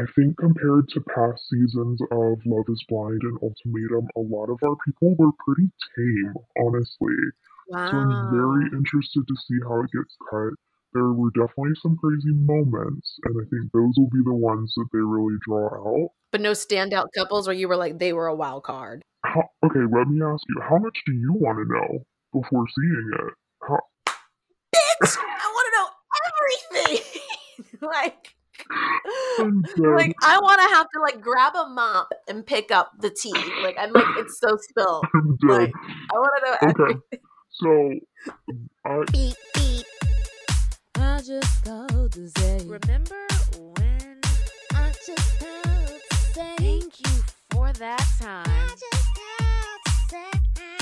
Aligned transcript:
I 0.00 0.04
think 0.16 0.38
compared 0.38 0.88
to 0.88 1.00
past 1.14 1.46
seasons 1.50 2.00
of 2.10 2.38
Love 2.46 2.64
is 2.68 2.82
Blind 2.88 3.20
and 3.20 3.36
Ultimatum, 3.42 4.08
a 4.16 4.20
lot 4.20 4.48
of 4.48 4.58
our 4.64 4.74
people 4.82 5.14
were 5.18 5.32
pretty 5.44 5.68
tame, 5.94 6.32
honestly. 6.64 7.20
Wow. 7.68 7.90
So 7.90 7.96
I'm 7.98 8.30
very 8.32 8.64
interested 8.72 9.28
to 9.28 9.34
see 9.46 9.58
how 9.68 9.82
it 9.82 9.90
gets 9.92 10.16
cut. 10.30 10.56
There 10.94 11.12
were 11.12 11.28
definitely 11.36 11.74
some 11.82 11.98
crazy 11.98 12.32
moments, 12.32 13.14
and 13.24 13.36
I 13.42 13.44
think 13.50 13.70
those 13.72 13.92
will 13.98 14.08
be 14.08 14.24
the 14.24 14.32
ones 14.32 14.72
that 14.74 14.86
they 14.90 15.00
really 15.00 15.36
draw 15.46 15.68
out. 15.68 16.12
But 16.32 16.40
no 16.40 16.52
standout 16.52 17.08
couples 17.14 17.46
where 17.46 17.54
you 17.54 17.68
were 17.68 17.76
like, 17.76 17.98
they 17.98 18.14
were 18.14 18.26
a 18.26 18.34
wild 18.34 18.62
card. 18.62 19.02
How, 19.26 19.50
okay, 19.66 19.80
let 19.80 20.08
me 20.08 20.24
ask 20.24 20.42
you, 20.48 20.62
how 20.62 20.78
much 20.78 20.96
do 21.04 21.12
you 21.12 21.34
want 21.34 21.58
to 21.58 21.74
know 21.74 22.04
before 22.32 22.64
seeing 22.74 23.10
it? 23.20 23.34
How, 23.68 23.80
Bitch! 24.74 25.16
I 25.18 25.52
want 25.52 25.66
to 25.68 25.76
know 25.76 26.86
everything. 26.88 27.04
like, 27.82 28.34
like. 29.96 30.14
I 30.22 30.38
want 30.42 30.60
to 30.62 30.74
have 30.74 30.86
to 30.94 31.00
like 31.00 31.20
grab 31.20 31.54
a 31.54 31.68
mop 31.68 32.12
and 32.28 32.44
pick 32.46 32.70
up 32.70 32.92
the 33.00 33.10
tea. 33.10 33.34
Like 33.60 33.76
I'm 33.78 33.92
like 33.92 34.06
it's 34.16 34.38
so 34.38 34.56
spilled. 34.60 35.06
I'm 35.14 35.36
dead. 35.36 35.58
Like 35.58 35.72
I 36.12 36.14
want 36.14 36.32
to 36.36 36.50
know 36.50 36.56
Okay. 36.70 37.00
everything. 37.12 37.20
So, 37.52 38.00
I, 38.84 39.02
Beep 39.12 39.36
beep. 39.54 39.86
I 40.96 41.20
just 41.20 41.64
called 41.64 42.12
to 42.12 42.28
say 42.30 42.60
Remember 42.66 43.26
when? 43.76 44.20
I 44.74 44.92
just 45.06 45.40
called 45.40 46.00
to 46.10 46.16
say 46.16 46.54
Thank 46.58 47.00
you 47.00 47.22
for 47.50 47.72
that 47.72 48.06
time. 48.20 48.44
I 48.46 48.68
just 48.68 49.08
called 49.16 49.80
to 49.86 49.92
say 50.08 50.79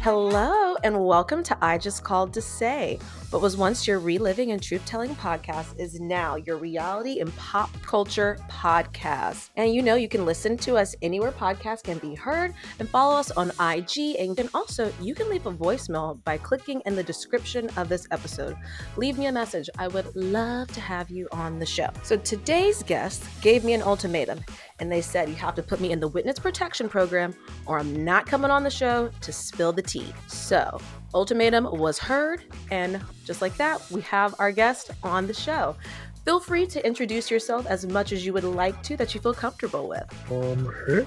Hello 0.00 0.76
and 0.84 1.06
welcome 1.06 1.42
to 1.42 1.56
I 1.62 1.78
Just 1.78 2.04
Called 2.04 2.34
to 2.34 2.42
Say. 2.42 2.98
What 3.30 3.40
was 3.40 3.56
once 3.56 3.86
your 3.86 3.98
reliving 3.98 4.52
and 4.52 4.62
truth 4.62 4.84
telling 4.84 5.14
podcast 5.16 5.78
is 5.80 5.98
now 5.98 6.36
your 6.36 6.56
reality 6.56 7.20
and 7.20 7.34
pop 7.36 7.70
culture 7.82 8.38
podcast. 8.50 9.48
And 9.56 9.74
you 9.74 9.80
know 9.80 9.94
you 9.94 10.08
can 10.08 10.26
listen 10.26 10.58
to 10.58 10.76
us 10.76 10.94
anywhere 11.00 11.32
podcasts 11.32 11.82
can 11.82 11.96
be 11.98 12.14
heard 12.14 12.52
and 12.78 12.88
follow 12.88 13.16
us 13.16 13.30
on 13.30 13.52
IG. 13.58 14.16
And 14.18 14.50
also 14.52 14.92
you 15.00 15.14
can 15.14 15.30
leave 15.30 15.46
a 15.46 15.52
voicemail 15.52 16.22
by 16.24 16.36
clicking 16.36 16.82
in 16.84 16.94
the 16.94 17.02
description 17.02 17.70
of 17.78 17.88
this 17.88 18.06
episode. 18.10 18.54
Leave 18.96 19.16
me 19.16 19.26
a 19.26 19.32
message. 19.32 19.70
I 19.78 19.88
would 19.88 20.14
love 20.14 20.68
to 20.72 20.80
have 20.80 21.08
you 21.08 21.26
on 21.32 21.58
the 21.58 21.66
show. 21.66 21.88
So 22.02 22.18
today's 22.18 22.82
guest 22.82 23.24
gave 23.40 23.64
me 23.64 23.72
an 23.72 23.82
ultimatum 23.82 24.40
and 24.80 24.90
they 24.90 25.00
said 25.00 25.28
you 25.28 25.34
have 25.36 25.54
to 25.56 25.62
put 25.62 25.80
me 25.80 25.92
in 25.92 26.00
the 26.00 26.08
witness 26.08 26.38
protection 26.38 26.88
program 26.88 27.34
or 27.66 27.78
I'm 27.78 28.04
not 28.04 28.26
coming 28.26 28.50
on 28.50 28.62
the 28.62 28.70
show 28.70 29.10
to 29.20 29.32
spill 29.32 29.72
the 29.72 29.82
tea. 29.82 30.12
So, 30.26 30.80
ultimatum 31.14 31.64
was 31.78 31.98
heard, 31.98 32.42
and 32.70 33.00
just 33.24 33.42
like 33.42 33.56
that, 33.56 33.82
we 33.90 34.00
have 34.02 34.34
our 34.38 34.52
guest 34.52 34.90
on 35.02 35.26
the 35.26 35.34
show. 35.34 35.76
Feel 36.24 36.40
free 36.40 36.66
to 36.66 36.86
introduce 36.86 37.30
yourself 37.30 37.66
as 37.66 37.86
much 37.86 38.12
as 38.12 38.26
you 38.26 38.34
would 38.34 38.44
like 38.44 38.82
to 38.82 38.98
that 38.98 39.14
you 39.14 39.20
feel 39.20 39.32
comfortable 39.32 39.88
with. 39.88 40.04
um, 40.30 40.70
hey, 40.86 41.06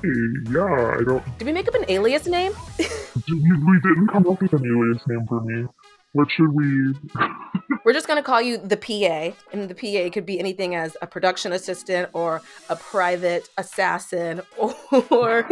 yeah, 0.52 0.98
I 1.00 1.04
don't, 1.04 1.38
Did 1.38 1.46
we 1.46 1.54
make 1.54 1.68
up 1.68 1.76
an 1.76 1.86
alias 1.90 2.26
name? 2.26 2.54
we, 2.80 3.80
didn't 3.84 4.08
come 4.08 4.26
up 4.28 4.42
with 4.42 4.54
an 4.54 4.66
alias 4.66 5.04
name 5.08 5.26
for 5.28 5.42
me. 5.42 5.68
What 6.14 6.30
should 6.32 6.52
we, 6.54 6.94
We're 7.86 7.94
just 7.94 8.08
gonna 8.08 8.22
call 8.24 8.42
you 8.42 8.58
the 8.58 8.76
PA, 8.78 9.36
and 9.54 9.70
the 9.70 9.76
PA 9.76 10.12
could 10.14 10.26
be 10.26 10.40
anything 10.40 10.76
as 10.76 10.98
a 11.02 11.08
production 11.08 11.54
assistant 11.54 12.10
or 12.14 12.42
a 12.70 12.76
private 12.76 13.48
assassin 13.58 14.42
or 14.58 14.74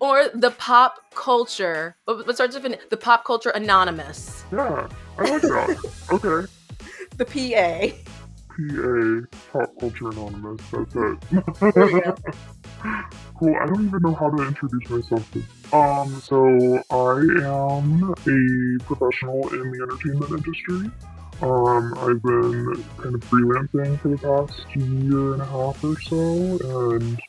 or 0.00 0.28
the 0.34 0.54
pop 0.58 0.96
culture. 1.14 1.96
What 2.04 2.26
what 2.26 2.34
starts 2.36 2.54
with 2.54 2.66
an, 2.66 2.76
the 2.90 2.96
pop 2.98 3.24
culture 3.24 3.50
anonymous? 3.50 4.44
yeah, 4.52 4.88
I 5.18 5.22
like 5.30 5.42
that. 5.42 5.92
Okay. 6.12 6.52
The 7.16 7.24
PA. 7.24 7.96
PA, 8.54 9.58
Pop 9.58 9.70
Culture 9.80 10.08
Anonymous, 10.10 10.60
that's 10.70 10.92
There 10.92 11.10
you 11.10 12.02
go. 12.02 12.10
it. 12.10 12.34
Cool, 13.34 13.56
I 13.60 13.66
don't 13.66 13.86
even 13.86 14.02
know 14.02 14.14
how 14.14 14.30
to 14.30 14.42
introduce 14.46 14.90
myself. 14.90 15.32
To. 15.32 15.76
Um, 15.76 16.20
so 16.20 16.82
I 16.90 17.20
am 17.44 18.02
a 18.12 18.84
professional 18.84 19.48
in 19.52 19.70
the 19.70 19.82
entertainment 19.82 20.30
industry. 20.30 20.90
Um, 21.40 21.94
I've 21.98 22.22
been 22.22 22.84
kind 22.96 23.14
of 23.14 23.20
freelancing 23.20 24.00
for 24.00 24.08
the 24.08 24.18
past 24.18 24.76
year 24.76 25.34
and 25.34 25.42
a 25.42 25.46
half 25.46 25.82
or 25.84 26.00
so, 26.00 26.90
and 26.90 27.20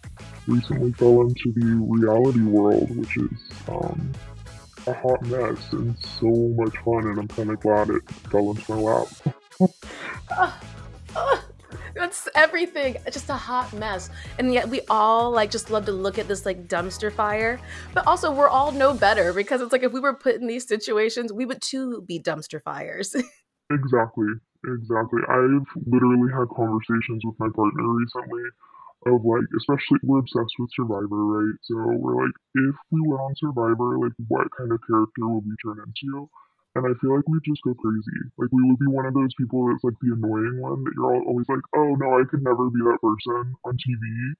recently 0.47 0.91
fell 0.93 1.21
into 1.21 1.53
the 1.55 1.75
reality 1.88 2.41
world, 2.41 2.95
which 2.97 3.17
is 3.17 3.39
um, 3.67 4.11
a 4.88 4.93
hot 4.93 5.21
mess 5.23 5.59
and 5.73 5.95
so 6.19 6.27
much 6.57 6.75
fun, 6.83 7.07
and 7.07 7.19
I'm 7.19 7.27
kind 7.27 7.51
of 7.51 7.59
glad 7.59 7.89
it 7.89 8.09
fell 8.31 8.49
into 8.49 8.73
my 8.73 8.81
lap. 8.81 9.07
It's 11.95 12.27
everything. 12.35 12.97
Just 13.11 13.29
a 13.29 13.33
hot 13.33 13.72
mess. 13.73 14.09
And 14.38 14.53
yet 14.53 14.69
we 14.69 14.81
all 14.89 15.31
like 15.31 15.51
just 15.51 15.69
love 15.69 15.85
to 15.85 15.91
look 15.91 16.17
at 16.17 16.27
this 16.27 16.45
like 16.45 16.67
dumpster 16.67 17.11
fire. 17.11 17.59
But 17.94 18.07
also 18.07 18.31
we're 18.31 18.50
all 18.50 18.72
no 18.72 18.94
better 18.94 19.33
because 19.33 19.61
it's 19.61 19.72
like 19.72 19.83
if 19.83 19.91
we 19.91 20.00
were 20.00 20.13
put 20.16 20.35
in 20.35 20.47
these 20.47 20.67
situations, 20.67 21.33
we 21.33 21.45
would 21.45 21.61
too 21.61 22.01
be 22.07 22.19
dumpster 22.19 22.61
fires. 22.61 23.16
Exactly, 23.72 24.33
exactly. 24.66 25.22
I've 25.29 25.69
literally 25.85 26.31
had 26.33 26.50
conversations 26.57 27.22
with 27.23 27.38
my 27.38 27.50
partner 27.53 27.85
recently 27.85 28.41
of 29.06 29.23
like, 29.23 29.45
especially 29.57 30.00
we're 30.03 30.19
obsessed 30.19 30.57
with 30.57 30.69
Survivor, 30.75 31.21
right? 31.38 31.56
So 31.63 31.75
we're 31.77 32.25
like, 32.25 32.33
if 32.56 32.75
we 32.91 33.01
were 33.06 33.21
on 33.21 33.35
Survivor, 33.38 34.00
like, 34.00 34.13
what 34.27 34.47
kind 34.57 34.71
of 34.71 34.79
character 34.88 35.27
would 35.27 35.45
we 35.45 35.56
turn 35.63 35.85
into? 35.85 36.29
And 36.75 36.85
I 36.85 36.94
feel 37.02 37.16
like 37.16 37.28
we'd 37.28 37.44
just 37.44 37.63
go 37.63 37.74
crazy. 37.74 38.19
Like, 38.38 38.50
we 38.52 38.63
would 38.63 38.80
be 38.80 38.88
one 38.88 39.06
of 39.06 39.13
those 39.13 39.34
people 39.38 39.68
that's 39.68 39.84
like 39.84 39.97
the 40.02 40.13
annoying 40.13 40.62
one 40.62 40.84
that 40.84 40.94
you're 40.96 41.24
always 41.25 41.50
like, 41.50 41.66
oh 41.75 41.96
no, 41.96 42.19
I 42.19 42.24
could 42.30 42.44
never 42.44 42.69
be 42.69 42.80
that 42.85 43.00
person 43.02 43.56
on 43.66 43.74
TV. 43.78 44.34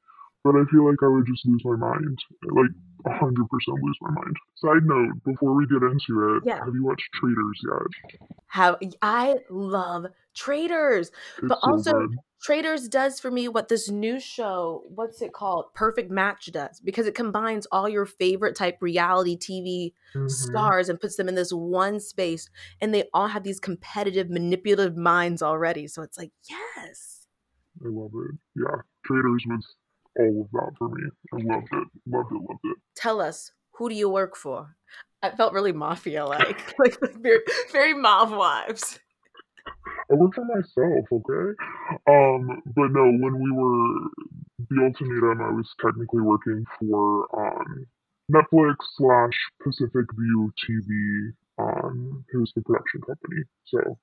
But 0.44 0.56
I 0.56 0.64
feel 0.72 0.88
like 0.88 0.98
I 1.04 1.08
would 1.08 1.26
just 1.28 1.46
lose 1.46 1.62
my 1.66 1.76
mind. 1.76 2.18
Like, 2.44 2.72
100% 3.06 3.84
lose 3.84 3.98
my 4.02 4.12
mind. 4.12 4.36
Side 4.56 4.84
note, 4.84 5.12
before 5.26 5.54
we 5.54 5.66
get 5.68 5.84
into 5.84 6.38
it, 6.38 6.44
Yeah. 6.46 6.60
have 6.64 6.74
you 6.74 6.84
watched 6.86 7.10
Traitors 7.14 7.62
yet? 7.64 8.20
How 8.48 8.78
I 9.02 9.40
love 9.50 10.08
Traitors. 10.34 11.12
It's 11.40 11.48
But 11.50 11.60
so 11.62 11.70
also 11.72 11.94
good. 11.94 12.18
Traitors 12.42 12.88
does 12.88 13.20
for 13.20 13.30
me 13.32 13.50
what 13.50 13.68
this 13.68 13.90
new 13.90 14.18
show, 14.18 14.84
what's 14.88 15.22
it 15.22 15.34
called? 15.34 15.66
Perfect 15.74 16.10
Match 16.10 16.46
does 16.54 16.80
because 16.80 17.06
it 17.06 17.14
combines 17.16 17.68
all 17.70 17.90
your 17.90 18.06
favorite 18.06 18.56
type 18.56 18.78
reality 18.80 19.38
TV 19.38 19.94
Mhm. 20.16 20.30
stars 20.30 20.88
and 20.88 21.02
puts 21.02 21.18
them 21.18 21.28
in 21.28 21.36
this 21.36 21.52
one 21.52 22.00
space 22.00 22.50
and 22.80 22.94
they 22.94 23.10
all 23.14 23.28
have 23.28 23.44
these 23.44 23.60
competitive 23.60 24.30
manipulative 24.30 24.96
minds 24.96 25.42
already. 25.42 25.86
So 25.88 26.02
it's 26.02 26.18
like, 26.18 26.32
yes. 26.50 27.28
I 27.84 27.90
love 27.90 28.12
it. 28.14 28.38
Yeah, 28.56 28.82
Traitors 29.06 29.44
was 29.46 29.76
all 30.19 30.41
of 30.41 30.52
that 30.52 30.72
for 30.78 30.90
me. 30.90 31.03
I 31.34 31.38
loved 31.38 31.68
it. 31.72 31.88
Loved 32.06 32.31
it. 32.31 32.35
Loved 32.35 32.59
it. 32.63 32.78
Tell 32.96 33.22
us, 33.22 33.52
who 33.72 33.90
do 33.90 33.96
you 33.96 34.09
work 34.09 34.35
for? 34.35 34.75
I 35.22 35.31
felt 35.31 35.53
really 35.53 35.72
mafia 35.72 36.25
like, 36.28 36.74
like 36.80 36.97
very, 37.19 37.41
very 37.72 37.94
mob 37.94 38.31
wives. 38.31 39.00
I 40.12 40.16
work 40.16 40.34
for 40.35 40.46
myself, 40.46 41.06
okay? 41.12 41.56
Um, 42.07 42.62
but 42.75 42.91
no, 42.91 43.06
when 43.06 43.40
we 43.40 43.52
were 43.52 44.09
the 44.69 44.84
ultimatum, 44.84 45.41
I 45.41 45.52
was 45.52 45.69
technically 45.81 46.22
working 46.22 46.66
for 46.80 47.28
um 47.38 47.86
Netflix 48.31 48.75
slash 48.96 49.34
Pacific 49.63 50.06
View 50.16 50.51
TV, 50.68 51.31
um, 51.57 52.24
who's 52.31 52.51
the 52.56 52.62
production 52.62 53.01
company. 53.01 53.41
So, 53.66 53.97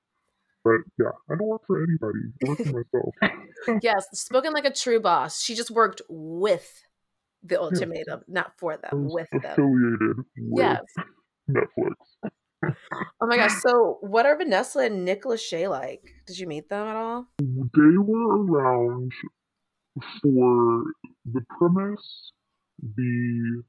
but 0.67 1.03
yeah, 1.03 1.11
I 1.29 1.35
don't 1.37 1.47
work 1.47 1.61
for 1.65 1.81
anybody. 1.81 2.19
I 2.43 2.49
work 2.49 2.57
for 2.59 2.83
myself. 2.83 3.15
Yes, 3.81 4.05
spoken 4.13 4.53
like 4.53 4.65
a 4.65 4.71
true 4.71 4.99
boss. 4.99 5.41
She 5.41 5.55
just 5.55 5.71
worked 5.71 6.01
with 6.09 6.83
the 7.43 7.59
ultimatum, 7.59 8.21
not 8.27 8.51
for 8.57 8.77
them, 8.77 9.09
with 9.09 9.29
them. 9.31 9.43
affiliated 9.43 10.17
with 10.37 10.63
Yes. 10.63 10.83
Netflix. 11.49 11.93
Oh 13.19 13.27
my 13.27 13.37
gosh. 13.37 13.53
So, 13.61 13.97
what 14.01 14.25
are 14.25 14.37
Vanessa 14.37 14.79
and 14.79 15.03
Nick 15.03 15.23
Lachey 15.23 15.69
like? 15.69 16.03
Did 16.27 16.37
you 16.39 16.47
meet 16.47 16.69
them 16.69 16.87
at 16.87 16.95
all? 16.95 17.27
They 17.39 17.97
were 17.97 18.45
around 18.45 19.11
for 20.21 20.83
the 21.25 21.41
premise, 21.57 22.31
the 22.95 23.63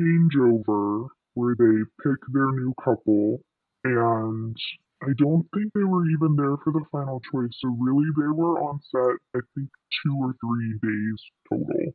changeover 0.00 1.08
where 1.34 1.54
they 1.58 1.84
pick 2.02 2.18
their 2.32 2.50
new 2.52 2.74
couple, 2.82 3.40
and 3.84 4.56
I 5.02 5.12
don't 5.16 5.46
think 5.54 5.72
they 5.74 5.84
were 5.84 6.04
even 6.10 6.34
there 6.36 6.56
for 6.64 6.72
the 6.72 6.84
final 6.90 7.20
choice. 7.32 7.54
So 7.60 7.68
really, 7.78 8.08
they 8.18 8.26
were 8.34 8.58
on 8.58 8.80
set. 8.90 9.16
I 9.36 9.40
think 9.54 9.70
two 10.04 10.14
or 10.18 10.34
three 10.42 10.72
days 10.82 11.18
total. 11.48 11.92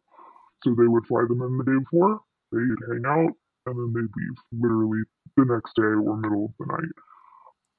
So 0.64 0.72
they 0.78 0.88
would 0.88 1.06
fly 1.08 1.24
them 1.28 1.42
in 1.42 1.58
the 1.58 1.66
day 1.66 1.80
before. 1.84 2.22
They'd 2.52 2.84
hang 2.88 3.04
out, 3.06 3.34
and 3.68 3.76
then 3.76 3.92
they'd 3.94 4.14
leave. 4.16 4.38
Literally 4.62 5.02
the 5.36 5.46
next 5.46 5.76
day 5.76 5.84
or 5.84 6.16
middle 6.18 6.46
of 6.46 6.54
the 6.60 6.66
night. 6.72 6.96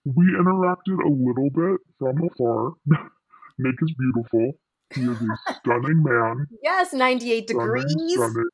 We 0.05 0.27
interacted 0.37 1.01
a 1.01 1.09
little 1.09 1.49
bit 1.51 1.81
from 1.99 2.29
afar. 2.29 2.73
Nick 3.59 3.77
is 3.81 3.95
beautiful. 3.99 4.53
He 4.95 5.01
is 5.03 5.17
a 5.23 5.55
stunning 5.61 6.03
man. 6.03 6.47
Yes, 6.63 6.93
98 6.93 7.49
Stunning, 7.49 7.65
degrees. 7.87 8.13
stunning. 8.13 8.51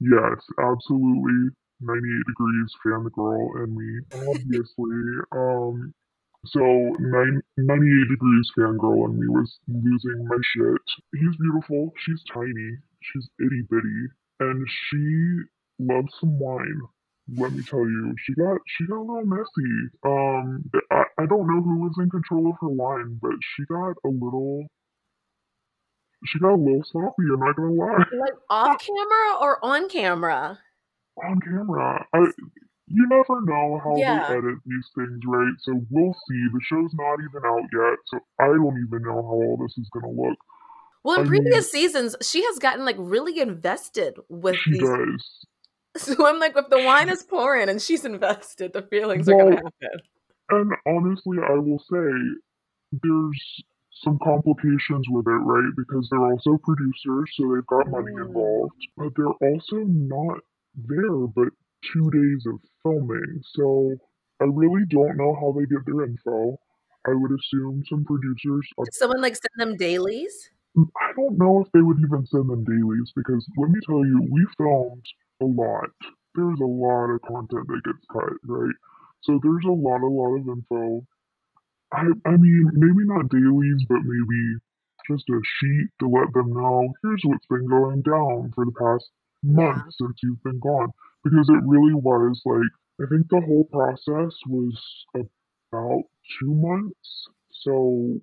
Yes, 0.00 0.36
absolutely. 0.60 1.48
98 1.80 2.26
degrees, 2.28 2.70
fan 2.84 3.04
the 3.04 3.10
girl, 3.10 3.50
and 3.56 3.74
me. 3.74 4.00
Obviously. 4.28 5.00
Um, 5.32 5.94
So 6.46 6.60
nine, 6.98 7.40
98 7.56 8.08
degrees 8.10 8.50
fangirl 8.58 9.04
and 9.06 9.18
me 9.18 9.28
was 9.28 9.58
losing 9.68 10.26
my 10.26 10.36
shit. 10.42 10.82
He's 11.14 11.36
beautiful. 11.36 11.92
She's 12.04 12.22
tiny. 12.32 12.78
She's 13.00 13.28
itty 13.38 13.62
bitty, 13.70 14.06
and 14.40 14.66
she 14.68 15.36
loves 15.78 16.12
some 16.18 16.38
wine. 16.38 16.80
Let 17.36 17.52
me 17.52 17.62
tell 17.62 17.80
you, 17.80 18.14
she 18.24 18.34
got 18.34 18.58
she 18.66 18.86
got 18.86 18.96
a 18.96 19.06
little 19.06 19.24
messy. 19.24 19.90
Um, 20.04 20.68
I, 20.90 21.04
I 21.22 21.26
don't 21.26 21.46
know 21.46 21.62
who 21.62 21.78
was 21.82 21.94
in 21.98 22.10
control 22.10 22.48
of 22.50 22.56
her 22.60 22.68
wine, 22.68 23.18
but 23.22 23.32
she 23.56 23.64
got 23.66 23.94
a 24.04 24.08
little 24.08 24.66
she 26.26 26.38
got 26.40 26.54
a 26.54 26.56
little 26.56 26.84
sloppy. 26.90 27.22
I'm 27.32 27.40
not 27.40 27.56
gonna 27.56 27.72
lie. 27.72 28.04
Like 28.18 28.34
off 28.50 28.84
camera 28.84 29.38
or 29.40 29.64
on 29.64 29.88
camera? 29.88 30.58
On 31.24 31.40
camera, 31.40 32.06
I 32.12 32.18
you 32.92 33.06
never 33.08 33.40
know 33.42 33.80
how 33.82 33.96
Yeah. 33.96 34.26
they 34.28 34.36
edit 34.36 34.58
these 34.66 34.88
things, 34.94 35.20
right? 35.26 35.52
So 35.60 35.80
we'll 35.90 36.14
see. 36.28 36.46
The 36.52 36.60
show's 36.62 36.92
not 36.94 37.18
even 37.20 37.42
out 37.44 37.62
yet, 37.72 37.98
so 38.06 38.20
I 38.38 38.46
don't 38.46 38.84
even 38.86 39.02
know 39.02 39.22
how 39.22 39.38
all 39.42 39.56
this 39.60 39.76
is 39.78 39.88
gonna 39.92 40.10
look. 40.12 40.38
Well, 41.04 41.20
in 41.20 41.26
I 41.26 41.30
mean- 41.30 41.42
previous 41.42 41.70
seasons, 41.70 42.16
she 42.22 42.44
has 42.44 42.58
gotten 42.58 42.84
like 42.84 42.96
really 42.98 43.40
invested 43.40 44.18
with 44.28 44.56
She 44.56 44.72
these. 44.72 44.80
does. 44.80 45.46
So 46.16 46.26
I'm 46.26 46.38
like, 46.38 46.56
if 46.56 46.70
the 46.70 46.78
wine 46.82 47.10
is 47.10 47.22
pouring 47.22 47.68
and 47.68 47.80
she's 47.82 48.06
invested, 48.06 48.72
the 48.72 48.80
feelings 48.80 49.28
are 49.28 49.36
Well, 49.36 49.48
gonna 49.50 49.56
happen. 49.56 50.00
And 50.48 50.72
honestly, 50.86 51.36
I 51.46 51.52
will 51.54 51.78
say 51.80 52.38
there's 53.02 53.62
some 54.02 54.18
complications 54.24 55.06
with 55.10 55.26
it, 55.26 55.30
right? 55.30 55.70
Because 55.76 56.08
they're 56.10 56.18
also 56.24 56.56
producers, 56.64 57.30
so 57.34 57.54
they've 57.54 57.66
got 57.66 57.88
money 57.90 58.12
Mm. 58.12 58.26
involved, 58.26 58.72
but 58.96 59.12
they're 59.16 59.26
also 59.50 59.76
not 59.84 60.38
there 60.74 61.26
but 61.26 61.48
two 61.92 62.10
days 62.10 62.44
of 62.46 62.60
filming. 62.82 63.42
So 63.54 63.96
I 64.40 64.44
really 64.44 64.84
don't 64.88 65.16
know 65.16 65.34
how 65.34 65.52
they 65.52 65.66
get 65.66 65.84
their 65.86 66.04
info. 66.04 66.58
I 67.06 67.14
would 67.14 67.32
assume 67.32 67.82
some 67.88 68.04
producers 68.04 68.68
are 68.78 68.84
Did 68.84 68.94
someone 68.94 69.20
like 69.20 69.34
send 69.34 69.56
them 69.56 69.76
dailies? 69.76 70.50
I 70.76 71.12
don't 71.16 71.36
know 71.36 71.60
if 71.60 71.70
they 71.72 71.82
would 71.82 71.98
even 71.98 72.26
send 72.26 72.48
them 72.48 72.64
dailies 72.64 73.12
because 73.14 73.46
let 73.58 73.70
me 73.70 73.80
tell 73.86 74.04
you, 74.04 74.26
we 74.30 74.46
filmed 74.56 75.04
a 75.40 75.44
lot. 75.44 75.90
There's 76.34 76.60
a 76.60 76.64
lot 76.64 77.10
of 77.10 77.20
content 77.22 77.66
that 77.68 77.82
gets 77.84 78.06
cut, 78.10 78.32
right? 78.46 78.74
So 79.22 79.38
there's 79.42 79.64
a 79.66 79.72
lot, 79.72 80.00
a 80.00 80.06
lot 80.06 80.38
of 80.38 80.48
info. 80.48 81.06
I, 81.92 82.06
I 82.24 82.36
mean, 82.36 82.70
maybe 82.72 83.04
not 83.04 83.28
dailies, 83.28 83.84
but 83.88 84.00
maybe 84.02 84.58
just 85.10 85.28
a 85.28 85.40
sheet 85.60 85.88
to 86.00 86.08
let 86.08 86.32
them 86.32 86.52
know 86.52 86.88
here's 87.02 87.22
what's 87.24 87.46
been 87.46 87.68
going 87.68 88.02
down 88.02 88.52
for 88.54 88.64
the 88.64 88.72
past 88.72 89.10
month 89.42 89.82
since 89.98 90.16
you've 90.22 90.42
been 90.42 90.60
gone. 90.60 90.92
Because 91.24 91.48
it 91.48 91.62
really 91.66 91.94
was 91.94 92.40
like, 92.44 92.72
I 93.00 93.06
think 93.10 93.28
the 93.28 93.40
whole 93.40 93.64
process 93.64 94.34
was 94.46 95.06
about 95.14 96.02
two 96.40 96.54
months. 96.54 97.28
So 97.52 98.20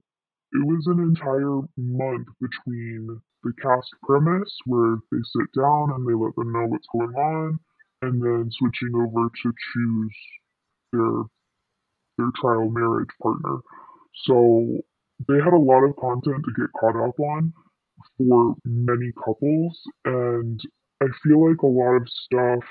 it 0.53 0.65
was 0.65 0.87
an 0.87 0.99
entire 0.99 1.61
month 1.77 2.27
between 2.41 3.21
the 3.43 3.53
cast 3.61 3.89
premise 4.03 4.55
where 4.65 4.97
they 5.11 5.19
sit 5.23 5.47
down 5.61 5.91
and 5.93 6.07
they 6.07 6.13
let 6.15 6.35
them 6.35 6.51
know 6.53 6.67
what's 6.67 6.87
going 6.93 7.15
on 7.15 7.59
and 8.01 8.21
then 8.23 8.49
switching 8.51 8.93
over 8.95 9.29
to 9.43 9.53
choose 9.73 10.17
their 10.93 11.23
their 12.17 12.31
trial 12.41 12.69
marriage 12.69 13.09
partner 13.21 13.57
so 14.25 14.77
they 15.27 15.35
had 15.35 15.53
a 15.53 15.57
lot 15.57 15.83
of 15.83 15.95
content 15.97 16.43
to 16.45 16.51
get 16.59 16.69
caught 16.79 16.95
up 16.95 17.19
on 17.19 17.53
for 18.17 18.55
many 18.65 19.11
couples 19.23 19.79
and 20.05 20.59
i 21.01 21.05
feel 21.23 21.47
like 21.49 21.61
a 21.61 21.67
lot 21.67 21.95
of 21.95 22.07
stuff 22.09 22.63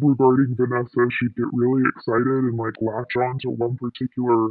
regarding 0.00 0.54
vanessa 0.56 1.06
she'd 1.10 1.34
get 1.36 1.46
really 1.52 1.82
excited 1.96 2.26
and 2.26 2.56
like 2.56 2.74
latch 2.80 3.16
on 3.16 3.38
to 3.38 3.50
one 3.50 3.76
particular 3.76 4.48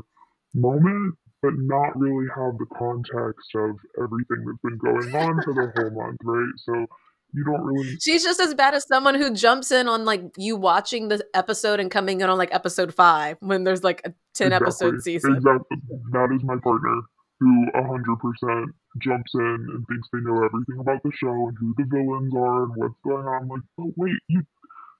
moment 0.53 1.13
but 1.41 1.53
not 1.55 1.97
really 1.97 2.27
have 2.35 2.57
the 2.57 2.65
context 2.77 3.49
of 3.55 3.77
everything 3.97 4.45
that's 4.45 4.61
been 4.63 4.77
going 4.77 5.15
on 5.15 5.41
for 5.43 5.53
the 5.53 5.71
whole 5.75 5.91
month, 5.91 6.17
right? 6.23 6.53
So 6.57 6.85
you 7.33 7.43
don't 7.45 7.61
really 7.61 7.97
She's 8.01 8.23
just 8.23 8.39
as 8.39 8.53
bad 8.53 8.73
as 8.73 8.85
someone 8.87 9.15
who 9.15 9.33
jumps 9.33 9.71
in 9.71 9.87
on 9.87 10.05
like 10.05 10.21
you 10.37 10.55
watching 10.55 11.07
the 11.07 11.25
episode 11.33 11.79
and 11.79 11.89
coming 11.89 12.21
in 12.21 12.29
on 12.29 12.37
like 12.37 12.53
episode 12.53 12.93
five 12.93 13.37
when 13.39 13.63
there's 13.63 13.83
like 13.83 14.01
a 14.05 14.13
10 14.35 14.51
episode 14.51 15.01
season. 15.01 15.35
Exactly. 15.35 15.77
That 16.11 16.29
is 16.35 16.43
my 16.43 16.57
partner 16.57 17.01
who 17.39 17.67
a 17.73 17.83
hundred 17.87 18.17
percent 18.19 18.75
jumps 19.01 19.31
in 19.33 19.67
and 19.69 19.87
thinks 19.87 20.09
they 20.11 20.19
know 20.19 20.43
everything 20.43 20.79
about 20.79 21.01
the 21.03 21.11
show 21.15 21.47
and 21.47 21.57
who 21.57 21.73
the 21.77 21.85
villains 21.85 22.33
are 22.35 22.63
and 22.63 22.73
what's 22.75 22.99
going 23.05 23.25
on. 23.25 23.43
I'm 23.43 23.47
like, 23.47 23.61
but 23.77 23.87
wait, 23.95 24.15
you 24.27 24.41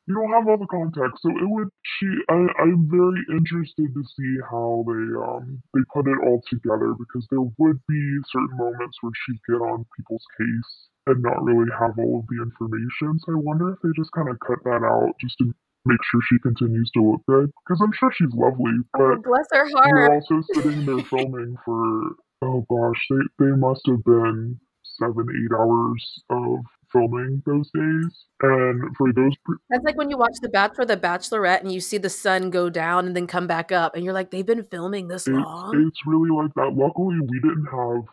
you 0.09 0.15
don't 0.15 0.33
have 0.33 0.47
all 0.50 0.57
the 0.57 0.65
context. 0.67 1.21
So 1.21 1.29
it 1.29 1.45
would 1.47 1.69
she 1.85 2.07
I, 2.29 2.47
I'm 2.65 2.89
very 2.89 3.21
interested 3.31 3.94
to 3.94 4.03
see 4.17 4.33
how 4.50 4.83
they 4.89 5.06
um 5.21 5.61
they 5.73 5.81
put 5.94 6.07
it 6.09 6.17
all 6.25 6.41
together 6.50 6.94
because 6.97 7.27
there 7.29 7.45
would 7.45 7.79
be 7.88 8.01
certain 8.33 8.57
moments 8.57 8.97
where 9.01 9.13
she'd 9.25 9.39
get 9.47 9.61
on 9.61 9.85
people's 9.95 10.25
case 10.38 10.71
and 11.07 11.21
not 11.21 11.44
really 11.45 11.69
have 11.79 11.94
all 11.97 12.19
of 12.19 12.25
the 12.27 12.41
information. 12.41 13.19
So 13.23 13.33
I 13.33 13.39
wonder 13.39 13.69
if 13.73 13.79
they 13.83 13.89
just 13.95 14.11
kind 14.11 14.29
of 14.29 14.38
cut 14.45 14.59
that 14.65 14.81
out 14.83 15.13
just 15.21 15.38
to 15.39 15.53
make 15.85 16.01
sure 16.11 16.21
she 16.27 16.39
continues 16.39 16.89
to 16.94 17.01
look 17.01 17.21
good. 17.29 17.51
Because 17.65 17.79
I'm 17.81 17.94
sure 17.94 18.11
she's 18.11 18.33
lovely, 18.33 18.73
Oh, 18.97 19.15
but 19.15 19.23
bless 19.23 19.47
her 19.53 19.65
heart. 19.69 19.94
we're 19.94 20.13
also 20.13 20.41
sitting 20.53 20.85
there 20.85 21.01
filming 21.09 21.56
for 21.63 22.17
oh 22.41 22.65
gosh, 22.69 23.01
they 23.09 23.45
they 23.45 23.51
must 23.56 23.81
have 23.88 24.03
been 24.03 24.59
seven, 25.00 25.25
eight 25.29 25.53
hours 25.56 26.03
of 26.29 26.59
filming 26.91 27.41
those 27.45 27.69
days. 27.71 28.25
And 28.41 28.95
for 28.97 29.13
those 29.13 29.33
pre- 29.45 29.57
That's 29.69 29.83
like 29.83 29.97
when 29.97 30.09
you 30.09 30.18
watch 30.18 30.38
The 30.41 30.50
Bachelor, 30.50 30.86
The 30.86 30.97
Bachelorette, 30.97 31.62
and 31.62 31.71
you 31.71 31.80
see 31.80 31.97
the 31.97 32.09
sun 32.09 32.50
go 32.50 32.69
down 32.69 33.06
and 33.07 33.15
then 33.15 33.27
come 33.27 33.47
back 33.47 33.71
up, 33.71 33.95
and 33.95 34.03
you're 34.03 34.13
like, 34.13 34.31
they've 34.31 34.45
been 34.45 34.63
filming 34.63 35.07
this 35.07 35.27
it's, 35.27 35.36
long. 35.36 35.88
it's 35.88 36.00
really 36.06 36.30
like 36.30 36.53
that. 36.56 36.74
Luckily 36.75 37.19
we 37.19 37.39
didn't 37.39 37.65
have 37.65 38.03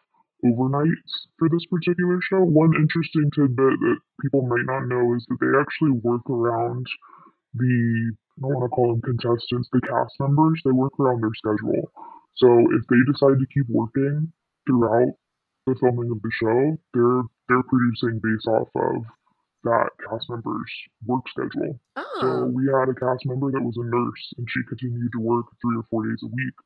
overnights 0.45 1.13
for 1.39 1.49
this 1.49 1.65
particular 1.71 2.21
show. 2.23 2.41
One 2.41 2.75
interesting 2.75 3.31
tidbit 3.35 3.81
that 3.81 3.97
people 4.23 4.43
might 4.43 4.67
not 4.67 4.87
know 4.87 5.15
is 5.15 5.27
that 5.29 5.39
they 5.41 5.59
actually 5.59 5.99
work 6.03 6.29
around 6.29 6.87
the 7.55 8.13
I 8.39 8.43
don't 8.43 8.55
want 8.55 8.71
to 8.71 8.75
call 8.75 8.93
them 8.93 9.01
contestants, 9.01 9.69
the 9.73 9.81
cast 9.81 10.13
members, 10.21 10.61
they 10.63 10.71
work 10.71 10.93
around 11.01 11.23
their 11.23 11.33
schedule. 11.35 11.91
So 12.37 12.61
if 12.77 12.87
they 12.89 13.01
decide 13.11 13.41
to 13.41 13.47
keep 13.53 13.65
working 13.71 14.31
throughout 14.69 15.17
the 15.67 15.75
filming 15.81 16.11
of 16.11 16.23
the 16.23 16.31
show, 16.33 16.79
they're 16.95 17.23
they're 17.49 17.69
producing 17.69 18.21
based 18.23 18.47
off 18.47 18.69
of 18.75 19.03
that 19.65 19.91
cast 20.09 20.31
member's 20.31 20.71
work 21.07 21.27
schedule. 21.29 21.79
Oh. 21.97 22.19
So 22.21 22.29
we 22.47 22.71
had 22.71 22.89
a 22.89 22.95
cast 22.95 23.27
member 23.27 23.51
that 23.51 23.63
was 23.63 23.77
a 23.77 23.85
nurse 23.85 24.25
and 24.39 24.47
she 24.51 24.63
continued 24.69 25.11
to 25.13 25.21
work 25.21 25.47
three 25.61 25.77
or 25.77 25.85
four 25.91 26.07
days 26.07 26.23
a 26.23 26.31
week 26.31 26.57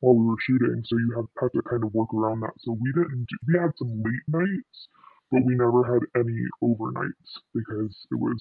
while 0.00 0.14
we 0.14 0.26
were 0.26 0.44
shooting. 0.44 0.82
So 0.84 0.96
you 0.96 1.12
have 1.16 1.28
had 1.40 1.52
to 1.56 1.62
kind 1.62 1.84
of 1.84 1.94
work 1.94 2.12
around 2.12 2.40
that. 2.40 2.52
So 2.60 2.76
we 2.76 2.92
didn't 2.92 3.26
do, 3.28 3.36
we 3.48 3.58
had 3.58 3.72
some 3.78 4.02
late 4.04 4.26
nights, 4.28 4.88
but 5.32 5.44
we 5.44 5.56
never 5.56 5.84
had 5.84 6.04
any 6.20 6.36
overnights 6.62 7.32
because 7.54 7.96
it 8.12 8.20
was 8.20 8.40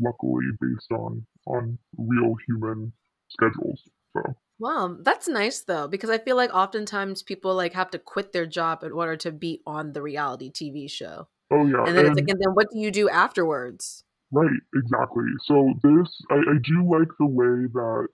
luckily 0.00 0.46
based 0.60 0.90
on 0.90 1.24
on 1.46 1.78
real 1.98 2.34
human 2.46 2.92
schedules. 3.28 3.80
So 4.12 4.22
wow, 4.60 4.96
that's 5.00 5.26
nice 5.26 5.60
though, 5.60 5.88
because 5.88 6.10
I 6.10 6.18
feel 6.18 6.36
like 6.36 6.54
oftentimes 6.54 7.22
people 7.22 7.54
like 7.54 7.72
have 7.72 7.90
to 7.90 7.98
quit 7.98 8.32
their 8.32 8.46
job 8.46 8.84
in 8.84 8.92
order 8.92 9.16
to 9.16 9.32
be 9.32 9.62
on 9.66 9.92
the 9.92 10.02
reality 10.02 10.52
TV 10.52 10.88
show, 10.88 11.28
oh 11.50 11.66
yeah, 11.66 11.84
and 11.86 11.96
then 11.96 12.06
it's 12.06 12.20
like, 12.20 12.28
and 12.28 12.40
then 12.40 12.54
what 12.54 12.70
do 12.70 12.78
you 12.78 12.90
do 12.90 13.08
afterwards? 13.08 14.04
Right, 14.32 14.60
exactly. 14.76 15.26
So 15.44 15.74
this, 15.82 16.08
I, 16.30 16.36
I 16.36 16.56
do 16.62 16.86
like 16.86 17.08
the 17.18 17.26
way 17.26 17.66
that 17.66 18.08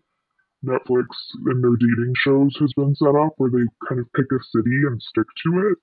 Netflix 0.65 1.07
and 1.45 1.63
their 1.63 1.77
dating 1.77 2.15
shows 2.17 2.57
has 2.61 2.73
been 2.75 2.95
set 2.97 3.15
up, 3.15 3.35
where 3.37 3.51
they 3.51 3.67
kind 3.89 4.01
of 4.01 4.11
pick 4.15 4.27
a 4.33 4.41
city 4.51 4.79
and 4.89 5.01
stick 5.03 5.27
to 5.45 5.69
it. 5.69 5.79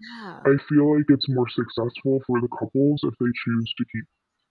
Yeah. 0.00 0.40
I 0.44 0.58
feel 0.68 0.96
like 0.96 1.06
it's 1.08 1.28
more 1.28 1.48
successful 1.48 2.20
for 2.26 2.40
the 2.40 2.48
couples 2.58 3.00
if 3.04 3.14
they 3.20 3.32
choose 3.44 3.74
to 3.78 3.84
keep, 3.92 4.04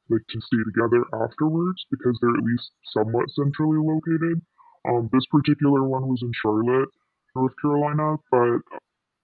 like, 0.10 0.26
to 0.30 0.40
stay 0.42 0.64
together 0.66 1.04
afterwards 1.22 1.86
because 1.92 2.18
they're 2.22 2.34
at 2.34 2.44
least 2.44 2.72
somewhat 2.94 3.30
centrally 3.36 3.78
located. 3.78 4.42
Um, 4.88 5.10
this 5.12 5.26
particular 5.32 5.84
one 5.84 6.08
was 6.08 6.22
in 6.22 6.32
Charlotte, 6.42 6.90
North 7.36 7.54
Carolina, 7.62 8.18
but 8.32 8.62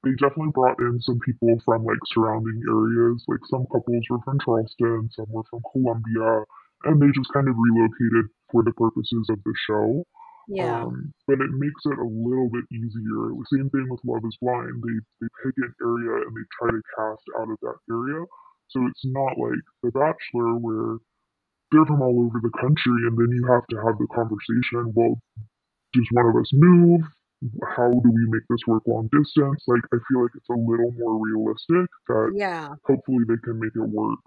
they 0.04 0.12
definitely 0.18 0.52
brought 0.54 0.80
in 0.80 1.00
some 1.02 1.20
people 1.20 1.62
from 1.64 1.86
like 1.86 2.02
surrounding 2.14 2.62
areas. 2.68 3.24
Like 3.28 3.46
some 3.50 3.66
couples 3.72 4.04
were 4.10 4.22
from 4.26 4.40
Charleston, 4.44 5.10
some 5.14 5.30
were 5.30 5.46
from 5.50 5.62
Columbia, 5.72 6.44
and 6.86 7.02
they 7.02 7.14
just 7.14 7.32
kind 7.34 7.48
of 7.48 7.56
relocated 7.58 8.32
for 8.52 8.64
the 8.64 8.74
purposes 8.74 9.28
of 9.30 9.38
the 9.46 9.54
show. 9.68 10.04
Yeah. 10.48 10.84
Um, 10.84 11.14
but 11.28 11.40
it 11.40 11.54
makes 11.54 11.86
it 11.86 12.00
a 12.02 12.04
little 12.04 12.50
bit 12.50 12.66
easier. 12.74 13.30
The 13.30 13.46
Same 13.54 13.70
thing 13.70 13.88
with 13.90 14.02
Love 14.04 14.26
is 14.26 14.36
Blind. 14.42 14.82
They 14.82 14.98
they 15.22 15.30
pick 15.46 15.56
an 15.62 15.74
area 15.80 16.26
and 16.26 16.34
they 16.36 16.46
try 16.58 16.74
to 16.74 16.82
cast 16.98 17.26
out 17.38 17.52
of 17.54 17.58
that 17.62 17.78
area. 17.88 18.26
So 18.70 18.82
it's 18.88 19.06
not 19.06 19.38
like 19.38 19.62
The 19.84 19.92
Bachelor 19.92 20.58
where 20.58 20.98
they're 21.72 21.86
from 21.86 22.02
all 22.02 22.26
over 22.26 22.40
the 22.42 22.52
country 22.60 23.08
and 23.08 23.16
then 23.16 23.32
you 23.32 23.48
have 23.48 23.66
to 23.68 23.78
have 23.78 23.98
the 23.98 24.08
conversation, 24.12 24.92
well, 24.96 25.22
does 25.94 26.08
one 26.12 26.26
of 26.28 26.36
us 26.36 26.50
move? 26.54 27.02
How 27.76 27.90
do 27.90 28.12
we 28.12 28.26
make 28.30 28.44
this 28.50 28.60
work 28.68 28.84
long 28.86 29.10
distance? 29.12 29.64
Like 29.68 29.82
I 29.94 29.98
feel 30.10 30.22
like 30.22 30.32
it's 30.36 30.50
a 30.50 30.54
little 30.54 30.94
more 30.98 31.20
realistic 31.20 31.90
that 32.08 32.34
yeah. 32.36 32.70
hopefully 32.86 33.24
they 33.28 33.38
can 33.44 33.60
make 33.60 33.72
it 33.76 33.90
work 33.90 34.20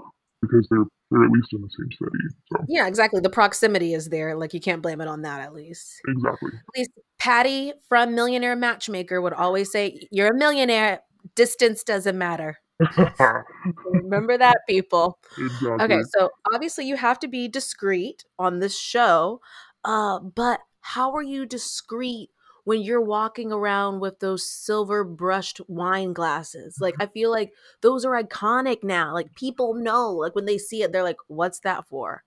because 0.43 0.67
they're 0.71 0.85
they're 1.11 1.25
at 1.25 1.31
least 1.31 1.53
in 1.53 1.61
the 1.61 1.69
same 1.79 1.91
city. 1.93 2.35
So 2.53 2.65
Yeah, 2.69 2.89
exactly. 2.89 3.21
The 3.21 3.31
proximity 3.31 3.95
is 3.95 4.09
there. 4.09 4.35
Like 4.35 4.53
you 4.53 4.61
can't 4.61 4.83
blame 4.83 5.01
it 5.01 5.09
on 5.09 5.23
that 5.23 5.41
at 5.41 5.55
least. 5.55 6.01
exactly. 6.09 6.51
At 6.53 6.79
least 6.79 6.91
Patti 7.19 7.73
from 7.89 8.15
Millionaire 8.15 8.57
Matchmaker 8.57 9.21
would 9.21 9.33
always 9.33 9.71
say, 9.71 10.09
You're 10.11 10.29
a 10.29 10.37
millionaire. 10.37 11.01
Distance 11.37 11.85
doesn't 11.85 12.19
matter. 12.19 12.59
Remember 13.87 14.37
that, 14.37 14.59
people. 14.69 15.19
exactly. 15.39 15.85
Okay, 15.85 16.01
so 16.17 16.31
obviously 16.53 16.87
you 16.87 16.97
have 16.97 17.19
to 17.21 17.29
be 17.29 17.49
discreet 17.49 18.25
on 18.39 18.59
this 18.59 18.79
show, 18.79 19.41
uh, 19.85 20.19
but 20.19 20.61
how 20.85 21.15
are 21.15 21.23
you 21.23 21.47
discreet 21.47 22.29
when 22.65 22.83
you're 22.83 23.01
walking 23.01 23.51
around 23.51 24.01
with 24.01 24.21
those 24.21 24.47
silver 24.47 25.03
brushed 25.03 25.59
wine 25.67 26.13
glasses? 26.13 26.77
Like, 26.79 26.95
I 27.01 27.07
feel 27.07 27.31
like 27.31 27.53
those 27.81 28.05
are 28.05 28.23
iconic 28.23 28.85
now. 28.85 29.15
Like, 29.15 29.35
people 29.35 29.73
know, 29.73 30.13
like, 30.13 30.35
when 30.35 30.45
they 30.45 30.59
see 30.59 30.83
it, 30.83 30.93
they're 30.93 31.03
like, 31.03 31.17
what's 31.27 31.61
that 31.61 31.89
for? 31.89 32.23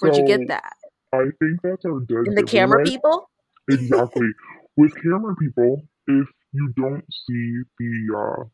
Where'd 0.00 0.16
you 0.16 0.26
get 0.26 0.48
that? 0.48 0.72
I 1.12 1.26
think 1.38 1.62
that's 1.62 1.84
our 1.84 2.00
dead 2.00 2.26
In 2.26 2.34
the 2.34 2.42
camera 2.42 2.82
people? 2.82 3.30
Exactly. 3.70 4.26
With 4.76 4.94
camera 5.00 5.36
people, 5.36 5.82
if 6.08 6.28
you 6.52 6.72
don't 6.76 7.04
see 7.08 7.60
the 7.78 8.16
uh, 8.18 8.44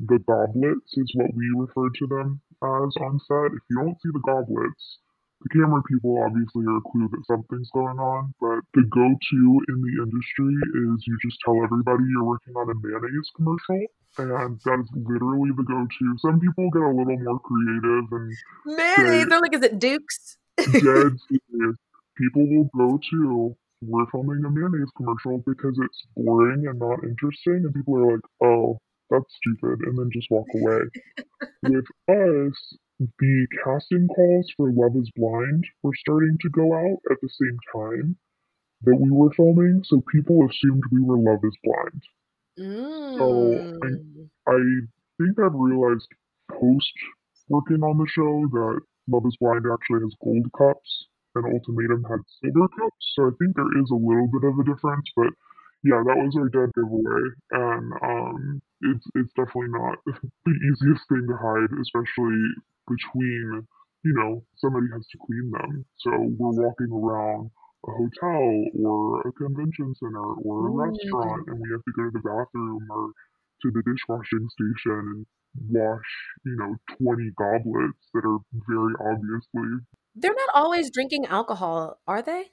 the 0.00 0.18
goblets, 0.18 0.92
is 0.98 1.10
what 1.14 1.30
we 1.34 1.50
refer 1.56 1.88
to 1.88 2.06
them 2.06 2.42
as 2.62 2.94
on 3.00 3.18
set. 3.26 3.56
If 3.56 3.62
you 3.70 3.82
don't 3.82 3.96
see 4.02 4.10
the 4.12 4.20
goblets, 4.26 4.98
the 5.42 5.48
camera 5.50 5.82
people 5.86 6.18
obviously 6.24 6.66
are 6.66 6.78
a 6.78 6.86
clue 6.90 7.08
that 7.10 7.22
something's 7.26 7.70
going 7.70 7.98
on. 7.98 8.34
But 8.40 8.66
the 8.74 8.82
go-to 8.90 9.42
in 9.68 9.78
the 9.82 9.94
industry 10.02 10.54
is 10.82 11.06
you 11.06 11.16
just 11.22 11.38
tell 11.44 11.56
everybody 11.62 12.04
you're 12.10 12.24
working 12.24 12.54
on 12.54 12.70
a 12.70 12.74
mayonnaise 12.74 13.30
commercial, 13.36 13.86
and 14.18 14.58
that 14.64 14.78
is 14.82 14.90
literally 14.94 15.50
the 15.54 15.62
go-to. 15.62 16.06
Some 16.18 16.40
people 16.40 16.70
get 16.70 16.82
a 16.82 16.90
little 16.90 17.18
more 17.22 17.40
creative 17.40 18.06
and 18.10 18.32
Mayonnaise. 18.66 19.26
They're 19.28 19.40
like, 19.40 19.54
is 19.54 19.62
it 19.62 19.78
Duke's? 19.78 20.36
dead 20.58 21.14
serious. 21.30 21.76
People 22.16 22.46
will 22.50 22.70
go 22.76 22.98
to 23.10 23.56
we're 23.80 24.06
filming 24.10 24.44
a 24.44 24.50
mayonnaise 24.50 24.90
commercial 24.96 25.38
because 25.46 25.78
it's 25.78 26.02
boring 26.16 26.66
and 26.66 26.78
not 26.80 27.04
interesting, 27.04 27.62
and 27.64 27.72
people 27.72 27.96
are 27.96 28.12
like, 28.14 28.26
"Oh, 28.42 28.80
that's 29.10 29.34
stupid," 29.36 29.80
and 29.86 29.98
then 29.98 30.10
just 30.12 30.30
walk 30.30 30.46
away. 30.54 30.80
With 31.62 31.86
us, 32.08 32.76
the 32.98 33.46
casting 33.64 34.08
calls 34.08 34.50
for 34.56 34.72
Love 34.72 34.96
Is 34.96 35.10
Blind 35.16 35.64
were 35.82 35.94
starting 35.94 36.36
to 36.40 36.50
go 36.50 36.74
out 36.74 37.00
at 37.10 37.18
the 37.22 37.28
same 37.28 37.58
time 37.72 38.16
that 38.82 38.96
we 38.96 39.10
were 39.10 39.32
filming, 39.32 39.82
so 39.84 40.00
people 40.12 40.46
assumed 40.48 40.82
we 40.92 41.02
were 41.02 41.18
Love 41.18 41.44
Is 41.44 41.56
Blind. 41.64 42.02
Mm. 42.58 44.30
I 44.46 44.58
think 45.18 45.38
I've 45.38 45.54
realized 45.54 46.08
post 46.50 46.92
working 47.48 47.82
on 47.82 47.98
the 47.98 48.06
show 48.08 48.46
that 48.52 48.80
Love 49.08 49.26
is 49.26 49.36
Blind 49.40 49.64
actually 49.72 50.00
has 50.02 50.14
gold 50.22 50.46
cups 50.56 51.06
and 51.34 51.44
Ultimatum 51.46 52.04
had 52.04 52.20
silver 52.40 52.68
cups. 52.68 53.12
So 53.14 53.28
I 53.28 53.30
think 53.38 53.54
there 53.56 53.78
is 53.80 53.90
a 53.90 53.94
little 53.94 54.28
bit 54.32 54.44
of 54.48 54.58
a 54.58 54.64
difference, 54.64 55.08
but 55.16 55.32
yeah, 55.84 56.02
that 56.04 56.18
was 56.18 56.34
our 56.36 56.48
dead 56.50 56.70
giveaway, 56.74 57.24
and 57.52 57.92
um, 58.02 58.62
it's 58.82 59.06
it's 59.14 59.32
definitely 59.34 59.70
not 59.70 59.98
the 60.06 60.54
easiest 60.72 61.04
thing 61.08 61.26
to 61.28 61.36
hide, 61.38 61.70
especially 61.80 62.40
between 62.88 63.66
you 64.04 64.14
know 64.14 64.42
somebody 64.56 64.86
has 64.92 65.06
to 65.06 65.18
clean 65.26 65.50
them. 65.52 65.84
So 65.98 66.10
we're 66.38 66.58
walking 66.58 66.90
around 66.90 67.50
a 67.86 67.92
hotel 67.92 68.44
or 68.74 69.22
a 69.28 69.32
convention 69.32 69.94
center 70.02 70.28
or 70.42 70.68
a 70.68 70.72
restaurant, 70.72 71.46
and 71.46 71.60
we 71.60 71.68
have 71.70 71.84
to 71.84 71.92
go 71.96 72.04
to 72.10 72.14
the 72.14 72.26
bathroom 72.26 72.82
or 72.90 73.12
to 73.62 73.70
the 73.70 73.82
dishwashing 73.86 74.48
station 74.50 75.00
and 75.14 75.26
wash, 75.70 76.10
you 76.44 76.56
know, 76.56 76.74
20 77.02 77.30
goblets 77.38 78.02
that 78.14 78.24
are 78.24 78.38
very 78.68 78.94
obviously 79.00 79.84
They're 80.14 80.34
not 80.34 80.50
always 80.54 80.90
drinking 80.90 81.26
alcohol, 81.26 81.98
are 82.06 82.22
they? 82.22 82.50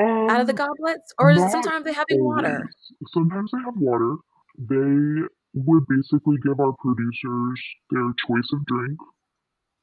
Out 0.00 0.40
of 0.40 0.46
the 0.46 0.52
um, 0.52 0.68
goblets? 0.68 1.12
Or 1.18 1.30
is 1.30 1.42
it 1.42 1.50
sometimes 1.50 1.84
they 1.84 1.92
having 1.92 2.22
water? 2.22 2.68
Sometimes 3.12 3.50
they 3.52 3.58
have 3.64 3.76
water. 3.76 4.16
They 4.58 5.26
would 5.54 5.84
basically 5.88 6.36
give 6.44 6.60
our 6.60 6.74
producers 6.78 7.60
their 7.90 8.12
choice 8.26 8.48
of 8.52 8.64
drink, 8.66 8.98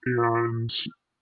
and 0.05 0.72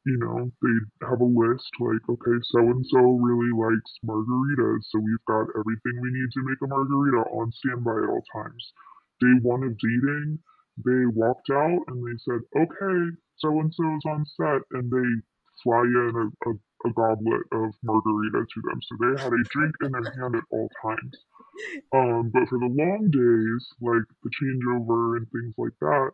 you 0.05 0.17
know 0.17 0.51
they 0.61 1.07
have 1.07 1.21
a 1.21 1.25
list 1.25 1.69
like, 1.79 2.03
okay, 2.09 2.37
so 2.43 2.59
and 2.59 2.85
so 2.87 2.99
really 2.99 3.51
likes 3.55 3.91
margaritas, 4.05 4.83
so 4.89 4.99
we've 4.99 5.25
got 5.27 5.47
everything 5.57 5.95
we 6.01 6.11
need 6.11 6.29
to 6.33 6.43
make 6.43 6.61
a 6.63 6.67
margarita 6.67 7.23
on 7.31 7.51
standby 7.51 8.03
at 8.03 8.09
all 8.09 8.23
times. 8.33 8.73
Day 9.21 9.33
one 9.41 9.63
of 9.63 9.77
dating, 9.77 10.39
they 10.85 11.05
walked 11.13 11.49
out 11.51 11.81
and 11.87 12.03
they 12.03 12.17
said, 12.25 12.41
okay, 12.55 13.15
so 13.37 13.59
and 13.59 13.73
so 13.73 13.95
is 13.95 14.05
on 14.05 14.25
set, 14.25 14.61
and 14.71 14.91
they 14.91 15.09
fly 15.63 15.81
in 15.81 16.13
a, 16.15 16.49
a, 16.49 16.53
a 16.85 16.91
goblet 16.91 17.43
of 17.51 17.73
margarita 17.83 18.45
to 18.45 18.59
them. 18.67 18.79
So 18.83 18.93
they 18.99 19.23
had 19.23 19.33
a 19.33 19.43
drink 19.51 19.75
in 19.83 19.91
their 19.91 20.11
hand 20.19 20.35
at 20.35 20.43
all 20.51 20.69
times. 20.81 21.15
Um, 21.93 22.31
but 22.33 22.49
for 22.49 22.59
the 22.59 22.71
long 22.71 23.09
days, 23.11 23.63
like 23.81 24.07
the 24.23 24.31
changeover 24.31 25.17
and 25.17 25.27
things 25.31 25.53
like 25.57 25.77
that, 25.81 26.11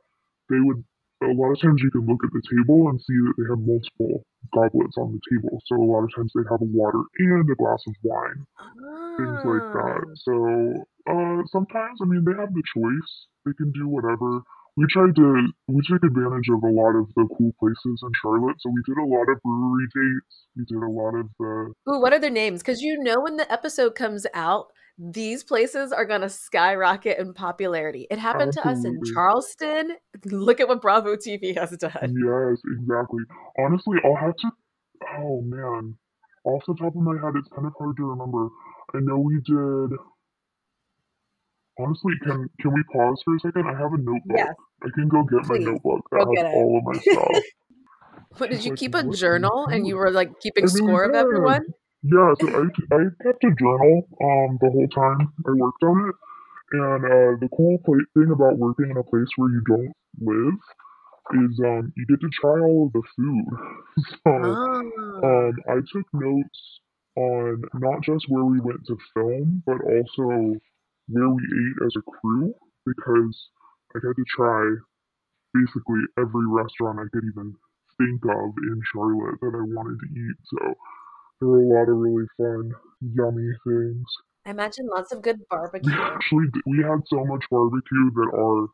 they 0.49 0.59
would 0.59 0.83
a 1.23 1.33
lot 1.35 1.51
of 1.51 1.59
times 1.61 1.81
you 1.83 1.91
can 1.91 2.07
look 2.07 2.23
at 2.23 2.31
the 2.31 2.41
table 2.47 2.87
and 2.89 2.99
see 3.01 3.19
that 3.27 3.33
they 3.37 3.47
have 3.51 3.59
multiple 3.59 4.23
goblets 4.55 4.95
on 4.97 5.11
the 5.11 5.21
table. 5.27 5.59
So 5.67 5.75
a 5.75 5.83
lot 5.83 6.03
of 6.03 6.15
times 6.15 6.31
they'd 6.33 6.47
have 6.49 6.61
a 6.61 6.71
water 6.71 7.03
and 7.19 7.49
a 7.49 7.55
glass 7.55 7.83
of 7.87 7.95
wine, 8.03 8.47
things 9.19 9.41
like 9.43 9.67
that. 9.75 9.99
Ah. 9.99 10.15
So 10.23 10.33
uh, 11.11 11.43
sometimes, 11.51 11.99
I 12.01 12.05
mean, 12.05 12.23
they 12.23 12.39
have 12.39 12.53
the 12.53 12.63
choice. 12.71 13.11
They 13.45 13.51
can 13.53 13.71
do 13.71 13.87
whatever. 13.87 14.43
We 14.79 14.85
tried 14.89 15.13
to 15.17 15.47
we 15.67 15.81
took 15.85 16.03
advantage 16.05 16.47
of 16.47 16.63
a 16.63 16.71
lot 16.71 16.95
of 16.95 17.07
the 17.13 17.27
cool 17.37 17.51
places 17.59 17.99
in 18.01 18.11
Charlotte. 18.21 18.55
So 18.59 18.69
we 18.69 18.81
did 18.87 18.97
a 18.97 19.05
lot 19.05 19.27
of 19.29 19.41
brewery 19.43 19.87
dates. 19.93 20.47
We 20.55 20.63
did 20.63 20.81
a 20.81 20.89
lot 20.89 21.15
of 21.19 21.27
the 21.37 21.73
Ooh, 21.91 21.99
what 21.99 22.13
are 22.13 22.19
their 22.19 22.29
names? 22.29 22.61
Because 22.61 22.81
you 22.81 22.97
know 23.03 23.19
when 23.19 23.35
the 23.35 23.51
episode 23.51 23.95
comes 23.95 24.25
out, 24.33 24.67
these 24.97 25.43
places 25.43 25.91
are 25.91 26.05
gonna 26.05 26.29
skyrocket 26.29 27.19
in 27.19 27.33
popularity. 27.33 28.07
It 28.09 28.19
happened 28.19 28.53
to 28.53 28.65
us 28.65 28.85
in 28.85 29.01
Charleston. 29.13 29.97
Look 30.23 30.61
at 30.61 30.69
what 30.69 30.81
Bravo 30.81 31.17
TV 31.17 31.57
has 31.57 31.71
done. 31.71 31.91
Yes, 32.15 32.61
exactly. 32.79 33.23
Honestly, 33.57 33.97
I'll 34.05 34.15
have 34.15 34.35
to. 34.37 34.51
Oh 35.17 35.41
man, 35.41 35.97
off 36.45 36.63
the 36.65 36.75
top 36.75 36.95
of 36.95 37.01
my 37.01 37.15
head, 37.21 37.33
it's 37.35 37.49
kind 37.49 37.67
of 37.67 37.73
hard 37.77 37.97
to 37.97 38.03
remember. 38.11 38.47
I 38.95 38.99
know 39.01 39.19
we 39.19 39.41
did. 39.45 39.99
Honestly, 41.79 42.13
can 42.23 42.49
can 42.59 42.73
we 42.73 42.83
pause 42.91 43.21
for 43.23 43.35
a 43.35 43.39
second? 43.39 43.67
I 43.67 43.73
have 43.79 43.93
a 43.93 43.97
notebook. 43.97 44.35
Yes, 44.35 44.53
I 44.83 44.89
can 44.93 45.07
go 45.07 45.23
get 45.23 45.43
please. 45.43 45.65
my 45.65 45.71
notebook 45.71 46.01
Go 46.11 46.17
that 46.19 46.35
get 46.35 46.45
has 46.45 46.55
all 46.55 46.77
of 46.77 46.83
my 46.83 46.99
stuff. 46.99 47.43
What 48.37 48.51
did 48.51 48.63
you 48.63 48.71
like, 48.71 48.79
keep 48.79 48.95
a 48.95 49.03
journal 49.03 49.67
and 49.67 49.87
you 49.87 49.95
were 49.95 50.11
like 50.11 50.29
I 50.29 50.33
keeping 50.41 50.65
really 50.65 50.77
score 50.77 51.03
of 51.03 51.15
everyone? 51.15 51.65
Yeah, 52.03 52.33
so 52.39 52.47
I, 52.47 52.95
I 52.95 52.99
kept 53.23 53.43
a 53.43 53.51
journal 53.57 54.07
um 54.21 54.57
the 54.61 54.69
whole 54.69 54.87
time 54.87 55.33
I 55.47 55.51
worked 55.51 55.83
on 55.83 56.09
it. 56.09 56.15
And 56.71 57.05
uh, 57.05 57.31
the 57.41 57.49
cool 57.55 57.77
pla 57.83 57.95
thing 58.13 58.31
about 58.31 58.57
working 58.57 58.91
in 58.91 58.97
a 58.97 59.03
place 59.03 59.27
where 59.35 59.49
you 59.49 59.61
don't 59.65 59.93
live 60.21 60.53
is 61.43 61.59
um 61.65 61.91
you 61.97 62.05
get 62.07 62.21
to 62.21 62.29
try 62.29 62.59
all 62.59 62.87
of 62.87 62.93
the 62.93 63.03
food. 63.15 63.45
so 64.23 64.31
Ah. 64.35 64.79
um 65.23 65.53
I 65.67 65.75
took 65.91 66.05
notes 66.13 66.59
on 67.15 67.63
not 67.73 68.01
just 68.01 68.25
where 68.29 68.45
we 68.45 68.59
went 68.59 68.85
to 68.87 68.97
film, 69.13 69.63
but 69.65 69.81
also 69.81 70.59
where 71.09 71.29
we 71.29 71.43
ate 71.43 71.85
as 71.85 71.95
a 71.97 72.03
crew 72.03 72.53
because 72.85 73.49
I 73.95 73.99
had 74.05 74.15
to 74.15 74.25
try 74.35 74.63
basically 75.53 76.01
every 76.17 76.47
restaurant 76.47 76.99
I 76.99 77.09
could 77.11 77.25
even 77.25 77.55
think 77.97 78.23
of 78.25 78.49
in 78.57 78.81
Charlotte 78.93 79.39
that 79.41 79.55
I 79.55 79.63
wanted 79.73 79.99
to 79.99 80.07
eat. 80.13 80.37
So 80.45 80.75
there 81.39 81.49
were 81.49 81.61
a 81.63 81.69
lot 81.69 81.89
of 81.89 81.97
really 81.97 82.27
fun, 82.37 82.71
yummy 83.01 83.51
things. 83.65 84.05
I 84.45 84.51
imagine 84.51 84.87
lots 84.87 85.11
of 85.11 85.21
good 85.21 85.37
barbecue. 85.49 85.91
We 85.91 85.97
actually 85.97 86.47
we 86.65 86.77
had 86.79 87.01
so 87.07 87.25
much 87.25 87.45
barbecue 87.51 88.11
that 88.15 88.31
our 88.35 88.67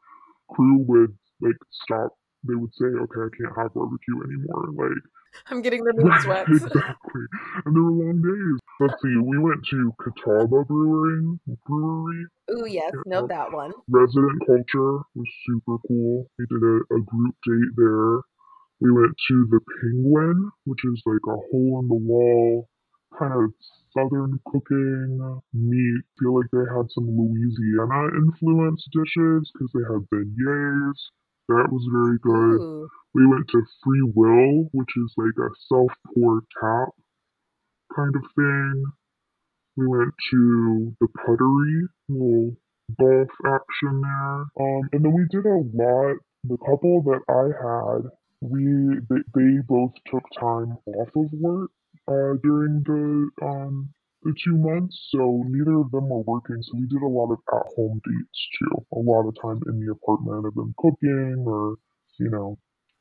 crew 0.53 0.85
would 0.87 1.17
like 1.41 1.57
stop. 1.71 2.13
They 2.47 2.55
would 2.55 2.73
say, 2.75 2.85
"Okay, 2.85 3.21
I 3.21 3.29
can't 3.35 3.57
have 3.57 3.73
barbecue 3.73 4.21
anymore." 4.23 4.69
Like 4.73 5.03
I'm 5.49 5.61
getting 5.61 5.83
the 5.83 5.93
meat 5.93 6.05
Right, 6.05 6.21
sweats. 6.21 6.49
exactly. 6.49 7.25
And 7.65 7.75
there 7.75 7.83
were 7.83 7.91
long 7.91 8.21
days. 8.21 8.59
Let's 8.79 9.01
see, 9.01 9.15
we 9.17 9.37
went 9.39 9.65
to 9.71 9.93
Catawba 10.03 10.65
Brewing 10.65 11.39
Brewery. 11.65 12.25
Ooh, 12.51 12.65
yes, 12.67 12.91
Yeah, 12.93 13.01
know 13.05 13.23
uh, 13.23 13.27
that 13.27 13.51
one. 13.51 13.71
Resident 13.89 14.45
Culture 14.45 14.99
was 15.15 15.27
super 15.45 15.77
cool. 15.87 16.27
We 16.37 16.45
did 16.47 16.61
a, 16.61 16.75
a 16.95 17.01
group 17.01 17.35
date 17.45 17.73
there. 17.77 18.19
We 18.81 18.91
went 18.91 19.15
to 19.29 19.47
the 19.49 19.59
Penguin, 19.81 20.51
which 20.65 20.83
is 20.85 21.01
like 21.05 21.25
a 21.27 21.37
hole 21.49 21.79
in 21.81 21.87
the 21.87 21.95
wall 21.95 22.69
kind 23.17 23.33
of 23.33 23.53
southern 23.93 24.39
cooking 24.51 25.41
meat. 25.53 26.01
feel 26.19 26.35
like 26.35 26.49
they 26.51 26.65
had 26.75 26.91
some 26.91 27.07
Louisiana 27.07 28.09
influence 28.17 28.85
dishes 28.91 29.49
because 29.53 29.71
they 29.73 29.83
had 29.87 30.03
beignets. 30.11 31.01
That 31.47 31.67
was 31.71 31.87
very 31.91 32.17
good. 32.19 32.61
Ooh. 32.61 32.89
We 33.13 33.27
went 33.27 33.47
to 33.49 33.61
Free 33.83 34.11
Will, 34.13 34.69
which 34.73 34.89
is 34.97 35.13
like 35.17 35.37
a 35.39 35.49
self 35.67 35.91
pour 36.13 36.41
tap 36.59 36.89
kind 37.95 38.15
of 38.15 38.23
thing. 38.35 38.85
We 39.77 39.87
went 39.87 40.13
to 40.31 40.95
the 40.99 41.07
Puttery, 41.07 41.87
little 42.09 42.55
golf 42.99 43.29
action 43.45 44.01
there. 44.01 44.45
Um, 44.59 44.89
and 44.91 45.05
then 45.05 45.13
we 45.13 45.25
did 45.29 45.45
a 45.45 45.61
lot. 45.73 46.17
The 46.43 46.57
couple 46.57 47.01
that 47.03 47.21
I 47.29 47.45
had 47.57 48.11
we 48.41 48.99
they, 49.09 49.21
they 49.33 49.57
both 49.67 49.93
took 50.07 50.23
time 50.39 50.77
off 50.85 51.09
of 51.15 51.31
work 51.33 51.71
uh, 52.07 52.37
during 52.43 52.83
the 52.85 53.29
um 53.45 53.89
the 54.25 54.33
two 54.43 54.57
months, 54.57 55.07
so 55.11 55.43
neither 55.47 55.79
of 55.79 55.91
them 55.91 56.09
were 56.09 56.21
working. 56.21 56.61
So 56.61 56.71
we 56.75 56.87
did 56.87 57.01
a 57.01 57.07
lot 57.07 57.31
of 57.31 57.39
at 57.53 57.73
home 57.75 58.01
dates 58.03 58.47
too. 58.59 58.85
A 58.93 58.99
lot 58.99 59.27
of 59.27 59.35
time 59.41 59.61
in 59.69 59.79
the 59.79 59.91
apartment 59.93 60.45
of 60.45 60.53
them 60.55 60.73
cooking 60.77 61.45
or 61.47 61.75
you 62.19 62.29
know 62.29 62.57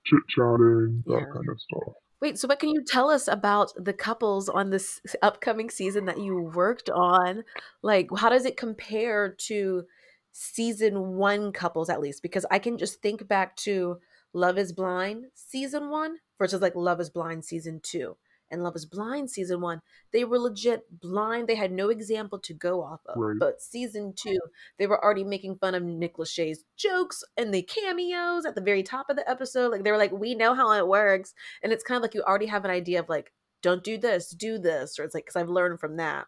chit 0.06 0.20
chatting 0.28 1.02
that 1.06 1.20
Yeah. 1.20 1.32
kind 1.32 1.48
of 1.48 1.60
stuff. 1.60 1.94
Wait, 2.20 2.38
so 2.38 2.46
what 2.48 2.58
can 2.58 2.70
you 2.70 2.82
tell 2.86 3.10
us 3.10 3.26
about 3.28 3.72
the 3.76 3.92
couples 3.92 4.48
on 4.48 4.70
this 4.70 5.00
upcoming 5.22 5.68
season 5.68 6.04
that 6.06 6.18
you 6.20 6.36
worked 6.54 6.88
on? 6.88 7.44
Like, 7.82 8.08
how 8.16 8.30
does 8.30 8.44
it 8.46 8.56
compare 8.56 9.34
to 9.48 9.84
season 10.32 11.16
one 11.16 11.52
couples, 11.52 11.90
at 11.90 12.00
least? 12.00 12.22
Because 12.22 12.46
I 12.50 12.58
can 12.58 12.78
just 12.78 13.02
think 13.02 13.26
back 13.28 13.56
to 13.56 13.98
Love 14.32 14.58
is 14.58 14.72
Blind 14.72 15.26
season 15.34 15.90
one 15.90 16.16
versus 16.38 16.60
like 16.62 16.74
Love 16.74 17.00
is 17.00 17.10
Blind 17.10 17.44
season 17.44 17.80
two. 17.82 18.16
And 18.54 18.62
Love 18.62 18.76
is 18.76 18.86
Blind 18.86 19.30
season 19.30 19.60
one, 19.60 19.80
they 20.12 20.24
were 20.24 20.38
legit 20.38 21.00
blind. 21.00 21.48
They 21.48 21.54
had 21.54 21.72
no 21.72 21.90
example 21.90 22.38
to 22.38 22.54
go 22.54 22.82
off 22.82 23.00
of. 23.06 23.16
Right. 23.16 23.36
But 23.38 23.60
season 23.60 24.14
two, 24.16 24.38
they 24.78 24.86
were 24.86 25.02
already 25.02 25.24
making 25.24 25.56
fun 25.56 25.74
of 25.74 25.82
Nick 25.82 26.16
Lachey's 26.16 26.64
jokes 26.76 27.22
and 27.36 27.52
the 27.52 27.62
cameos 27.62 28.46
at 28.46 28.54
the 28.54 28.60
very 28.60 28.82
top 28.82 29.06
of 29.10 29.16
the 29.16 29.28
episode. 29.28 29.70
Like, 29.72 29.84
they 29.84 29.90
were 29.90 29.98
like, 29.98 30.12
we 30.12 30.34
know 30.34 30.54
how 30.54 30.72
it 30.72 30.88
works 30.88 31.34
and 31.62 31.72
it's 31.72 31.84
kind 31.84 31.96
of 31.96 32.02
like 32.02 32.14
you 32.14 32.22
already 32.22 32.46
have 32.46 32.64
an 32.64 32.70
idea 32.70 33.00
of 33.00 33.08
like 33.08 33.32
don't 33.62 33.84
do 33.84 33.98
this 33.98 34.30
do 34.30 34.58
this 34.58 34.98
or 34.98 35.04
it's 35.04 35.14
like 35.14 35.24
because 35.24 35.36
i've 35.36 35.48
learned 35.48 35.80
from 35.80 35.96
that 35.96 36.26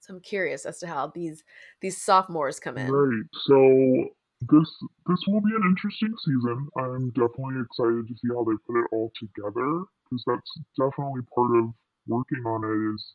so 0.00 0.14
i'm 0.14 0.20
curious 0.20 0.64
as 0.64 0.78
to 0.78 0.86
how 0.86 1.10
these 1.14 1.44
these 1.80 2.00
sophomores 2.00 2.58
come 2.58 2.78
in 2.78 2.90
Right. 2.90 3.24
So 3.46 4.08
this 4.40 4.68
this 5.06 5.18
will 5.28 5.42
be 5.42 5.54
an 5.54 5.62
interesting 5.68 6.14
season. 6.24 6.68
I'm 6.78 7.10
definitely 7.10 7.60
excited 7.60 8.08
to 8.08 8.14
see 8.14 8.28
how 8.28 8.42
they 8.44 8.56
put 8.66 8.80
it 8.80 8.86
all 8.90 9.12
together 9.18 9.84
because 10.10 10.24
that's 10.26 10.52
definitely 10.78 11.22
part 11.34 11.56
of 11.56 11.70
working 12.08 12.44
on 12.46 12.64
it 12.64 12.94
is 12.94 13.14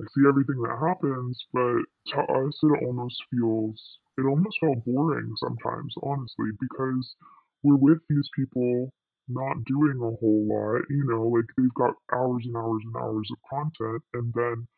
I 0.00 0.04
see 0.14 0.26
everything 0.28 0.62
that 0.62 0.78
happens, 0.78 1.46
but 1.52 1.82
to 2.14 2.20
us 2.22 2.60
it 2.62 2.84
almost 2.86 3.22
feels 3.30 3.98
it 4.18 4.22
almost 4.24 4.58
felt 4.60 4.84
boring 4.84 5.34
sometimes, 5.36 5.94
honestly, 6.02 6.50
because 6.60 7.16
we're 7.62 7.76
with 7.76 8.00
these 8.08 8.30
people 8.36 8.92
not 9.28 9.64
doing 9.64 9.98
a 10.00 10.16
whole 10.16 10.46
lot, 10.46 10.82
you 10.90 11.04
know, 11.06 11.28
like 11.28 11.46
they've 11.56 11.74
got 11.74 11.94
hours 12.12 12.44
and 12.46 12.56
hours 12.56 12.82
and 12.84 12.96
hours 12.96 13.30
of 13.32 13.38
content 13.50 14.02
and 14.14 14.32
then 14.34 14.68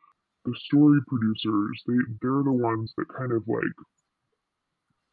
the 0.45 0.55
story 0.57 1.01
producers, 1.09 1.83
they 1.87 1.99
they're 2.23 2.43
the 2.45 2.53
ones 2.53 2.95
that 2.97 3.09
kind 3.09 3.33
of 3.33 3.47
like 3.49 3.77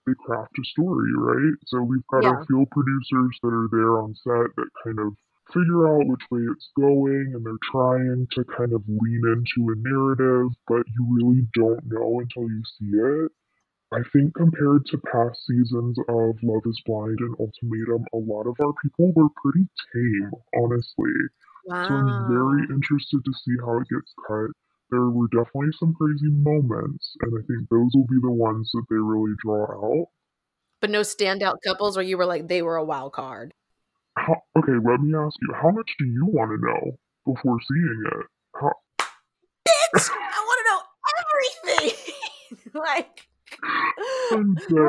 they 0.05 0.13
craft 0.25 0.57
a 0.59 0.63
story, 0.65 1.11
right? 1.15 1.53
So 1.67 1.81
we've 1.83 2.05
got 2.07 2.23
Yeah. 2.23 2.29
our 2.29 2.45
field 2.47 2.69
producers 2.71 3.37
that 3.43 3.53
are 3.53 3.67
there 3.71 3.99
on 4.01 4.15
set 4.15 4.55
that 4.55 4.69
kind 4.83 4.99
of 4.99 5.15
figure 5.51 5.87
out 5.87 6.07
which 6.07 6.21
way 6.31 6.41
it's 6.51 6.69
going 6.77 7.33
and 7.33 7.45
they're 7.45 7.53
trying 7.71 8.27
to 8.31 8.43
kind 8.45 8.73
of 8.73 8.83
lean 8.87 9.23
into 9.25 9.71
a 9.71 9.75
narrative, 9.77 10.51
but 10.67 10.83
you 10.87 11.05
really 11.11 11.47
don't 11.53 11.83
know 11.85 12.19
until 12.19 12.43
you 12.49 12.61
see 12.79 12.91
it. 12.97 13.31
I 13.91 14.01
think 14.11 14.33
compared 14.35 14.85
to 14.87 14.97
past 15.11 15.45
seasons 15.45 15.97
of 16.09 16.35
Love 16.41 16.63
is 16.65 16.81
Blind 16.85 17.19
and 17.19 17.35
Ultimatum, 17.39 18.05
a 18.13 18.17
lot 18.17 18.47
of 18.47 18.55
our 18.61 18.73
people 18.81 19.11
were 19.15 19.29
pretty 19.41 19.67
tame, 19.93 20.31
honestly. 20.55 21.13
Wow. 21.65 21.87
So 21.87 21.93
I'm 21.95 22.27
very 22.27 22.63
interested 22.73 23.23
to 23.23 23.33
see 23.43 23.55
how 23.63 23.77
it 23.79 23.87
gets 23.89 24.13
cut. 24.27 24.49
There 24.89 25.09
were 25.09 25.27
definitely 25.27 25.71
some 25.79 25.93
crazy 25.93 26.29
moments, 26.29 27.15
and 27.21 27.33
I 27.37 27.41
think 27.47 27.69
those 27.69 27.91
will 27.93 28.07
be 28.07 28.19
the 28.21 28.31
ones 28.31 28.69
that 28.73 28.85
they 28.89 28.95
really 28.95 29.33
draw 29.43 29.65
out. 29.69 30.07
but 30.81 30.89
no 30.89 31.01
standout 31.01 31.57
couples 31.65 31.95
where 31.95 32.05
you 32.05 32.17
were 32.17 32.25
like 32.25 32.47
they 32.47 32.61
were 32.61 32.75
a 32.75 32.83
wild 32.83 33.13
card 33.13 33.53
How, 34.17 34.35
okay, 34.57 34.73
let 34.73 35.01
me 35.01 35.15
ask 35.17 35.35
you, 35.41 35.53
how 35.53 35.71
much 35.71 35.89
do 35.97 36.05
you 36.05 36.25
want 36.25 36.51
to 36.51 36.65
know 36.65 36.97
before 37.25 37.57
seeing 37.67 38.03
it? 38.05 38.25
How, 38.59 38.71
bitch 39.67 40.09
i 40.11 40.45
want 40.45 40.59
to 40.61 40.69
know 40.69 40.81
everything 41.73 41.97
like 42.73 43.27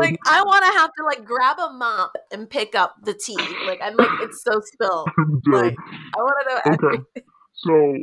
like 0.03 0.19
i 0.27 0.43
want 0.43 0.65
to 0.65 0.79
have 0.79 0.91
to 0.97 1.05
like 1.05 1.25
grab 1.25 1.59
a 1.59 1.73
mop 1.73 2.13
and 2.33 2.49
pick 2.49 2.75
up 2.75 2.97
the 3.05 3.15
tea 3.15 3.59
like 3.65 3.81
i'm 3.83 3.97
like 3.97 4.13
it's 4.19 4.43
so 4.43 4.61
spilled 4.73 5.09
I'm 5.19 5.41
dead. 5.41 5.53
like 5.53 5.77
i 6.17 6.19
want 6.19 6.37
to 6.43 6.55
know 6.55 6.61
Okay. 6.75 6.87
everything 6.87 7.25
So, 7.57 7.97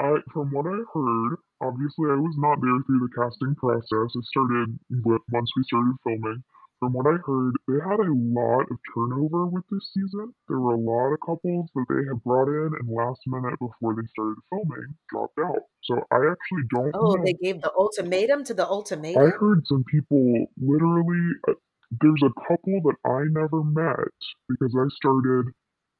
I, 0.00 0.16
from 0.32 0.50
what 0.50 0.66
I 0.66 0.80
heard, 0.92 1.36
obviously 1.60 2.10
I 2.10 2.16
was 2.16 2.34
not 2.38 2.58
there 2.60 2.80
through 2.86 3.06
the 3.06 3.14
casting 3.14 3.54
process. 3.54 4.10
It 4.16 4.24
started 4.24 4.78
once 5.04 5.50
we 5.54 5.62
started 5.64 5.94
filming. 6.02 6.42
From 6.84 6.92
what 6.92 7.06
I 7.06 7.16
heard, 7.24 7.54
they 7.66 7.80
had 7.80 7.96
a 7.96 8.12
lot 8.12 8.68
of 8.68 8.76
turnover 8.92 9.46
with 9.46 9.64
this 9.70 9.88
season. 9.94 10.34
There 10.48 10.60
were 10.60 10.74
a 10.74 10.76
lot 10.76 11.14
of 11.14 11.20
couples 11.24 11.70
that 11.74 11.86
they 11.88 12.04
had 12.04 12.22
brought 12.22 12.48
in, 12.48 12.76
and 12.78 12.88
last 12.92 13.20
minute 13.26 13.58
before 13.58 13.96
they 13.96 14.04
started 14.12 14.36
filming, 14.50 14.92
dropped 15.08 15.38
out. 15.38 15.64
So 15.84 16.04
I 16.12 16.28
actually 16.28 16.68
don't 16.68 16.92
oh 16.92 17.14
know. 17.14 17.24
they 17.24 17.32
gave 17.32 17.62
the 17.62 17.72
ultimatum 17.72 18.44
to 18.44 18.52
the 18.52 18.68
ultimatum. 18.68 19.16
I 19.16 19.30
heard 19.30 19.64
some 19.64 19.82
people 19.84 20.44
literally. 20.60 21.24
Uh, 21.48 21.56
there's 22.02 22.20
a 22.22 22.36
couple 22.52 22.76
that 22.84 23.00
I 23.08 23.32
never 23.32 23.64
met 23.64 24.12
because 24.50 24.76
I 24.76 24.84
started 25.00 25.54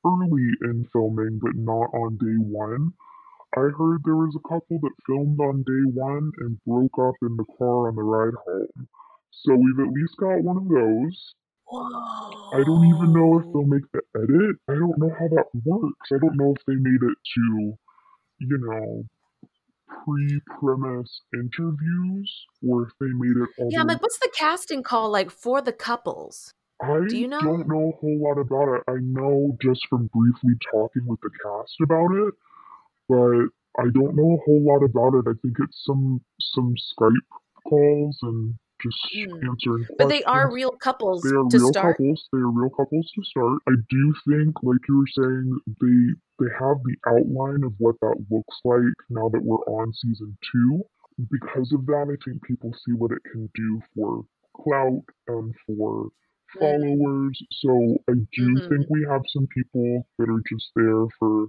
early 0.05 0.49
in 0.69 0.85
filming, 0.93 1.41
but 1.41 1.57
not 1.57 1.97
on 1.97 2.19
day 2.21 2.37
one. 2.45 2.93
I 3.57 3.73
heard 3.73 4.03
there 4.05 4.21
was 4.21 4.37
a 4.37 4.49
couple 4.49 4.81
that 4.83 5.03
filmed 5.07 5.41
on 5.41 5.63
day 5.63 5.89
one 5.95 6.31
and 6.41 6.61
broke 6.67 6.99
up 7.01 7.15
in 7.23 7.39
the 7.39 7.49
car 7.57 7.89
on 7.89 7.97
the 7.97 8.03
ride 8.03 8.35
home. 8.45 8.89
So 9.43 9.55
we've 9.55 9.87
at 9.87 9.93
least 9.93 10.17
got 10.19 10.43
one 10.43 10.57
of 10.57 10.69
those. 10.69 11.35
Whoa. 11.67 12.51
I 12.53 12.63
don't 12.65 12.87
even 12.87 13.13
know 13.13 13.39
if 13.39 13.45
they'll 13.53 13.65
make 13.65 13.91
the 13.93 14.03
edit. 14.17 14.57
I 14.69 14.75
don't 14.75 14.99
know 14.99 15.11
how 15.19 15.29
that 15.29 15.47
works. 15.65 16.11
I 16.13 16.19
don't 16.19 16.37
know 16.37 16.55
if 16.57 16.65
they 16.67 16.75
made 16.75 17.03
it 17.03 17.19
to, 17.35 17.75
you 18.39 18.59
know, 18.59 19.05
pre-premise 20.05 21.21
interviews 21.33 22.47
or 22.67 22.85
if 22.85 22.93
they 23.01 23.07
made 23.07 23.37
it 23.37 23.49
all 23.59 23.69
Yeah, 23.71 23.81
I'm 23.81 23.87
like, 23.87 24.03
what's 24.03 24.19
the 24.19 24.31
casting 24.37 24.83
call 24.83 25.11
like 25.11 25.31
for 25.31 25.61
the 25.61 25.73
couples? 25.73 26.53
I 26.83 27.01
Do 27.09 27.17
you 27.17 27.29
know? 27.29 27.41
don't 27.41 27.69
know 27.69 27.93
a 27.93 27.97
whole 28.01 28.21
lot 28.21 28.39
about 28.39 28.75
it. 28.77 28.83
I 28.89 28.97
know 29.01 29.57
just 29.63 29.87
from 29.89 30.11
briefly 30.13 30.55
talking 30.71 31.07
with 31.07 31.21
the 31.21 31.31
cast 31.43 31.77
about 31.83 32.11
it, 32.13 32.35
but 33.09 33.83
I 33.83 33.89
don't 33.93 34.17
know 34.17 34.35
a 34.35 34.45
whole 34.45 34.63
lot 34.63 34.85
about 34.85 35.15
it. 35.15 35.25
I 35.29 35.35
think 35.41 35.57
it's 35.61 35.83
some 35.85 36.21
some 36.41 36.75
Skype 36.99 37.31
calls 37.69 38.19
and 38.23 38.55
just 38.85 39.01
Mm. 39.17 39.41
answering. 39.49 39.87
But 39.99 40.09
they 40.09 40.23
are 40.25 40.53
real 40.53 40.71
couples 40.73 41.23
They 41.25 41.31
are 41.31 41.45
to 41.51 41.59
real 41.59 41.69
start. 41.69 41.97
couples. 41.97 42.29
They 42.33 42.39
are 42.39 42.51
real 42.51 42.71
couples 42.71 43.11
to 43.15 43.25
start. 43.25 43.59
I 43.69 43.75
do 43.89 44.15
think, 44.29 44.55
like 44.63 44.81
you 44.89 44.99
were 44.99 45.13
saying, 45.19 45.59
they 45.81 45.99
they 46.45 46.51
have 46.59 46.79
the 46.85 46.97
outline 47.07 47.65
of 47.65 47.75
what 47.79 47.97
that 48.01 48.17
looks 48.31 48.57
like 48.65 48.97
now 49.11 49.29
that 49.31 49.43
we're 49.45 49.65
on 49.81 49.93
season 49.95 50.37
two. 50.53 50.83
Because 51.31 51.73
of 51.73 51.87
that, 51.87 52.07
I 52.13 52.17
think 52.25 52.43
people 52.45 52.73
see 52.85 52.93
what 52.93 53.13
it 53.13 53.23
can 53.31 53.49
do 53.55 53.81
for 53.95 54.25
clout 54.57 55.05
and 55.29 55.55
for 55.67 56.09
Mm. 56.57 56.61
followers. 56.61 57.43
So 57.53 57.97
I 58.09 58.15
do 58.15 58.47
Mhm. 58.57 58.69
think 58.69 58.91
we 58.91 59.07
have 59.11 59.23
some 59.29 59.47
people 59.49 60.07
that 60.19 60.29
are 60.29 60.43
just 60.49 60.71
there 60.77 61.07
for 61.19 61.47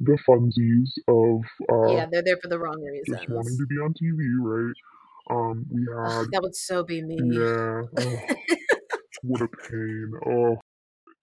the 0.00 0.18
funsies 0.28 0.90
of 1.08 1.42
uh, 1.68 1.98
Yeah, 1.98 2.06
they're 2.10 2.22
there 2.22 2.36
for 2.40 2.48
the 2.48 2.58
wrong 2.58 2.82
reasons. 2.82 3.18
just 3.18 3.28
wanting 3.28 3.58
to 3.58 3.66
be 3.66 3.76
on 3.76 3.94
TV, 3.94 4.24
right? 4.40 4.74
Um, 5.30 5.66
we 5.70 5.80
had 5.82 6.26
that 6.32 6.42
would 6.42 6.56
so 6.56 6.82
be 6.82 7.02
me. 7.02 7.18
yeah. 7.32 7.82
Oh, 7.98 8.16
what 9.22 9.42
a 9.42 9.48
pain. 9.48 10.12
Oh, 10.26 10.56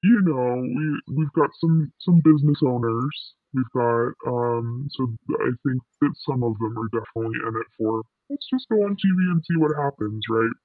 you 0.04 0.22
know, 0.22 0.62
we 0.62 1.16
we've 1.16 1.34
got 1.34 1.50
some 1.60 1.92
some 2.00 2.22
business 2.24 2.60
owners. 2.66 3.34
We've 3.54 3.72
got 3.74 4.14
um, 4.28 4.88
so 4.92 5.08
I 5.40 5.50
think 5.66 5.82
that 6.02 6.14
some 6.26 6.44
of 6.44 6.54
them 6.60 6.78
are 6.78 6.90
definitely 6.92 7.40
in 7.48 7.56
it 7.56 7.68
for 7.78 8.04
let's 8.30 8.48
just 8.52 8.70
go 8.70 8.84
on 8.84 8.96
TV 8.96 9.18
and 9.32 9.44
see 9.46 9.58
what 9.58 9.76
happens, 9.76 10.24
right? 10.30 10.56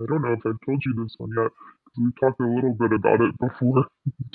I 0.00 0.06
don't 0.08 0.22
know 0.22 0.32
if 0.32 0.40
I've 0.46 0.66
told 0.66 0.82
you 0.84 0.94
this 1.02 1.14
one 1.18 1.30
yet 1.36 1.50
because 1.84 1.98
we 2.02 2.10
talked 2.20 2.40
a 2.40 2.46
little 2.46 2.74
bit 2.74 2.92
about 2.92 3.20
it 3.20 3.34
before 3.40 3.86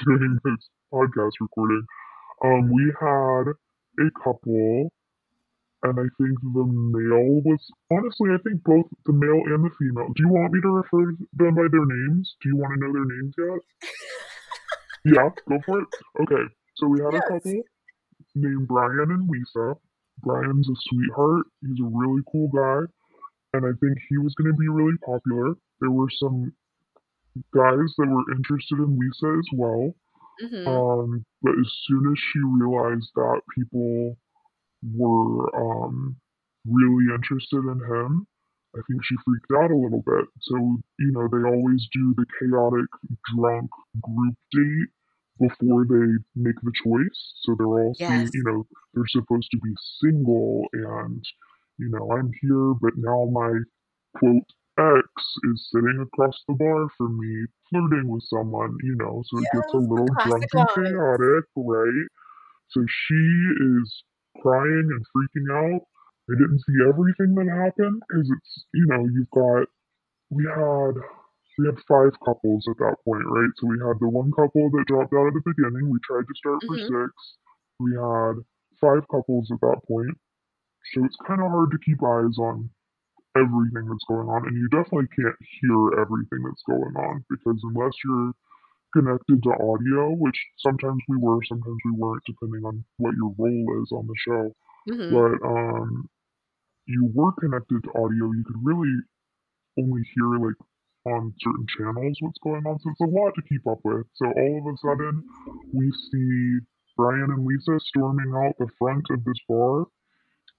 doing 0.05 0.37
this 0.45 0.69
podcast 0.93 1.33
recording. 1.41 1.83
Um, 2.45 2.71
we 2.71 2.93
had 2.99 3.51
a 3.99 4.11
couple 4.23 4.91
and 5.89 5.99
I 5.99 6.07
think 6.19 6.35
the 6.41 6.65
male 6.67 7.41
was 7.43 7.61
honestly, 7.91 8.29
I 8.33 8.37
think 8.43 8.63
both 8.63 8.85
the 9.05 9.13
male 9.13 9.41
and 9.53 9.63
the 9.65 9.71
female. 9.79 10.07
Do 10.15 10.23
you 10.23 10.29
want 10.29 10.53
me 10.53 10.61
to 10.61 10.69
refer 10.69 11.11
to 11.11 11.17
them 11.33 11.55
by 11.55 11.67
their 11.71 11.85
names? 11.85 12.35
Do 12.41 12.49
you 12.49 12.57
want 12.57 12.73
to 12.75 12.79
know 12.85 12.93
their 12.93 13.05
names 13.17 13.33
yet? 13.37 13.61
Yeah, 15.05 15.29
go 15.47 15.57
for 15.65 15.81
it. 15.81 15.87
Okay, 16.21 16.43
so 16.75 16.87
we 16.87 16.99
had 17.01 17.13
a 17.15 17.21
couple 17.21 17.61
named 18.35 18.67
Brian 18.67 19.11
and 19.11 19.29
Lisa. 19.29 19.75
Brian's 20.23 20.69
a 20.69 20.73
sweetheart. 20.89 21.45
He's 21.61 21.79
a 21.81 21.89
really 21.89 22.21
cool 22.31 22.49
guy, 22.49 22.85
and 23.53 23.65
I 23.65 23.71
think 23.79 23.97
he 24.09 24.17
was 24.17 24.33
going 24.35 24.51
to 24.51 24.57
be 24.57 24.67
really 24.67 24.97
popular. 25.05 25.55
There 25.79 25.91
were 25.91 26.09
some 26.09 26.53
guys 27.53 27.89
that 27.97 28.07
were 28.07 28.35
interested 28.35 28.79
in 28.79 28.97
Lisa 28.99 29.37
as 29.39 29.47
well. 29.53 29.93
hmm 30.39 30.67
Um, 30.67 31.25
but 31.41 31.53
as 31.59 31.71
soon 31.87 32.11
as 32.11 32.19
she 32.19 32.39
realized 32.39 33.09
that 33.15 33.41
people 33.55 34.17
were 34.83 35.55
um, 35.55 36.15
really 36.65 37.05
interested 37.13 37.63
in 37.63 37.79
him, 37.79 38.27
I 38.75 38.79
think 38.87 39.03
she 39.03 39.15
freaked 39.25 39.51
out 39.57 39.71
a 39.71 39.75
little 39.75 40.03
bit. 40.05 40.25
So, 40.41 40.55
you 40.99 41.11
know, 41.11 41.27
they 41.31 41.47
always 41.47 41.87
do 41.93 42.13
the 42.15 42.25
chaotic 42.39 42.87
drunk 43.35 43.69
group 44.01 44.35
date 44.51 44.89
before 45.39 45.85
they 45.85 46.07
make 46.35 46.59
the 46.61 46.71
choice. 46.83 47.33
So 47.41 47.55
they're 47.55 47.67
all 47.67 47.97
Yes. 47.99 48.29
you 48.33 48.43
know, 48.45 48.67
they're 48.93 49.07
supposed 49.07 49.49
to 49.51 49.57
be 49.59 49.73
single 50.01 50.65
and, 50.73 51.23
you 51.77 51.89
know, 51.89 52.11
I'm 52.11 52.31
here, 52.41 52.73
but 52.81 52.93
now 52.97 53.25
my 53.31 53.59
quote 54.17 54.49
ex 54.79 55.07
is 55.51 55.69
sitting 55.73 55.99
across 56.01 56.43
the 56.47 56.53
bar 56.55 56.87
from 56.97 57.19
me, 57.19 57.45
flirting 57.69 58.07
with 58.09 58.23
someone, 58.23 58.77
you 58.83 58.95
know, 58.95 59.23
so 59.27 59.39
it 59.39 59.49
gets 59.51 59.73
a 59.73 59.77
little 59.77 60.15
drunk 60.23 60.49
and 60.53 60.69
chaotic, 60.69 61.45
right? 61.55 62.07
So 62.69 62.85
she 62.87 63.15
is 63.79 64.03
crying 64.41 64.87
and 64.91 65.05
freaking 65.15 65.49
out. 65.53 65.81
I 66.29 66.33
didn't 66.37 66.59
see 66.65 66.77
everything 66.87 67.35
that 67.35 67.47
happened 67.49 68.01
because 68.07 68.29
it's, 68.29 68.65
you 68.73 68.85
know, 68.87 69.05
you've 69.05 69.31
got, 69.31 69.67
we 70.29 70.45
had, 70.45 70.95
we 71.59 71.65
had 71.67 71.79
five 71.87 72.13
couples 72.25 72.65
at 72.69 72.77
that 72.79 72.95
point, 73.05 73.25
right? 73.27 73.51
So 73.57 73.67
we 73.67 73.79
had 73.79 73.99
the 73.99 74.09
one 74.09 74.31
couple 74.31 74.69
that 74.71 74.85
dropped 74.87 75.13
out 75.13 75.27
at 75.27 75.33
the 75.33 75.43
beginning. 75.45 75.89
We 75.89 75.99
tried 76.03 76.27
to 76.27 76.35
start 76.35 76.59
for 76.67 76.77
Mhm. 76.77 76.87
six. 76.87 77.11
We 77.79 77.93
had 77.95 78.35
five 78.81 79.07
couples 79.09 79.49
at 79.51 79.61
that 79.61 79.81
point. 79.87 80.17
So 80.93 81.05
it's 81.05 81.17
kind 81.27 81.41
of 81.41 81.51
hard 81.51 81.71
to 81.71 81.79
keep 81.79 82.01
eyes 82.03 82.37
on 82.39 82.69
everything 83.37 83.85
that's 83.87 84.05
going 84.07 84.27
on. 84.29 84.47
And 84.47 84.55
you 84.57 84.67
definitely 84.69 85.07
can't 85.15 85.35
hear 85.61 85.99
everything 86.01 86.43
that's 86.43 86.63
going 86.67 86.95
on 86.97 87.25
because 87.29 87.59
unless 87.63 87.93
you're 88.03 88.33
connected 88.97 89.43
to 89.43 89.51
audio, 89.51 90.11
which 90.15 90.39
sometimes 90.57 91.01
we 91.07 91.17
were, 91.17 91.39
sometimes 91.47 91.77
we 91.85 91.91
weren't, 91.91 92.23
depending 92.25 92.65
on 92.65 92.83
what 92.97 93.13
your 93.15 93.33
role 93.37 93.83
is 93.83 93.91
on 93.91 94.07
the 94.07 94.15
show. 94.25 94.55
Mhm. 94.89 95.11
But 95.11 95.47
um, 95.47 96.09
you 96.85 97.11
were 97.13 97.31
connected 97.33 97.83
to 97.83 97.89
audio, 97.91 98.31
you 98.31 98.43
could 98.45 98.61
really 98.63 98.95
only 99.77 100.01
hear 100.15 100.29
like 100.47 100.59
on 101.05 101.33
certain 101.39 101.67
channels 101.77 102.17
what's 102.21 102.39
going 102.39 102.65
on. 102.65 102.79
So 102.79 102.89
it's 102.89 103.01
a 103.01 103.05
lot 103.05 103.31
to 103.35 103.41
keep 103.43 103.65
up 103.67 103.79
with. 103.83 104.07
So 104.15 104.25
all 104.25 104.57
of 104.59 104.73
a 104.73 104.77
sudden, 104.77 105.23
we 105.73 105.91
see 106.11 106.59
Brian 106.97 107.29
and 107.29 107.45
Lisa 107.45 107.79
storming 107.79 108.33
out 108.35 108.55
the 108.59 108.67
front 108.79 109.05
of 109.11 109.23
this 109.23 109.39
bar, 109.47 109.85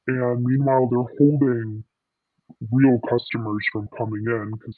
and 0.06 0.44
meanwhile 0.44 0.88
they're 0.88 1.16
holding 1.18 1.84
real 2.72 2.98
customers 3.08 3.64
from 3.72 3.88
coming 3.98 4.24
in 4.26 4.50
because 4.52 4.76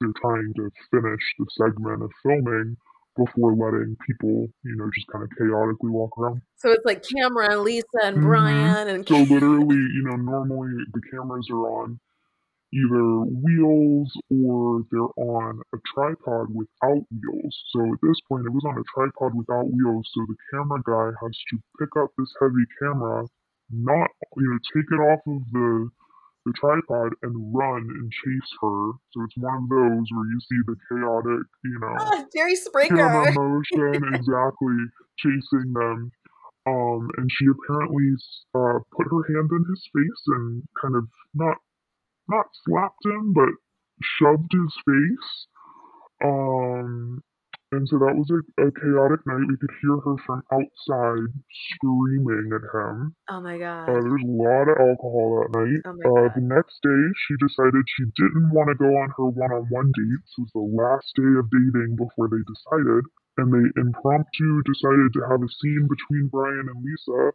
they're 0.00 0.20
trying 0.20 0.52
to 0.56 0.70
finish 0.90 1.20
the 1.38 1.46
segment 1.50 2.02
of 2.02 2.10
filming 2.22 2.76
before 3.16 3.54
letting 3.54 3.96
people, 4.06 4.48
you 4.64 4.76
know, 4.76 4.90
just 4.94 5.06
kind 5.08 5.24
of 5.24 5.30
chaotically 5.38 5.90
walk 5.90 6.16
around. 6.18 6.42
So 6.56 6.70
it's 6.70 6.84
like 6.84 7.02
Cameron, 7.02 7.64
Lisa, 7.64 7.86
and 8.04 8.16
Mhm. 8.16 8.20
Brian, 8.20 8.88
and 8.88 9.06
So 9.08 9.16
literally, 9.18 9.76
you 9.76 10.02
know, 10.04 10.16
normally 10.16 10.84
the 10.92 11.00
cameras 11.10 11.48
are 11.50 11.66
on 11.82 12.00
either 12.72 13.20
wheels 13.44 14.12
or 14.30 14.84
they're 14.90 15.14
on 15.16 15.62
a 15.74 15.78
tripod 15.94 16.54
without 16.54 17.04
wheels. 17.10 17.64
So 17.70 17.92
at 17.94 18.00
this 18.02 18.20
point, 18.28 18.46
it 18.46 18.50
was 18.52 18.64
on 18.66 18.78
a 18.78 18.84
tripod 18.94 19.34
without 19.34 19.70
wheels. 19.70 20.08
So 20.14 20.26
the 20.26 20.36
camera 20.50 20.82
guy 20.84 21.10
has 21.22 21.36
to 21.50 21.58
pick 21.78 21.96
up 21.96 22.10
this 22.18 22.32
heavy 22.40 22.66
camera, 22.80 23.26
not 23.70 24.10
you 24.36 24.48
know, 24.50 24.58
take 24.74 24.90
it 24.90 25.00
off 25.02 25.20
of 25.26 25.42
the 25.52 25.90
the 26.46 26.52
tripod 26.56 27.12
and 27.22 27.54
run 27.54 27.82
and 27.82 28.10
chase 28.10 28.50
her. 28.62 28.92
So 29.12 29.22
it's 29.24 29.36
one 29.36 29.64
of 29.64 29.68
those 29.68 30.06
where 30.12 30.26
you 30.26 30.40
see 30.40 30.60
the 30.66 30.76
chaotic, 30.88 31.46
you 31.64 31.78
know, 31.80 31.96
Ah, 32.00 32.24
Jerry 32.34 32.56
camera 32.88 33.32
Springer. 33.32 33.32
motion 33.34 34.14
exactly 34.14 34.76
chasing 35.18 35.72
them. 35.74 36.10
Um, 36.66 37.10
and 37.16 37.28
she 37.32 37.46
apparently 37.46 38.14
uh, 38.54 38.78
put 38.96 39.06
her 39.10 39.22
hand 39.34 39.50
in 39.50 39.64
his 39.68 39.82
face 39.94 40.22
and 40.28 40.62
kind 40.80 40.94
of 40.96 41.08
not 41.34 41.56
not 42.28 42.46
slapped 42.64 43.04
him, 43.04 43.32
but 43.32 43.48
shoved 44.02 44.52
his 44.52 44.74
face. 44.86 45.46
Um, 46.22 47.22
and 47.72 47.86
so 47.88 47.98
that 47.98 48.14
was 48.18 48.28
a, 48.34 48.40
a 48.66 48.70
chaotic 48.72 49.22
night. 49.26 49.46
We 49.48 49.56
could 49.56 49.74
hear 49.82 49.96
her 50.02 50.16
from 50.26 50.42
outside 50.50 51.30
screaming 51.74 52.50
at 52.54 52.66
him. 52.66 53.14
Oh 53.30 53.40
my 53.40 53.58
god. 53.58 53.88
Uh, 53.88 54.00
there's 54.02 54.26
a 54.26 54.34
lot 54.34 54.66
of 54.68 54.76
alcohol 54.78 55.28
that 55.42 55.50
night. 55.54 55.80
Oh 55.86 55.94
my 55.94 56.02
Uh, 56.04 56.28
God. 56.28 56.34
the 56.34 56.44
next 56.50 56.76
day, 56.82 57.02
she 57.26 57.34
decided 57.38 57.82
she 57.86 58.04
didn't 58.18 58.50
want 58.50 58.68
to 58.70 58.76
go 58.76 58.90
on 58.90 59.10
her 59.16 59.28
one-on-one 59.30 59.92
date. 59.94 60.20
This 60.26 60.36
was 60.42 60.50
the 60.54 60.66
last 60.82 61.08
day 61.14 61.32
of 61.38 61.46
dating 61.50 61.94
before 61.96 62.26
they 62.28 62.42
decided, 62.42 63.04
and 63.38 63.48
they 63.54 63.66
impromptu 63.80 64.62
decided 64.66 65.14
to 65.14 65.22
have 65.30 65.42
a 65.42 65.48
scene 65.62 65.86
between 65.86 66.28
Brian 66.34 66.66
and 66.66 66.80
Lisa, 66.82 67.32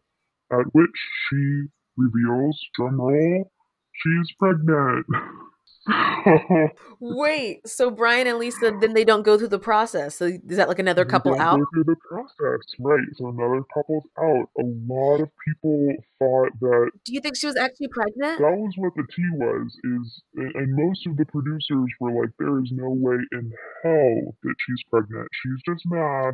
at 0.52 0.67
which 0.76 0.98
she 1.30 1.67
reveals, 1.98 2.60
drum 2.76 3.00
roll, 3.00 3.52
she's 3.93 4.30
pregnant. 4.38 5.06
Wait, 7.00 7.67
so 7.67 7.91
Brian 7.91 8.28
and 8.28 8.39
Lisa 8.39 8.71
then 8.82 8.93
they 8.93 9.04
don't 9.04 9.24
go 9.24 9.38
through 9.38 9.50
the 9.50 9.60
process. 9.60 10.15
So 10.15 10.26
is 10.26 10.58
that 10.58 10.67
like 10.67 10.80
another 10.80 11.04
They 11.04 11.10
couple 11.12 11.32
don't 11.34 11.41
out? 11.41 11.60
Go 11.60 11.65
through 11.74 11.84
the 11.86 11.95
process, 12.10 12.62
right? 12.80 13.06
So 13.15 13.30
another 13.30 13.62
couple's 13.74 14.06
out. 14.19 14.50
A 14.58 14.63
lot 14.88 15.21
of 15.21 15.30
people 15.48 15.93
thought 16.19 16.50
that 16.62 16.91
Do 17.06 17.13
you 17.13 17.21
think 17.21 17.36
she 17.38 17.48
was 17.48 17.56
actually 17.58 17.89
pregnant? 17.89 18.39
that 18.39 18.58
was 18.58 18.74
what 18.78 18.93
the 18.95 19.04
tea 19.15 19.30
was 19.34 19.67
is 19.84 20.21
and 20.36 20.56
and 20.56 20.76
most 20.88 21.06
of 21.08 21.17
the 21.17 21.26
producers 21.26 21.89
were 22.00 22.12
like 22.21 22.32
there 22.39 22.60
is 22.63 22.71
no 22.71 22.89
way 22.89 23.17
in 23.34 23.52
hell 23.84 24.36
that 24.43 24.56
she's 24.65 24.84
pregnant 24.89 25.28
she's 25.43 25.62
just 25.74 25.86
mad 25.86 26.34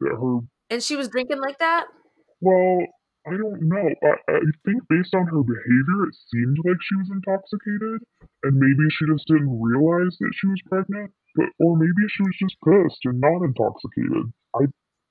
that 0.00 0.10
her 0.10 0.38
And 0.70 0.82
she 0.82 0.96
was 0.96 1.08
drinking 1.08 1.40
like 1.40 1.58
that? 1.58 1.86
well 2.40 2.80
i 3.28 3.36
don't 3.36 3.62
know 3.62 3.88
I, 4.02 4.12
I 4.32 4.40
think 4.64 4.82
based 4.88 5.14
on 5.14 5.26
her 5.26 5.42
behavior 5.42 6.00
it 6.08 6.16
seemed 6.32 6.58
like 6.64 6.80
she 6.82 6.96
was 6.96 7.10
intoxicated 7.12 8.00
and 8.44 8.54
maybe 8.58 8.84
she 8.90 9.04
just 9.12 9.26
didn't 9.26 9.52
realize 9.60 10.16
that 10.20 10.32
she 10.34 10.46
was 10.48 10.60
pregnant 10.68 11.10
but 11.36 11.46
or 11.60 11.76
maybe 11.76 12.02
she 12.08 12.22
was 12.22 12.36
just 12.40 12.56
pissed 12.64 13.02
and 13.04 13.20
not 13.20 13.42
intoxicated 13.44 14.32
i 14.56 14.64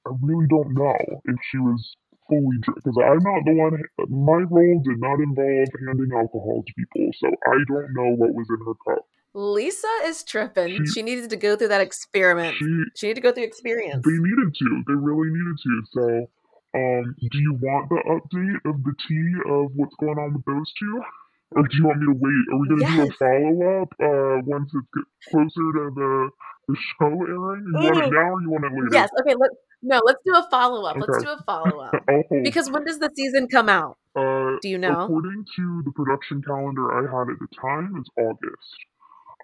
i 0.08 0.12
really 0.22 0.48
don't 0.48 0.74
know 0.74 0.98
if 1.26 1.38
she 1.52 1.58
was 1.60 1.96
fully 2.28 2.58
drunk 2.62 2.80
because 2.84 2.98
i'm 3.00 3.24
not 3.24 3.42
the 3.46 3.54
one 3.56 3.76
my 4.10 4.42
role 4.52 4.82
did 4.84 5.00
not 5.00 5.20
involve 5.20 5.70
handing 5.88 6.12
alcohol 6.16 6.64
to 6.66 6.74
people 6.78 7.08
so 7.20 7.28
i 7.48 7.58
don't 7.68 7.92
know 7.96 8.10
what 8.16 8.34
was 8.34 8.48
in 8.50 8.60
her 8.66 8.76
cup 8.88 9.06
Lisa 9.34 9.88
is 10.06 10.24
tripping. 10.24 10.70
She- 10.78 10.86
She 10.94 11.02
needed 11.04 11.30
to 11.30 11.36
go 11.36 11.56
through 11.56 11.68
that 11.68 11.82
experiment. 11.82 12.56
she 12.58 12.66
She 12.96 13.08
needed 13.08 13.22
to 13.22 13.28
go 13.28 13.32
through 13.34 13.44
experience. 13.44 14.04
they 14.04 14.18
needed 14.18 14.56
to 14.56 14.84
they 14.88 14.96
really 14.96 15.30
needed 15.30 15.58
to 15.64 15.82
so 15.92 16.28
um 16.76 17.16
do 17.32 17.38
you 17.40 17.54
want 17.62 17.90
the 17.90 18.02
update 18.16 18.60
of 18.70 18.84
the 18.84 18.94
tea 19.08 19.32
of 19.50 19.72
what's 19.76 19.96
going 20.00 20.18
on 20.20 20.34
with 20.34 20.46
those 20.46 20.72
two 20.80 21.02
or 21.56 21.64
do 21.68 21.78
you 21.78 21.86
want 21.86 22.00
me 22.00 22.06
to 22.08 22.20
wait 22.20 22.44
are 22.52 22.60
we 22.60 22.68
going 22.68 22.84
to 22.86 22.92
do 22.92 23.02
a 23.04 23.10
follow-up 23.20 23.90
uh 24.04 24.42
once 24.46 24.70
it 24.74 24.86
gets 24.96 25.10
closer 25.32 25.66
to 25.78 25.92
the 25.96 26.30
the 26.68 26.76
show 27.00 27.08
airing 27.08 27.64
you 27.66 27.78
want 27.80 27.98
it 28.00 28.08
Mm. 28.08 28.12
now 28.12 28.30
or 28.36 28.42
you 28.42 28.50
want 28.52 28.66
it 28.66 28.72
later 28.74 28.90
Yes. 28.92 29.10
Okay. 29.22 29.36
Let 29.40 29.52
no. 29.82 30.02
Let's 30.06 30.20
do 30.26 30.34
a 30.34 30.48
follow 30.52 30.86
up. 30.86 30.98
Let's 31.00 31.18
do 31.24 31.30
a 31.30 31.38
follow 31.46 31.80
up. 31.80 31.94
i'll 32.10 32.24
Because 32.44 32.70
when 32.70 32.84
does 32.84 33.00
the 33.00 33.10
season 33.16 33.48
come 33.48 33.70
out? 33.70 33.98
uh 34.16 34.58
Do 34.62 34.68
you 34.70 34.78
know? 34.78 35.04
according 35.04 35.46
to 35.56 35.82
the 35.86 35.92
production 35.92 36.42
calendar 36.42 36.92
i 36.94 37.02
had 37.04 37.30
at 37.34 37.40
the 37.40 37.48
time 37.62 37.94
it's 37.98 38.10
august 38.18 38.76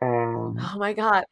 um 0.01 0.57
Oh 0.59 0.77
my 0.77 0.93
god. 0.93 1.23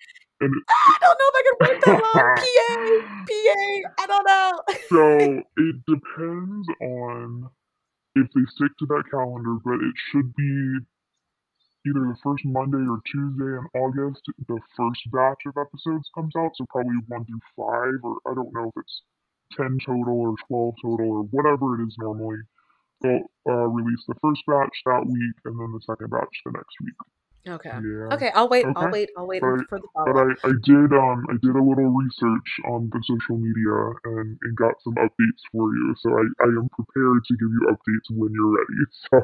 And 0.41 0.53
I 0.69 0.97
don't 1.01 1.17
know 1.21 1.29
if 1.29 1.35
I 1.37 1.43
can 1.45 1.57
wait 1.61 1.81
that 1.85 2.01
long. 2.01 2.35
PA, 2.41 3.23
PA. 3.29 3.61
I 4.01 4.05
don't 4.07 4.27
know. 4.27 4.51
so 4.89 5.43
it 5.57 5.75
depends 5.85 6.67
on 6.81 7.49
if 8.15 8.27
they 8.33 8.41
stick 8.49 8.71
to 8.79 8.85
that 8.87 9.03
calendar, 9.09 9.55
but 9.63 9.75
it 9.75 9.95
should 10.11 10.33
be 10.35 10.77
either 11.87 12.01
the 12.01 12.17
first 12.23 12.43
Monday 12.45 12.83
or 12.89 12.99
Tuesday 13.05 13.53
in 13.57 13.65
August. 13.79 14.21
The 14.47 14.59
first 14.75 15.01
batch 15.11 15.45
of 15.45 15.57
episodes 15.57 16.09
comes 16.13 16.33
out, 16.35 16.51
so 16.55 16.65
probably 16.69 16.97
one 17.07 17.25
through 17.25 17.45
five, 17.55 18.01
or 18.03 18.17
I 18.25 18.33
don't 18.35 18.53
know 18.53 18.71
if 18.75 18.81
it's 18.81 19.01
ten 19.55 19.77
total 19.85 20.19
or 20.19 20.35
twelve 20.47 20.75
total 20.81 21.09
or 21.11 21.23
whatever 21.29 21.79
it 21.79 21.87
is 21.87 21.95
normally. 21.99 22.41
They'll 23.01 23.29
uh, 23.49 23.67
release 23.69 24.03
the 24.07 24.15
first 24.21 24.41
batch 24.45 24.77
that 24.85 25.05
week, 25.05 25.37
and 25.45 25.59
then 25.59 25.71
the 25.73 25.81
second 25.85 26.09
batch 26.09 26.35
the 26.45 26.51
next 26.51 26.75
week. 26.83 26.97
Okay. 27.47 27.69
Yeah. 27.69 28.13
Okay. 28.13 28.29
I'll 28.35 28.47
wait. 28.49 28.65
I'll 28.75 28.91
wait. 28.91 29.09
I'll 29.17 29.25
wait 29.27 29.41
But- 29.41 29.67
for 29.67 29.79
the 29.79 29.87
But 29.95 30.05
follow 30.13 30.29
up. 30.31 30.37
I, 30.43 30.47
I 30.49 30.51
did 30.63 30.93
um 30.93 31.25
I 31.29 31.33
did 31.41 31.55
a 31.55 31.63
little 31.63 31.89
research 31.89 32.49
on 32.69 32.89
the 32.93 33.01
social 33.07 33.37
media 33.37 33.75
and, 34.19 34.37
and 34.43 34.55
got 34.55 34.75
some 34.83 34.93
updates 34.95 35.41
for 35.51 35.73
you. 35.73 35.95
So 35.99 36.11
I, 36.11 36.21
I 36.43 36.47
am 36.49 36.69
prepared 36.69 37.23
to 37.25 37.33
give 37.37 37.49
you 37.49 37.67
updates 37.71 38.15
when 38.15 38.31
you're 38.33 38.51
ready. 38.51 38.79
So 39.11 39.23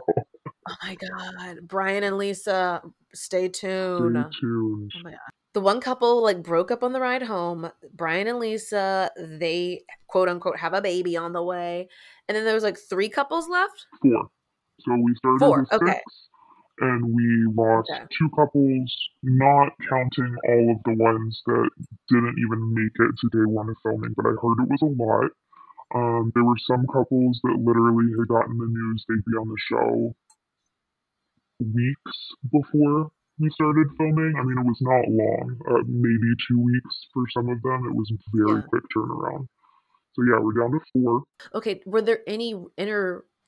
Oh 0.70 0.76
my 0.84 0.96
god. 0.96 1.60
Brian 1.68 2.04
and 2.04 2.18
Lisa, 2.18 2.82
stay 3.14 3.48
tuned. 3.50 4.18
stay 4.32 4.40
tuned. 4.42 4.92
Oh 4.98 5.02
my 5.04 5.12
god. 5.12 5.20
The 5.54 5.62
one 5.62 5.80
couple 5.80 6.22
like 6.24 6.42
broke 6.44 6.72
up 6.72 6.84
on 6.84 6.94
the 6.94 7.00
ride 7.00 7.22
home. 7.24 7.70
Brian 7.94 8.28
and 8.28 8.40
Lisa, 8.40 9.12
they 9.18 9.84
quote 10.08 10.28
unquote 10.30 10.58
have 10.58 10.74
a 10.74 10.82
baby 10.82 11.16
on 11.18 11.34
the 11.34 11.44
way. 11.44 11.88
And 12.28 12.36
then 12.36 12.46
there 12.46 12.54
was 12.56 12.64
like 12.64 12.78
three 12.78 13.10
couples 13.10 13.48
left. 13.48 13.86
Four. 14.02 14.30
So 14.82 14.96
we 14.96 15.16
started 15.16 15.40
Four, 15.40 15.68
okay. 15.72 15.94
six 15.94 16.04
and 16.80 17.14
we 17.14 17.46
lost 17.56 17.90
Okay. 17.90 18.06
two 18.18 18.30
couples, 18.36 19.10
not 19.24 19.74
counting 19.90 20.36
all 20.48 20.72
of 20.72 20.84
the 20.86 20.96
ones 21.04 21.42
that 21.46 21.70
didn't 22.10 22.38
even 22.40 22.74
make 22.74 22.94
it 23.00 23.12
to 23.20 23.30
day 23.30 23.46
one 23.46 23.70
of 23.70 23.78
filming, 23.84 24.14
but 24.16 24.26
I 24.26 24.30
heard 24.42 24.62
it 24.64 24.70
was 24.70 24.82
a 24.82 25.04
lot. 25.04 25.32
Um, 25.96 26.32
there 26.36 26.44
were 26.44 26.58
some 26.68 26.86
couples 26.88 27.40
that 27.44 27.58
literally 27.60 28.12
had 28.18 28.28
gotten 28.28 28.58
the 28.58 28.68
news 28.68 29.06
they'd 29.08 29.24
be 29.26 29.38
on 29.38 29.48
the 29.48 29.58
show 29.70 30.16
weeks 31.60 32.18
before 32.52 33.10
we 33.40 33.50
started 33.52 33.88
filming. 33.98 34.34
I 34.38 34.44
mean, 34.44 34.58
it 34.60 34.66
was 34.66 34.82
not 34.82 35.08
long, 35.10 35.60
uh, 35.70 35.84
maybe 35.88 36.34
two 36.48 36.60
weeks 36.60 37.08
for 37.14 37.24
some 37.34 37.50
of 37.50 37.62
them. 37.62 37.86
It 37.86 37.96
was 37.96 38.12
very 38.34 38.62
Yeah. 38.62 38.68
quick 38.68 38.84
turnaround. 38.96 39.48
So 40.14 40.24
yeah, 40.24 40.40
we're 40.40 40.54
down 40.54 40.72
to 40.72 40.80
four. 40.94 41.24
Okay, 41.54 41.82
were 41.86 42.02
there 42.02 42.22
any 42.28 42.54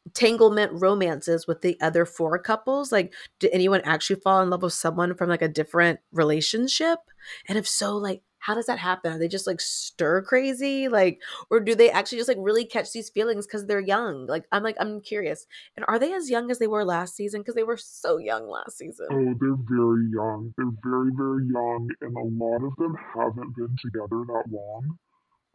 intertanglement 0.09 0.71
romances 0.73 1.47
with 1.47 1.61
the 1.61 1.79
other 1.81 2.05
four 2.05 2.37
couples? 2.39 2.91
Like, 2.91 3.13
did 3.39 3.51
anyone 3.51 3.81
actually 3.83 4.19
fall 4.19 4.41
in 4.41 4.49
love 4.49 4.61
with 4.61 4.73
someone 4.73 5.15
from 5.15 5.29
like 5.29 5.41
a 5.41 5.47
different 5.47 5.99
relationship? 6.11 6.99
And 7.47 7.57
if 7.57 7.67
so, 7.67 7.97
like, 7.97 8.21
how 8.41 8.55
does 8.55 8.67
that 8.67 8.79
happen? 8.79 9.11
Are 9.11 9.19
they 9.19 9.27
just 9.27 9.47
like 9.47 9.59
stir 9.59 10.21
crazy? 10.21 10.87
Like, 10.87 11.21
or 11.49 11.59
do 11.59 11.75
they 11.75 11.91
actually 11.91 12.19
just 12.19 12.29
like 12.29 12.37
really 12.39 12.63
catch 12.63 12.91
these 12.93 13.09
feelings 13.09 13.45
because 13.45 13.65
they're 13.65 13.81
young? 13.81 14.27
Like, 14.27 14.45
I'm 14.51 14.63
like, 14.63 14.77
I'm 14.79 15.01
curious. 15.01 15.45
And 15.75 15.85
are 15.89 15.99
they 15.99 16.13
as 16.13 16.29
young 16.29 16.49
as 16.49 16.57
they 16.57 16.67
were 16.67 16.85
last 16.85 17.15
season? 17.15 17.41
Because 17.41 17.55
they 17.55 17.63
were 17.63 17.77
so 17.77 18.17
young 18.17 18.47
last 18.47 18.77
season. 18.77 19.07
Oh, 19.11 19.33
they're 19.39 19.57
very 19.69 20.09
young. 20.13 20.53
They're 20.57 20.71
very, 20.83 21.11
very 21.17 21.47
young, 21.51 21.89
and 21.99 22.15
a 22.15 22.43
lot 22.43 22.65
of 22.65 22.75
them 22.77 22.95
haven't 23.13 23.55
been 23.57 23.75
together 23.83 24.23
that 24.27 24.45
long 24.49 24.97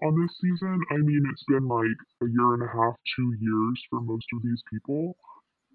on 0.03 0.21
this 0.21 0.37
season. 0.41 0.81
I 0.91 0.97
mean, 0.99 1.23
it's 1.31 1.45
been 1.49 1.69
like 1.69 1.99
a 2.23 2.27
year 2.27 2.55
and 2.55 2.63
a 2.63 2.69
half, 2.73 2.95
two 3.17 3.35
years 3.41 3.83
for 3.91 4.01
most 4.01 4.27
of 4.35 4.43
these 4.43 4.63
people. 4.73 5.17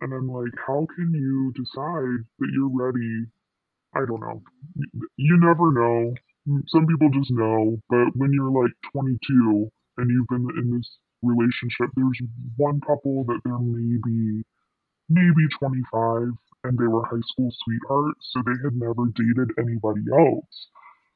And 0.02 0.14
I'm 0.14 0.30
like, 0.30 0.54
how 0.66 0.88
can 0.96 1.14
you 1.14 1.52
decide 1.56 2.26
that 2.40 2.52
you're 2.54 2.72
ready? 2.74 3.26
I 3.96 4.06
don't 4.06 4.22
know. 4.22 4.42
You 5.18 5.38
never 5.40 5.72
know. 5.72 6.14
Some 6.68 6.88
people 6.88 7.10
just 7.12 7.32
know, 7.32 7.78
but 7.90 8.16
when 8.16 8.34
you're 8.34 8.52
like 8.52 8.72
22 8.94 9.70
and 9.98 10.10
you've 10.10 10.28
been 10.28 10.48
in 10.58 10.78
this 10.78 10.90
relationship, 11.22 11.90
there's 11.96 12.22
one 12.58 12.82
couple 12.82 13.26
that 13.26 13.42
they're 13.46 13.60
maybe 13.60 14.44
maybe 15.10 15.48
25 15.60 16.30
and 16.64 16.78
they 16.78 16.88
were 16.88 17.06
high 17.06 17.24
school 17.32 17.52
sweethearts, 17.64 18.30
so 18.32 18.42
they 18.46 18.58
had 18.64 18.76
never 18.76 19.08
dated 19.16 19.52
anybody 19.58 20.02
else. 20.12 20.68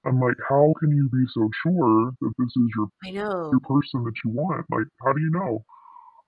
I'm 0.05 0.19
like, 0.19 0.35
how 0.47 0.73
can 0.79 0.91
you 0.91 1.09
be 1.09 1.25
so 1.33 1.49
sure 1.63 2.11
that 2.21 2.33
this 2.37 2.47
is 2.47 2.69
your 2.75 2.87
I 3.05 3.11
know. 3.11 3.49
your 3.51 3.59
person 3.61 4.03
that 4.03 4.13
you 4.23 4.31
want? 4.31 4.65
Like, 4.69 4.87
how 5.03 5.13
do 5.13 5.21
you 5.21 5.31
know? 5.31 5.65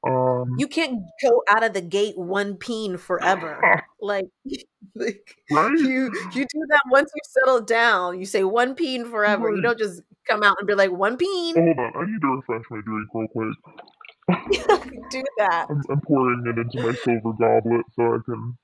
Um, 0.05 0.55
You 0.57 0.67
can't 0.67 1.01
go 1.21 1.43
out 1.49 1.63
of 1.63 1.73
the 1.73 1.81
gate 1.81 2.17
one 2.17 2.55
peen 2.55 2.97
forever. 2.97 3.83
Like, 4.01 4.25
like 4.95 5.35
right? 5.49 5.79
you 5.79 6.11
you 6.33 6.45
do 6.45 6.65
that 6.69 6.81
once 6.91 7.09
you 7.15 7.21
settle 7.23 7.61
down. 7.61 8.19
You 8.19 8.25
say 8.25 8.43
one 8.43 8.75
peen 8.75 9.05
forever. 9.05 9.49
You 9.49 9.61
don't 9.61 9.79
just 9.79 10.01
come 10.27 10.43
out 10.43 10.57
and 10.59 10.67
be 10.67 10.75
like 10.75 10.91
one 10.91 11.17
peen. 11.17 11.55
Hold 11.55 11.79
on, 11.79 11.93
I 11.95 12.05
need 12.05 12.21
to 12.21 12.27
refresh 12.35 12.65
my 12.69 12.81
drink 12.85 13.09
real 13.15 13.27
quick. 13.29 13.55
do 15.09 15.23
that. 15.37 15.67
I'm, 15.69 15.81
I'm 15.89 16.01
pouring 16.01 16.43
it 16.45 16.59
into 16.59 16.79
my 16.81 16.93
silver 17.03 17.33
goblet 17.39 17.85
so 17.95 18.03
I 18.03 18.17
can 18.25 18.57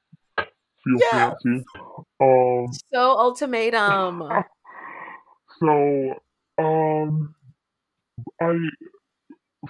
feel 0.83 0.99
fancy. 1.09 1.65
Um, 2.19 2.67
So 2.93 2.99
ultimatum. 3.17 4.21
So, 5.61 6.15
um, 6.57 7.35
I 8.41 8.57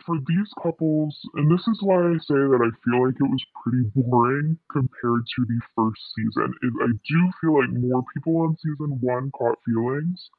for 0.06 0.16
these 0.28 0.50
couples, 0.62 1.20
and 1.36 1.52
this 1.52 1.68
is 1.68 1.80
why 1.82 1.96
I 2.00 2.16
say 2.20 2.40
that 2.40 2.62
I 2.64 2.72
feel 2.84 3.06
like 3.06 3.16
it 3.20 3.24
was 3.32 3.46
pretty 3.64 3.84
boring 3.96 4.58
compared 4.72 5.24
to 5.36 5.46
the 5.46 5.60
first 5.76 6.02
season. 6.16 6.54
Is 6.64 6.74
I 6.82 6.88
do 7.08 7.32
feel 7.42 7.60
like 7.60 7.72
more 7.72 8.04
people 8.14 8.38
on 8.42 8.56
season 8.58 9.00
one 9.02 9.32
caught 9.32 9.60
feelings. 9.66 10.30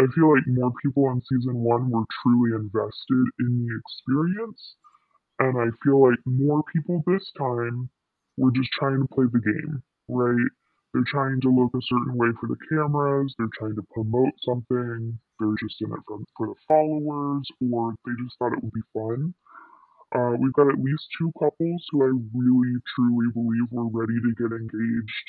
I 0.00 0.06
feel 0.14 0.34
like 0.34 0.46
more 0.48 0.72
people 0.82 1.06
on 1.08 1.22
season 1.22 1.54
one 1.56 1.90
were 1.90 2.04
truly 2.22 2.56
invested 2.56 3.26
in 3.40 3.66
the 3.66 3.80
experience, 3.80 4.76
and 5.40 5.58
I 5.58 5.68
feel 5.84 6.08
like 6.10 6.20
more 6.26 6.64
people 6.72 7.02
this 7.06 7.30
time 7.38 7.90
were 8.38 8.52
just 8.52 8.72
trying 8.72 9.00
to 9.02 9.08
play 9.14 9.26
the 9.32 9.40
game, 9.40 9.82
right? 10.08 10.50
They're 10.92 11.06
trying 11.06 11.40
to 11.42 11.50
look 11.50 11.70
a 11.74 11.82
certain 11.82 12.16
way 12.16 12.28
for 12.40 12.48
the 12.48 12.58
cameras, 12.68 13.34
they're 13.38 13.54
trying 13.58 13.76
to 13.76 13.86
promote 13.94 14.34
something, 14.42 15.18
they're 15.38 15.60
just 15.62 15.80
in 15.80 15.92
it 15.92 16.00
for, 16.06 16.18
for 16.36 16.46
the 16.48 16.58
followers, 16.66 17.46
or 17.72 17.94
they 18.04 18.12
just 18.24 18.36
thought 18.38 18.52
it 18.52 18.62
would 18.62 18.72
be 18.72 18.86
fun. 18.92 19.34
Uh, 20.14 20.34
we've 20.40 20.52
got 20.54 20.68
at 20.68 20.82
least 20.82 21.06
two 21.18 21.30
couples 21.38 21.86
who 21.90 22.02
I 22.02 22.10
really 22.34 22.74
truly 22.96 23.30
believe 23.32 23.70
were 23.70 23.86
ready 23.94 24.18
to 24.18 24.34
get 24.34 24.50
engaged 24.50 25.26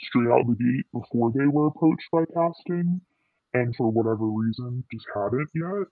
straight 0.00 0.32
out 0.32 0.46
the 0.48 0.56
gate 0.56 0.86
before 0.92 1.30
they 1.32 1.46
were 1.46 1.68
approached 1.68 2.08
by 2.10 2.24
casting, 2.32 3.00
and 3.52 3.76
for 3.76 3.90
whatever 3.90 4.24
reason 4.26 4.84
just 4.90 5.06
hadn't 5.14 5.50
yet. 5.54 5.88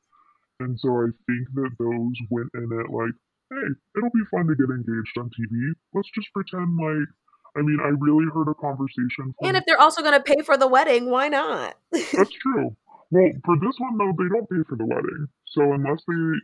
And 0.60 0.78
so 0.80 0.88
I 0.88 1.08
think 1.26 1.48
that 1.54 1.70
those 1.78 2.16
went 2.30 2.50
in 2.54 2.68
it 2.72 2.90
like, 2.90 3.16
hey, 3.52 3.68
it'll 3.96 4.10
be 4.16 4.28
fun 4.30 4.46
to 4.48 4.56
get 4.56 4.72
engaged 4.72 5.16
on 5.18 5.30
TV. 5.30 5.72
Let's 5.92 6.10
just 6.14 6.32
pretend 6.32 6.76
like. 6.76 7.08
I 7.56 7.62
mean, 7.62 7.78
I 7.82 7.88
really 7.98 8.26
heard 8.32 8.48
a 8.48 8.54
conversation. 8.54 9.34
And 9.42 9.56
if 9.56 9.64
they're 9.66 9.80
also 9.80 10.02
going 10.02 10.14
to 10.14 10.22
pay 10.22 10.42
for 10.42 10.56
the 10.56 10.68
wedding, 10.68 11.10
why 11.10 11.28
not? 11.28 11.76
that's 11.92 12.30
true. 12.42 12.76
Well, 13.10 13.30
for 13.44 13.56
this 13.58 13.74
one 13.78 13.98
though, 13.98 14.12
they 14.16 14.28
don't 14.28 14.48
pay 14.48 14.62
for 14.68 14.76
the 14.76 14.86
wedding. 14.86 15.26
So 15.46 15.72
unless 15.72 16.02
they, 16.06 16.38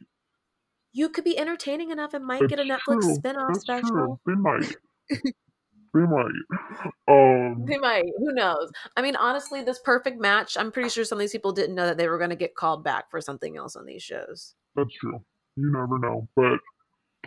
you 0.92 1.08
could 1.10 1.24
be 1.24 1.38
entertaining 1.38 1.90
enough 1.90 2.14
and 2.14 2.24
might 2.24 2.48
get 2.48 2.58
a 2.58 2.62
Netflix 2.62 3.02
true. 3.02 3.14
spin-off 3.16 3.48
that's 3.48 3.60
special. 3.60 3.88
true. 3.90 4.20
They 4.26 4.34
might. 4.34 4.76
they 5.10 6.00
might. 6.00 6.92
Um. 7.06 7.64
They 7.66 7.76
might. 7.76 8.06
Who 8.18 8.32
knows? 8.32 8.70
I 8.96 9.02
mean, 9.02 9.14
honestly, 9.14 9.62
this 9.62 9.78
perfect 9.78 10.18
match, 10.18 10.56
I'm 10.56 10.72
pretty 10.72 10.88
sure 10.88 11.04
some 11.04 11.18
of 11.18 11.20
these 11.20 11.32
people 11.32 11.52
didn't 11.52 11.74
know 11.74 11.86
that 11.86 11.98
they 11.98 12.08
were 12.08 12.18
going 12.18 12.30
to 12.30 12.36
get 12.36 12.54
called 12.54 12.82
back 12.82 13.10
for 13.10 13.20
something 13.20 13.56
else 13.56 13.76
on 13.76 13.86
these 13.86 14.02
shows. 14.02 14.54
That's 14.74 14.92
true. 14.94 15.20
You 15.56 15.70
never 15.70 15.98
know. 15.98 16.28
But 16.34 16.60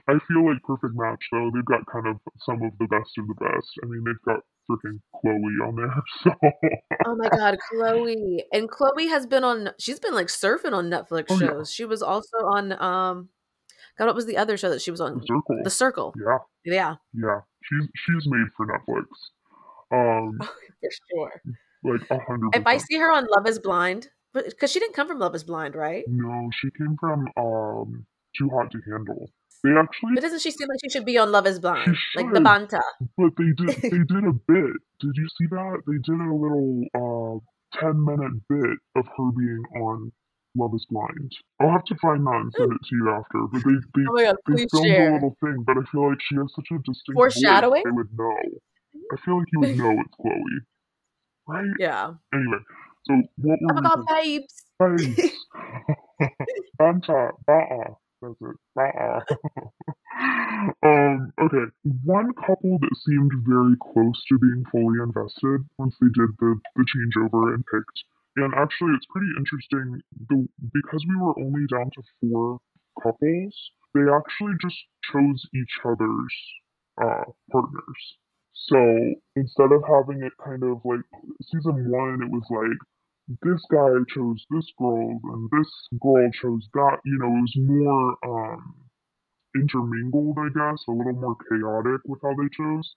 I 0.07 0.13
feel 0.27 0.45
like 0.45 0.61
Perfect 0.63 0.93
Match, 0.95 1.23
though, 1.31 1.51
they've 1.53 1.65
got 1.65 1.85
kind 1.91 2.07
of 2.07 2.17
some 2.41 2.61
of 2.63 2.71
the 2.79 2.87
best 2.87 3.11
of 3.17 3.27
the 3.27 3.33
best. 3.35 3.69
I 3.83 3.87
mean, 3.87 4.03
they've 4.05 4.25
got 4.25 4.41
freaking 4.69 4.99
Chloe 5.19 5.67
on 5.67 5.75
there. 5.75 5.93
So, 6.23 6.31
Oh 7.05 7.15
my 7.15 7.29
God, 7.29 7.57
Chloe. 7.69 8.43
And 8.51 8.69
Chloe 8.69 9.07
has 9.07 9.25
been 9.25 9.43
on, 9.43 9.69
she's 9.79 9.99
been 9.99 10.13
like 10.13 10.27
surfing 10.27 10.73
on 10.73 10.89
Netflix 10.89 11.25
Oh, 11.29 11.39
yeah. 11.39 11.47
shows. 11.47 11.71
She 11.73 11.85
was 11.85 12.01
also 12.01 12.37
on, 12.53 12.73
um, 12.73 13.29
God, 13.97 14.05
what 14.07 14.15
was 14.15 14.25
the 14.25 14.37
other 14.37 14.57
show 14.57 14.69
that 14.69 14.81
she 14.81 14.91
was 14.91 15.01
on? 15.01 15.15
the 15.19 15.25
circle. 15.25 15.61
The 15.63 15.69
Circle. 15.69 16.13
Yeah, 16.17 16.37
Yeah, 16.65 16.95
yeah. 17.13 17.39
She's 17.63 17.87
she's 17.95 18.27
made 18.27 18.47
for 18.55 18.65
Netflix. 18.65 19.05
Um, 19.91 20.37
for 20.39 20.89
sure. 21.11 21.41
like 21.83 22.01
a 22.09 22.19
hundred 22.23 22.55
If 22.55 22.65
I 22.65 22.77
see 22.77 22.97
her 22.97 23.11
on 23.11 23.27
Love 23.27 23.47
is 23.47 23.59
Blind, 23.59 24.09
because 24.33 24.71
she 24.71 24.79
didn't 24.79 24.93
come 24.95 25.07
from 25.07 25.19
Love 25.19 25.35
is 25.35 25.43
Blind, 25.43 25.75
right? 25.75 26.03
No, 26.07 26.49
she 26.53 26.69
came 26.77 26.95
from 26.99 27.27
um 27.37 28.05
Too 28.37 28.49
Hot 28.49 28.71
to 28.71 28.79
Handle. 28.89 29.29
They 29.63 29.71
actually, 29.71 30.15
But 30.15 30.21
doesn't 30.21 30.39
she 30.41 30.51
seem 30.51 30.67
like 30.69 30.79
she 30.83 30.89
should 30.89 31.05
be 31.05 31.17
on 31.17 31.31
Love 31.31 31.45
is 31.47 31.59
Blind? 31.59 31.97
Like 32.15 32.31
the. 32.33 32.39
Banta. 32.41 32.81
but 33.17 33.31
they 33.37 33.51
did 33.57 33.75
they 33.83 34.03
did 34.13 34.23
a 34.23 34.33
bit. 34.47 34.73
Did 35.01 35.15
you 35.15 35.27
see 35.37 35.47
that? 35.51 35.81
They 35.85 35.97
did 36.03 36.19
a 36.19 36.33
little 36.33 36.83
uh 36.95 37.79
ten 37.79 38.03
minute 38.03 38.33
bit 38.47 38.77
of 38.95 39.05
her 39.05 39.31
being 39.37 39.63
on 39.81 40.11
Love 40.55 40.71
Is 40.75 40.85
Blind. 40.89 41.31
I'll 41.59 41.71
have 41.71 41.83
to 41.85 41.95
find 42.01 42.25
that 42.25 42.35
and 42.35 42.53
send 42.55 42.71
it 42.71 42.81
to 42.89 42.95
you 42.95 43.09
after. 43.11 43.39
But 43.51 43.63
they 43.65 43.75
they 43.95 44.07
Oh 44.09 44.23
God, 44.23 44.37
they 44.47 44.65
filmed 44.71 44.91
a 44.91 45.13
little 45.13 45.37
thing, 45.41 45.63
but 45.65 45.77
I 45.77 45.83
feel 45.91 46.09
like 46.09 46.19
she 46.21 46.35
has 46.35 46.51
such 46.55 46.67
a 46.71 46.77
distinct 46.79 47.15
Foreshadowing? 47.15 47.83
They 47.83 47.91
would 47.91 48.17
know. 48.17 48.37
I 49.11 49.15
feel 49.25 49.37
like 49.39 49.47
you 49.51 49.59
would 49.59 49.77
know 49.77 49.91
it's 49.99 50.15
Chloe, 50.15 50.59
right? 51.47 51.75
Yeah. 51.79 52.13
Anyway, 52.33 52.59
so 53.05 53.21
what 53.37 53.59
Oh 53.69 53.73
were 53.73 53.81
my 53.81 53.89
God, 53.95 54.05
babes. 54.07 54.63
saying? 54.81 56.29
Banta, 56.79 57.31
Um, 60.83 61.31
okay. 61.41 61.65
One 62.03 62.33
couple 62.33 62.77
that 62.79 62.95
seemed 63.07 63.31
very 63.47 63.75
close 63.81 64.21
to 64.27 64.39
being 64.39 64.63
fully 64.71 64.99
invested 65.01 65.61
once 65.77 65.95
they 66.01 66.07
did 66.07 66.29
the, 66.39 66.59
the 66.75 66.85
changeover 66.85 67.53
and 67.53 67.63
picked. 67.65 68.03
And 68.35 68.53
actually, 68.55 68.93
it's 68.95 69.05
pretty 69.09 69.31
interesting. 69.37 70.01
The, 70.29 70.47
because 70.73 71.05
we 71.07 71.15
were 71.15 71.39
only 71.39 71.65
down 71.71 71.89
to 71.95 72.01
four 72.21 72.59
couples, 73.01 73.55
they 73.93 74.01
actually 74.11 74.53
just 74.61 74.77
chose 75.11 75.45
each 75.55 75.75
other's 75.85 76.35
uh, 77.01 77.23
partners. 77.51 78.01
So 78.53 78.77
instead 79.35 79.71
of 79.71 79.83
having 79.87 80.23
it 80.23 80.33
kind 80.43 80.63
of 80.63 80.81
like 80.83 81.05
season 81.43 81.89
one, 81.89 82.21
it 82.21 82.29
was 82.29 82.45
like 82.51 82.77
this 83.41 83.61
guy 83.71 83.89
chose 84.13 84.43
this 84.49 84.65
girl 84.79 85.19
and 85.23 85.49
this 85.51 85.69
girl 86.01 86.29
chose 86.41 86.67
that. 86.73 86.97
You 87.05 87.17
know, 87.19 87.27
it 87.27 87.41
was 87.41 87.53
more 87.57 88.17
um, 88.53 88.75
intermingled, 89.55 90.37
I 90.39 90.49
guess, 90.49 90.83
a 90.87 90.91
little 90.91 91.13
more 91.13 91.35
chaotic 91.49 92.01
with 92.05 92.19
how 92.23 92.29
they 92.33 92.49
chose. 92.55 92.95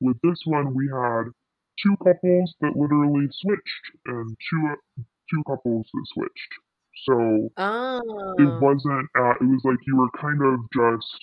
With 0.00 0.16
this 0.22 0.40
one, 0.44 0.74
we 0.74 0.88
had 0.88 1.24
two 1.82 1.96
couples 2.02 2.54
that 2.60 2.76
literally 2.76 3.26
switched 3.32 3.84
and 4.06 4.36
two 4.50 4.74
two 5.30 5.42
couples 5.46 5.86
that 5.92 6.06
switched. 6.12 6.52
So 7.06 7.48
Oh. 7.56 8.34
it 8.38 8.60
wasn't. 8.62 9.08
Uh, 9.18 9.34
it 9.40 9.44
was 9.44 9.60
like 9.64 9.78
you 9.86 9.96
were 9.96 10.10
kind 10.20 10.40
of 10.42 10.60
just 10.72 11.18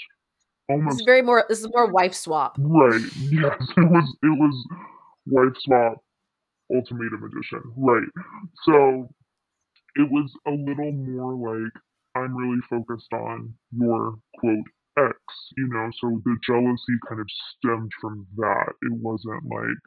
almost. 0.69 0.95
This 0.97 1.01
is 1.01 1.05
very 1.05 1.21
more. 1.21 1.45
This 1.47 1.59
is 1.59 1.69
more 1.73 1.89
wife 1.91 2.13
swap. 2.13 2.57
Right. 2.59 3.01
Yes, 3.31 3.61
it 3.77 3.89
was 3.89 4.17
it 4.23 4.39
was 4.39 4.67
wife 5.27 5.53
swap 5.59 6.03
ultimatum 6.73 7.23
edition. 7.23 7.61
Right. 7.77 8.07
So 8.63 9.09
it 9.95 10.09
was 10.11 10.31
a 10.47 10.51
little 10.51 10.91
more 10.91 11.33
like 11.33 11.73
I'm 12.15 12.35
really 12.35 12.61
focused 12.69 13.11
on 13.13 13.53
your 13.71 14.19
quote 14.39 14.65
X, 14.97 15.17
you 15.57 15.67
know, 15.67 15.89
so 15.99 16.21
the 16.25 16.37
jealousy 16.45 16.97
kind 17.07 17.21
of 17.21 17.27
stemmed 17.57 17.91
from 18.01 18.27
that. 18.37 18.73
It 18.83 18.93
wasn't 18.93 19.43
like 19.45 19.79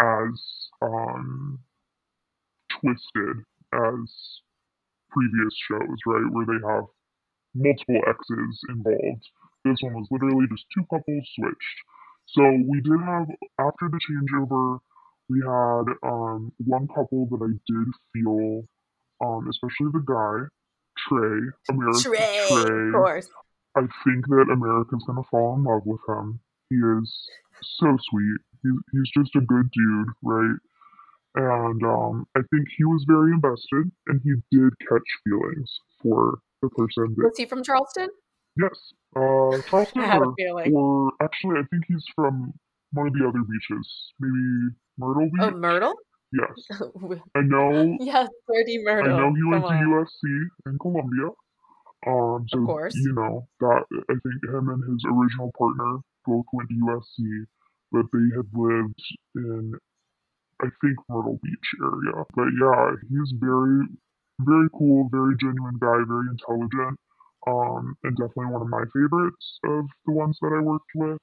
as 0.00 0.40
um 0.82 1.60
twisted 2.68 3.38
as 3.72 4.40
previous 5.10 5.54
shows, 5.68 5.98
right? 6.06 6.30
Where 6.32 6.46
they 6.46 6.60
have 6.66 6.84
multiple 7.54 8.02
exes 8.08 8.60
involved. 8.68 9.26
This 9.64 9.78
one 9.82 9.94
was 9.94 10.08
literally 10.10 10.46
just 10.50 10.66
two 10.74 10.84
couples 10.90 11.28
switched. 11.36 11.78
So 12.28 12.42
we 12.68 12.80
did 12.82 13.00
have 13.04 13.28
after 13.58 13.88
the 13.90 14.00
changeover, 14.08 14.80
we 15.28 15.40
had 15.40 15.84
um, 16.02 16.52
one 16.58 16.86
couple 16.88 17.26
that 17.30 17.40
I 17.42 17.52
did 17.66 17.88
feel, 18.12 18.62
um, 19.24 19.48
especially 19.48 19.90
the 19.92 20.04
guy, 20.04 20.46
Trey, 21.08 21.40
America 21.70 22.00
Trey, 22.02 22.46
Trey. 22.48 22.86
of 22.88 22.92
course. 22.94 23.28
I 23.76 23.80
think 24.04 24.26
that 24.28 24.46
America's 24.52 25.02
gonna 25.06 25.22
fall 25.30 25.56
in 25.56 25.64
love 25.64 25.82
with 25.84 26.00
him. 26.08 26.40
He 26.70 26.76
is 26.76 27.28
so 27.80 27.96
sweet. 28.10 28.38
He's 28.62 28.72
he's 28.92 29.22
just 29.22 29.34
a 29.36 29.40
good 29.40 29.70
dude, 29.72 30.08
right? 30.22 30.56
And 31.36 31.82
um, 31.82 32.26
I 32.36 32.40
think 32.50 32.68
he 32.76 32.84
was 32.84 33.04
very 33.08 33.32
invested, 33.32 33.90
and 34.06 34.20
he 34.22 34.34
did 34.56 34.70
catch 34.88 35.02
feelings 35.24 35.70
for 36.00 36.38
the 36.62 36.68
person 36.70 37.14
that. 37.16 37.24
Was 37.24 37.36
he 37.36 37.46
from 37.46 37.64
Charleston? 37.64 38.08
Yes, 38.56 38.92
uh, 39.16 39.58
Charleston, 39.68 40.02
I 40.02 40.06
had 40.06 40.22
a 40.22 40.32
feeling. 40.38 40.72
or 40.72 41.10
actually, 41.20 41.58
I 41.58 41.64
think 41.70 41.84
he's 41.88 42.04
from 42.14 42.52
one 42.92 43.08
of 43.08 43.12
the 43.14 43.26
other 43.26 43.40
beaches, 43.42 44.12
maybe 44.20 44.76
Myrtle 44.98 45.24
Beach. 45.24 45.40
Oh, 45.40 45.50
Myrtle? 45.50 45.94
Yes, 46.32 46.80
I 47.36 47.40
know. 47.42 47.96
yes, 48.00 48.28
Dirty 48.48 48.78
Myrtle. 48.82 49.14
I 49.14 49.18
know 49.18 49.34
he 49.34 49.44
went 49.44 49.64
to. 49.64 49.70
USC 49.70 50.46
in 50.66 50.78
Columbia. 50.78 51.30
Um, 52.06 52.44
so 52.48 52.66
course. 52.66 52.94
you 52.96 53.14
know 53.14 53.46
that 53.60 53.84
I 53.92 54.12
think 54.12 54.54
him 54.54 54.68
and 54.68 54.82
his 54.92 55.04
original 55.06 55.50
partner 55.56 56.00
both 56.26 56.44
went 56.52 56.68
to 56.68 56.74
USC, 56.74 57.46
but 57.92 58.04
they 58.12 58.36
had 58.36 58.46
lived 58.52 59.00
in 59.36 59.72
I 60.60 60.66
think 60.80 60.96
Myrtle 61.08 61.38
Beach 61.42 61.68
area. 61.80 62.24
But 62.34 62.48
yeah, 62.60 62.90
he's 63.08 63.32
very 63.38 63.86
very 64.40 64.68
cool, 64.76 65.08
very 65.10 65.36
genuine 65.40 65.78
guy, 65.80 66.02
very 66.06 66.26
intelligent. 66.30 66.98
Um, 67.46 67.94
and 68.02 68.16
definitely 68.16 68.52
one 68.52 68.62
of 68.62 68.68
my 68.68 68.84
favorites 68.92 69.58
of 69.64 69.84
the 70.06 70.12
ones 70.12 70.38
that 70.40 70.52
I 70.56 70.62
worked 70.62 70.90
with. 70.94 71.18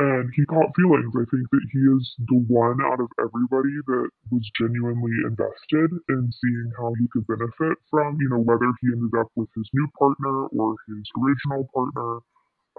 And 0.00 0.32
he 0.32 0.48
caught 0.48 0.72
feelings. 0.72 1.12
I 1.12 1.28
think 1.28 1.44
that 1.52 1.66
he 1.76 1.80
is 1.92 2.04
the 2.24 2.40
one 2.48 2.80
out 2.80 3.04
of 3.04 3.12
everybody 3.20 3.76
that 3.84 4.08
was 4.32 4.48
genuinely 4.56 5.12
invested 5.28 5.92
in 6.08 6.32
seeing 6.32 6.72
how 6.80 6.96
he 6.96 7.04
could 7.12 7.28
benefit 7.28 7.76
from, 7.92 8.16
you 8.16 8.30
know, 8.32 8.40
whether 8.40 8.72
he 8.80 8.96
ended 8.96 9.12
up 9.20 9.28
with 9.36 9.52
his 9.52 9.68
new 9.76 9.88
partner 10.00 10.48
or 10.56 10.72
his 10.88 11.04
original 11.20 11.68
partner. 11.76 12.24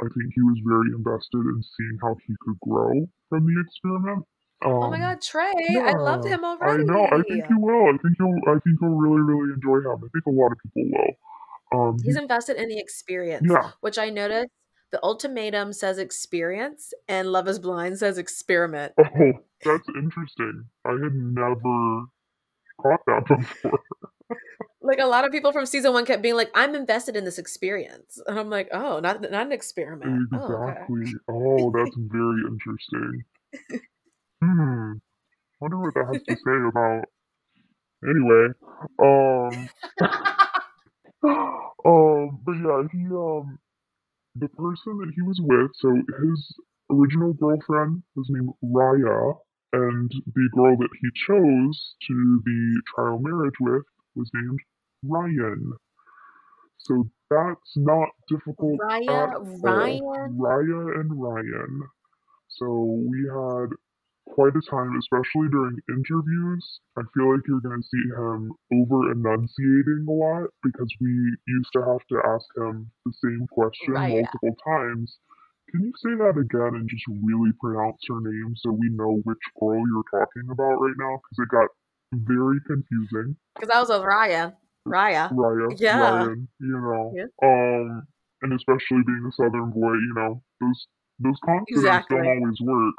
I 0.02 0.10
think 0.10 0.34
he 0.34 0.42
was 0.42 0.58
very 0.66 0.90
invested 0.98 1.46
in 1.46 1.62
seeing 1.78 1.98
how 2.02 2.18
he 2.26 2.34
could 2.42 2.58
grow 2.66 3.06
from 3.30 3.46
the 3.46 3.56
experiment. 3.70 4.26
Oh 4.64 4.90
my 4.90 4.98
Um, 4.98 5.02
God, 5.02 5.22
Trey! 5.22 5.54
I 5.78 5.94
loved 5.94 6.26
him 6.26 6.44
already. 6.44 6.84
I 6.84 6.86
know. 6.86 7.06
I 7.06 7.22
think 7.22 7.46
you 7.50 7.60
will. 7.60 7.86
I 7.94 7.98
think 8.02 8.18
you'll. 8.18 8.40
I 8.48 8.58
think 8.66 8.78
you'll 8.82 8.98
really, 8.98 9.22
really 9.22 9.54
enjoy 9.54 9.78
him. 9.86 10.02
I 10.02 10.10
think 10.10 10.26
a 10.26 10.32
lot 10.32 10.52
of 10.54 10.58
people 10.64 10.90
will. 10.90 11.14
Um, 11.74 11.96
He's 11.98 12.06
he's, 12.06 12.18
invested 12.18 12.58
in 12.58 12.70
the 12.70 12.80
experience, 12.80 13.46
yeah, 13.50 13.72
which 13.82 13.98
I 13.98 14.10
noticed. 14.10 14.50
The 14.92 15.00
ultimatum 15.04 15.72
says 15.74 15.98
experience, 15.98 16.94
and 17.08 17.32
Love 17.32 17.48
Is 17.48 17.60
Blind 17.60 17.98
says 17.98 18.18
experiment. 18.18 18.94
Oh, 18.98 19.06
that's 19.64 19.88
interesting. 19.96 20.66
I 20.86 20.92
had 20.92 21.14
never 21.14 22.06
caught 22.82 23.00
that 23.08 23.26
before. 23.28 23.80
Like 24.82 25.00
a 25.00 25.06
lot 25.06 25.26
of 25.26 25.32
people 25.32 25.52
from 25.52 25.66
season 25.66 25.94
one 25.94 26.06
kept 26.06 26.22
being 26.22 26.36
like, 26.36 26.52
"I'm 26.56 26.76
invested 26.76 27.16
in 27.16 27.24
this 27.24 27.38
experience," 27.38 28.20
and 28.26 28.38
I'm 28.38 28.50
like, 28.50 28.68
"Oh, 28.74 29.00
not 29.00 29.22
not 29.22 29.46
an 29.46 29.52
experiment." 29.52 30.28
Oh, 30.34 30.74
okay. 30.90 31.14
Oh, 31.30 31.72
that's 31.72 31.96
very 31.98 32.42
interesting. 32.50 33.24
Hmm. 34.44 34.94
Wonder 35.60 35.78
what 35.78 35.94
that 35.94 36.08
has 36.12 36.24
to 36.24 36.36
say 36.36 36.58
about. 36.68 37.06
Anyway, 38.04 38.48
um, 38.98 39.70
um, 41.86 42.40
but 42.44 42.54
yeah, 42.54 42.82
he 42.92 43.06
um, 43.06 43.60
the 44.36 44.48
person 44.50 44.98
that 45.00 45.12
he 45.16 45.22
was 45.22 45.40
with, 45.42 45.72
so 45.76 45.94
his 46.24 46.56
original 46.90 47.34
girlfriend 47.34 48.04
was 48.16 48.28
named 48.30 48.54
Raya, 48.64 49.38
and 49.74 50.12
the 50.34 50.50
girl 50.56 50.78
that 50.78 50.90
he 51.02 51.10
chose 51.28 51.96
to 52.08 52.42
be 52.46 52.76
trial 52.94 53.20
marriage 53.20 53.60
with 53.60 53.84
was 54.16 54.30
named 54.34 54.60
Ryan. 55.04 55.74
So 56.78 57.10
that's 57.30 57.74
not 57.76 58.10
difficult 58.30 58.80
Raya, 58.80 59.30
at 59.30 59.36
all. 59.36 59.60
Ryan. 59.62 60.38
Raya 60.38 61.00
and 61.00 61.22
Ryan. 61.22 61.82
So 62.48 62.68
we 63.10 63.28
had 63.28 63.70
quite 64.30 64.54
a 64.56 64.62
time, 64.70 64.96
especially 64.98 65.50
during 65.52 65.78
interviews. 65.90 66.80
I 66.98 67.02
feel 67.14 67.32
like 67.34 67.42
you're 67.48 67.62
going 67.62 67.82
to 67.82 67.88
see 67.88 68.06
him 68.16 68.54
over 68.74 69.12
enunciating 69.12 70.06
a 70.08 70.12
lot 70.12 70.48
because 70.64 70.90
we 71.02 71.38
used 71.48 71.70
to 71.74 71.82
have 71.82 72.06
to 72.10 72.18
ask 72.26 72.46
him 72.58 72.90
the 73.06 73.14
same 73.24 73.48
question 73.52 73.94
Raya. 73.94 74.22
multiple 74.22 74.56
times. 74.66 75.18
Can 75.72 75.82
you 75.86 75.94
say 75.98 76.16
that 76.18 76.38
again 76.40 76.76
and 76.76 76.90
just 76.90 77.06
really 77.24 77.52
pronounce 77.60 78.02
her 78.10 78.20
name 78.20 78.54
so 78.58 78.72
we 78.72 78.90
know 78.90 79.22
which 79.24 79.40
girl 79.60 79.84
you're 79.88 80.04
talking 80.12 80.50
about 80.52 80.82
right 80.82 80.96
now? 80.98 81.20
Because 81.24 81.46
it 81.46 81.50
got 81.50 81.70
very 82.14 82.60
confusing. 82.68 83.36
Because 83.56 83.70
I 83.74 83.80
was 83.80 83.90
with 83.90 84.02
Raya. 84.02 84.54
Raya. 84.88 85.32
Raya, 85.32 85.80
Yeah. 85.80 86.00
Ryan, 86.00 86.48
you 86.60 86.68
know. 86.68 87.14
Yeah. 87.16 87.26
Um, 87.44 88.04
and 88.42 88.54
especially 88.54 89.04
being 89.06 89.24
a 89.30 89.32
Southern 89.32 89.70
boy, 89.72 89.94
you 89.94 90.14
know, 90.16 90.42
those 90.60 90.88
those 91.20 91.38
consonants 91.46 91.72
Exactly. 91.72 92.18
don't 92.18 92.28
always 92.28 92.60
work. 92.62 92.96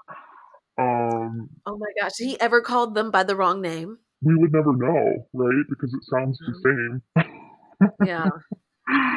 Um, 0.78 1.50
Oh 1.66 1.76
my 1.76 1.86
gosh, 2.00 2.12
he 2.18 2.40
ever 2.40 2.60
called 2.60 2.94
them 2.94 3.10
by 3.10 3.22
the 3.22 3.36
wrong 3.36 3.60
name? 3.60 3.98
we 4.22 4.36
would 4.36 4.52
never 4.52 4.74
know, 4.74 5.26
right? 5.32 5.64
Because 5.68 5.92
it 5.92 6.04
sounds 6.04 6.38
the 6.38 6.54
same. 6.62 7.26
Yeah. 8.04 8.28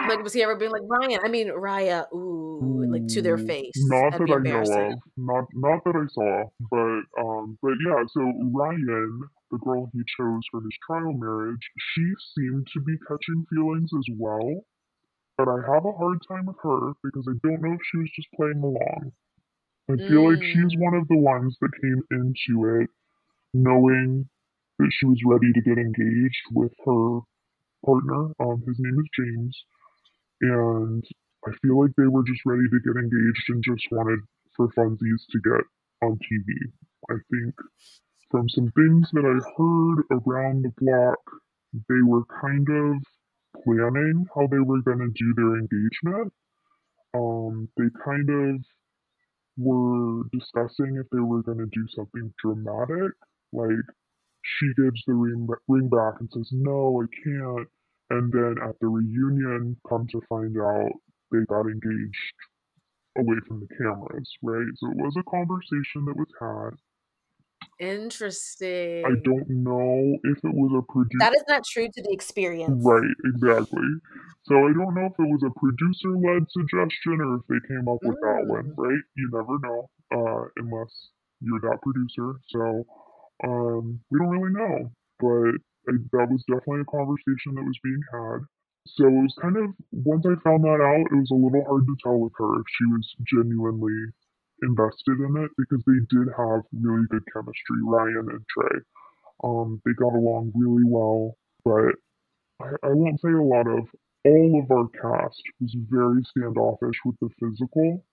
like, 0.08 0.24
was 0.24 0.34
he 0.34 0.42
ever 0.42 0.56
being 0.56 0.72
like 0.72 0.82
Ryan? 0.88 1.20
I 1.24 1.28
mean, 1.28 1.50
Raya. 1.50 2.12
Ooh, 2.14 2.86
like 2.90 3.08
to 3.10 3.22
their 3.22 3.38
face. 3.38 3.74
Not 3.76 4.12
That'd 4.12 4.28
that 4.28 4.34
I 4.34 4.50
know 4.50 4.62
of. 4.62 5.00
Not 5.18 5.46
not 5.54 5.84
that 5.86 5.96
I 5.96 6.06
saw. 6.14 6.46
But 6.72 7.22
um 7.22 7.58
but 7.62 7.74
yeah, 7.86 8.04
so 8.10 8.22
Ryan, 8.54 9.22
the 9.52 9.58
girl 9.58 9.90
he 9.94 10.00
chose 10.18 10.42
for 10.52 10.62
his 10.62 10.78
trial 10.86 11.14
marriage, 11.14 11.62
she 11.94 12.12
seemed 12.36 12.68
to 12.74 12.82
be 12.82 12.96
catching 13.08 13.46
feelings 13.50 13.92
as 13.96 14.16
well. 14.18 14.66
But 15.38 15.50
I 15.50 15.58
have 15.74 15.86
a 15.86 15.92
hard 15.92 16.20
time 16.28 16.46
with 16.46 16.58
her 16.64 16.94
because 17.04 17.28
I 17.28 17.36
don't 17.44 17.62
know 17.62 17.74
if 17.74 17.82
she 17.92 17.98
was 17.98 18.10
just 18.16 18.30
playing 18.36 18.62
along. 18.64 19.12
I 19.96 19.98
feel 20.08 20.30
like 20.30 20.44
she's 20.44 20.76
Mm. 20.76 20.80
one 20.80 20.96
of 20.96 21.08
the 21.08 21.18
ones 21.18 21.58
that 21.62 21.72
came 21.82 22.04
into 22.12 22.82
it 22.82 22.90
knowing 23.54 24.30
that 24.80 24.92
she 24.92 25.06
was 25.06 25.22
ready 25.26 25.52
to 25.54 25.62
get 25.62 25.78
engaged 25.78 26.44
with 26.52 26.74
her 26.86 27.20
partner. 27.86 28.32
Um, 28.40 28.64
his 28.68 28.78
name 28.80 29.00
is 29.00 29.10
James, 29.18 29.66
and 30.42 31.04
I 31.48 31.52
feel 31.62 31.82
like 31.82 31.92
they 31.98 32.08
were 32.08 32.24
just 32.24 32.42
ready 32.46 32.68
to 32.70 32.80
get 32.80 32.98
engaged 32.98 33.46
and 33.50 33.64
just 33.64 33.86
wanted 33.92 34.20
for 34.56 34.70
funsies 34.70 35.22
to 35.32 35.40
get 35.42 35.64
on 36.04 36.18
TV. 36.20 36.54
I 37.10 37.16
think 37.32 37.56
from 38.32 38.50
some 38.50 38.72
things 38.72 39.10
that 39.14 39.26
I 39.26 39.38
heard 39.58 40.22
around 40.26 40.64
the 40.64 40.74
block, 40.78 41.20
they 41.90 42.02
were 42.04 42.26
kind 42.42 42.68
of 42.70 43.04
planning 43.64 44.26
how 44.36 44.48
they 44.48 44.60
were 44.60 44.82
going 44.82 45.00
to 45.00 45.12
do 45.16 45.34
their 45.36 45.58
engagement. 45.58 46.34
Um, 47.14 47.70
they 47.78 47.86
kind 48.04 48.30
of 48.30 48.62
were 49.58 50.24
discussing 50.32 50.98
if 50.98 51.08
they 51.12 51.20
were 51.20 51.44
going 51.44 51.60
to 51.60 51.68
do 51.68 51.88
something 51.96 52.34
dramatic, 52.42 53.14
like 53.54 53.86
she 54.44 54.68
gives 54.76 55.04
the 55.08 55.14
ring, 55.14 55.48
ring 55.68 55.90
back 55.90 56.16
and 56.20 56.30
says, 56.34 56.50
No, 56.54 57.04
I 57.04 57.08
can't. 57.24 57.68
And 58.12 58.32
then 58.32 58.56
at 58.64 58.80
the 58.82 58.88
reunion, 58.88 59.78
come 59.90 60.08
to 60.12 60.22
find 60.30 60.58
out 60.58 60.92
they 61.32 61.40
got 61.50 61.68
engaged 61.68 62.36
away 63.18 63.38
from 63.48 63.60
the 63.62 63.68
cameras, 63.78 64.30
right? 64.44 64.68
So 64.78 64.92
it 64.92 64.98
was 64.98 65.16
a 65.18 65.24
conversation 65.30 66.06
that 66.06 66.18
was 66.18 66.30
had. 66.40 66.80
Interesting. 67.80 69.06
I 69.06 69.16
don't 69.24 69.50
know 69.50 70.18
if 70.24 70.38
it 70.38 70.54
was 70.54 70.72
a 70.78 70.92
producer. 70.92 71.20
That 71.20 71.36
is 71.36 71.44
not 71.48 71.64
true 71.66 71.88
to 71.88 72.02
the 72.02 72.12
experience. 72.12 72.84
Right, 72.84 73.16
exactly. 73.26 73.88
So 74.44 74.56
I 74.56 74.74
don't 74.74 74.96
know 74.96 75.08
if 75.08 75.18
it 75.20 75.30
was 75.30 75.44
a 75.44 75.60
producer 75.60 76.12
led 76.16 76.46
suggestion 76.52 77.20
or 77.22 77.36
if 77.38 77.44
they 77.50 77.68
came 77.68 77.88
up 77.88 78.00
with 78.04 78.18
that 78.22 78.46
one, 78.48 78.72
Mm. 78.72 78.78
right? 78.78 79.04
You 79.18 79.30
never 79.34 79.58
know, 79.60 79.90
uh, 80.14 80.48
unless 80.58 81.12
you're 81.42 81.60
that 81.62 81.82
producer. 81.82 82.40
So 82.50 82.86
um, 83.44 84.00
we 84.12 84.20
don't 84.20 84.30
really 84.30 84.54
know. 84.54 84.92
But 85.20 85.60
I, 85.90 85.98
that 86.14 86.30
was 86.30 86.44
definitely 86.48 86.82
a 86.82 86.86
conversation 86.86 87.56
that 87.56 87.66
was 87.66 87.80
being 87.84 88.02
had. 88.12 88.40
So 88.88 89.08
it 89.08 89.22
was 89.26 89.36
kind 89.42 89.58
of, 89.58 89.74
once 89.92 90.26
I 90.26 90.36
found 90.44 90.64
that 90.64 90.80
out, 90.80 91.10
it 91.12 91.16
was 91.18 91.32
a 91.32 91.36
little 91.36 91.66
hard 91.66 91.88
to 91.88 91.96
tell 92.04 92.20
with 92.20 92.34
her 92.38 92.60
if 92.62 92.66
she 92.70 92.86
was 92.94 93.16
genuinely 93.26 94.14
invested 94.66 95.20
in 95.22 95.38
it 95.46 95.52
because 95.58 95.84
they 95.88 96.00
did 96.10 96.28
have 96.38 96.64
really 96.74 97.06
good 97.10 97.24
chemistry, 97.34 97.80
Ryan 97.84 98.28
and 98.32 98.46
Trey. 98.50 98.80
Um, 99.44 99.82
they 99.86 99.94
got 99.94 100.14
along 100.14 100.52
really 100.56 100.84
well, 100.86 101.38
but 101.66 101.96
I, 102.62 102.70
I 102.84 102.90
won't 102.94 103.22
say 103.22 103.32
a 103.32 103.42
lot 103.42 103.68
of 103.68 103.88
all 104.26 104.62
of 104.64 104.72
our 104.72 104.88
cast 104.90 105.42
was 105.62 105.76
very 105.90 106.24
standoffish 106.24 106.98
with 107.06 107.16
the 107.22 107.30
physical. 107.40 108.04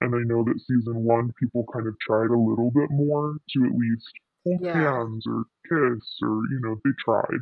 And 0.00 0.14
I 0.14 0.20
know 0.24 0.44
that 0.44 0.60
season 0.66 1.04
one, 1.04 1.32
people 1.40 1.64
kind 1.72 1.86
of 1.86 1.94
tried 2.00 2.30
a 2.30 2.38
little 2.38 2.70
bit 2.72 2.90
more 2.90 3.36
to 3.50 3.64
at 3.66 3.72
least 3.74 4.12
hold 4.44 4.60
Yeah. 4.62 4.74
hands 4.74 5.24
or 5.26 5.44
kiss 5.68 6.18
or, 6.22 6.42
you 6.50 6.60
know, 6.62 6.76
they 6.84 6.90
tried. 7.04 7.40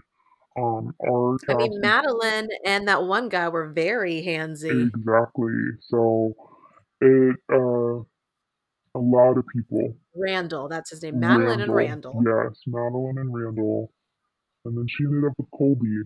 Um, 0.58 0.94
our 1.08 1.38
I 1.48 1.54
mean, 1.54 1.80
Madeline 1.80 2.48
and 2.64 2.88
that 2.88 3.04
one 3.04 3.28
guy 3.28 3.48
were 3.48 3.68
very 3.68 4.22
handsy. 4.22 4.92
exactly. 4.92 5.52
So 5.88 6.34
it 7.00 7.36
uh, 7.52 8.02
a 8.95 8.99
lot 8.99 9.38
of 9.38 9.45
people. 9.55 9.97
Randall, 10.16 10.68
that's 10.68 10.91
his 10.91 11.03
name. 11.03 11.20
Madeline 11.20 11.61
and 11.61 11.74
Randall. 11.74 12.22
Yes, 12.24 12.61
Madeline 12.66 13.18
and 13.18 13.32
Randall, 13.34 13.93
and 14.64 14.76
then 14.76 14.86
she 14.88 15.05
ended 15.05 15.24
up 15.30 15.34
with 15.38 15.51
Colby. 15.57 16.03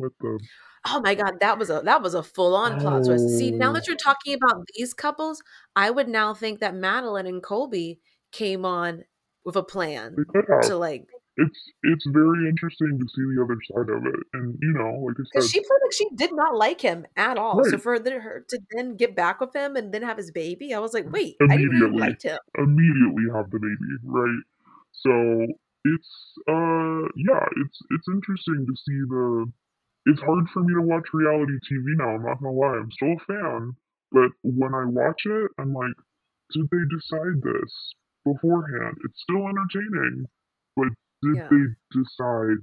With 0.00 0.12
the 0.20 0.38
Oh 0.86 1.00
my 1.00 1.16
god, 1.16 1.40
that 1.40 1.58
was 1.58 1.70
a 1.70 1.80
that 1.84 2.02
was 2.02 2.14
a 2.14 2.22
full 2.22 2.54
on 2.54 2.78
plot 2.80 3.04
twist. 3.04 3.30
See, 3.36 3.50
now 3.50 3.70
Oh. 3.70 3.72
that 3.72 3.88
you're 3.88 3.96
talking 3.96 4.32
about 4.34 4.64
these 4.76 4.94
couples, 4.94 5.42
I 5.74 5.90
would 5.90 6.08
now 6.08 6.34
think 6.34 6.60
that 6.60 6.74
Madeline 6.74 7.26
and 7.26 7.42
Colby 7.42 7.98
came 8.30 8.64
on 8.64 9.04
with 9.44 9.56
a 9.56 9.62
plan 9.64 10.14
they 10.16 10.22
could 10.24 10.44
have. 10.48 10.62
to 10.68 10.76
like 10.76 11.08
it's 11.38 11.60
it's 11.84 12.06
very 12.08 12.48
interesting 12.48 12.98
to 12.98 13.06
see 13.14 13.22
the 13.34 13.42
other 13.44 13.58
side 13.72 13.90
of 13.90 14.06
it, 14.06 14.20
and 14.34 14.58
you 14.60 14.72
know, 14.72 15.04
like 15.06 15.16
I 15.18 15.24
because 15.32 15.50
said, 15.50 15.50
she 15.52 15.60
played 15.60 15.80
like 15.84 15.92
she 15.92 16.08
did 16.16 16.32
not 16.34 16.56
like 16.56 16.80
him 16.80 17.06
at 17.16 17.38
all. 17.38 17.64
So 17.64 17.78
for 17.78 17.98
the, 17.98 18.20
her 18.20 18.44
to 18.48 18.60
then 18.72 18.96
get 18.96 19.16
back 19.16 19.40
with 19.40 19.54
him 19.54 19.76
and 19.76 19.92
then 19.92 20.02
have 20.02 20.16
his 20.18 20.30
baby, 20.30 20.74
I 20.74 20.78
was 20.80 20.94
like, 20.94 21.06
wait, 21.10 21.36
I 21.50 21.56
didn't 21.56 21.90
Immediately. 21.90 21.98
like 22.00 22.22
him. 22.22 22.38
immediately 22.58 23.24
have 23.34 23.50
the 23.50 23.58
baby, 23.58 23.92
right? 24.04 24.42
So 24.92 25.46
it's 25.84 26.12
uh 26.48 27.08
yeah, 27.16 27.46
it's 27.64 27.78
it's 27.90 28.08
interesting 28.08 28.66
to 28.66 28.74
see 28.76 29.00
the 29.08 29.52
it's 30.06 30.20
hard 30.22 30.48
for 30.52 30.62
me 30.62 30.74
to 30.74 30.82
watch 30.82 31.04
reality 31.12 31.54
TV 31.70 31.96
now, 31.96 32.10
I'm 32.16 32.24
not 32.24 32.40
gonna 32.42 32.52
lie. 32.54 32.78
I'm 32.78 32.90
still 32.92 33.14
a 33.14 33.24
fan. 33.26 33.76
But 34.12 34.30
when 34.42 34.74
I 34.74 34.84
watch 34.86 35.22
it, 35.26 35.50
I'm 35.58 35.74
like, 35.74 35.92
did 36.52 36.66
they 36.70 36.84
decide 36.90 37.42
this 37.42 37.72
beforehand? 38.24 38.96
It's 39.04 39.20
still 39.22 39.46
entertaining. 39.48 40.26
But 40.76 40.88
did 41.22 41.36
Yeah. 41.36 41.48
they 41.50 41.64
decide 42.00 42.58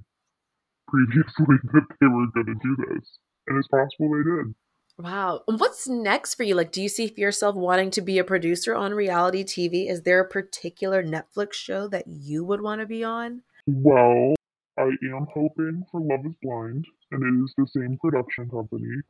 previously 0.88 1.56
that 1.74 1.86
they 2.00 2.08
were 2.08 2.28
gonna 2.34 2.58
do 2.62 2.76
this? 2.90 3.18
And 3.48 3.58
it's 3.58 3.68
possible 3.68 4.10
they 4.16 4.24
did. 4.24 4.56
Wow. 4.98 5.42
What's 5.46 5.88
next 5.90 6.36
for 6.36 6.44
you? 6.44 6.56
Like, 6.56 6.72
do 6.72 6.82
you 6.82 6.88
see 6.88 7.14
yourself 7.18 7.56
wanting 7.56 7.92
to 7.92 8.02
be 8.02 8.18
a 8.18 8.24
producer 8.24 8.74
on 8.74 8.94
reality 8.94 9.44
TV? 9.44 9.90
Is 9.90 10.04
there 10.04 10.22
a 10.22 10.28
particular 10.28 11.04
Netflix 11.04 11.54
show 11.54 11.88
that 11.90 12.06
you 12.08 12.46
would 12.46 12.62
want 12.62 12.80
to 12.80 12.88
be 12.88 13.04
on? 13.04 13.42
Well, 13.68 14.36
I 14.78 14.84
am 15.04 15.28
hoping 15.34 15.86
for 15.92 16.00
Love 16.00 16.26
is 16.26 16.34
Blind, 16.42 16.86
and 17.12 17.24
it 17.24 17.44
is 17.44 17.54
the 17.58 17.68
same 17.78 17.98
production 17.98 18.50
company. 18.50 19.02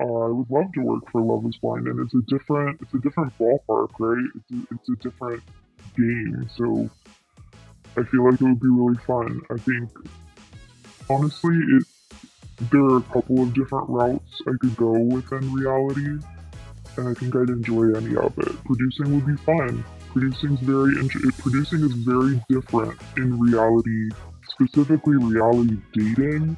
Uh, 0.00 0.04
I 0.04 0.28
would 0.28 0.50
love 0.50 0.72
to 0.74 0.80
work 0.80 1.04
for 1.10 1.22
Love 1.22 1.46
is 1.46 1.56
Blind, 1.58 1.86
and 1.86 2.00
it's 2.00 2.14
a 2.14 2.20
different, 2.28 2.80
it's 2.82 2.92
a 2.92 2.98
different 2.98 3.32
ballpark, 3.38 3.90
right? 3.98 4.24
It's 4.34 4.50
a, 4.52 4.74
it's 4.74 4.88
a 4.90 4.96
different 5.02 5.42
game, 5.96 6.50
so 6.54 6.90
I 7.96 8.02
feel 8.04 8.24
like 8.24 8.40
it 8.40 8.44
would 8.44 8.60
be 8.60 8.68
really 8.68 8.98
fun. 9.06 9.40
I 9.50 9.56
think, 9.58 9.90
honestly, 11.08 11.56
it 11.56 11.84
there 12.70 12.82
are 12.82 12.98
a 12.98 13.02
couple 13.02 13.42
of 13.42 13.52
different 13.54 13.88
routes 13.88 14.42
I 14.46 14.52
could 14.60 14.76
go 14.76 14.92
within 14.92 15.52
reality, 15.52 16.24
and 16.96 17.08
I 17.08 17.14
think 17.14 17.34
I'd 17.34 17.50
enjoy 17.50 17.92
any 17.96 18.16
of 18.16 18.36
it. 18.38 18.64
Producing 18.64 19.14
would 19.14 19.26
be 19.26 19.36
fun. 19.42 19.84
Producing's 20.12 20.60
very 20.60 20.98
int- 20.98 21.38
producing 21.38 21.80
is 21.80 21.92
very 21.92 22.40
different 22.48 22.98
in 23.16 23.38
reality, 23.40 24.10
specifically 24.48 25.16
reality 25.16 25.76
dating, 25.92 26.56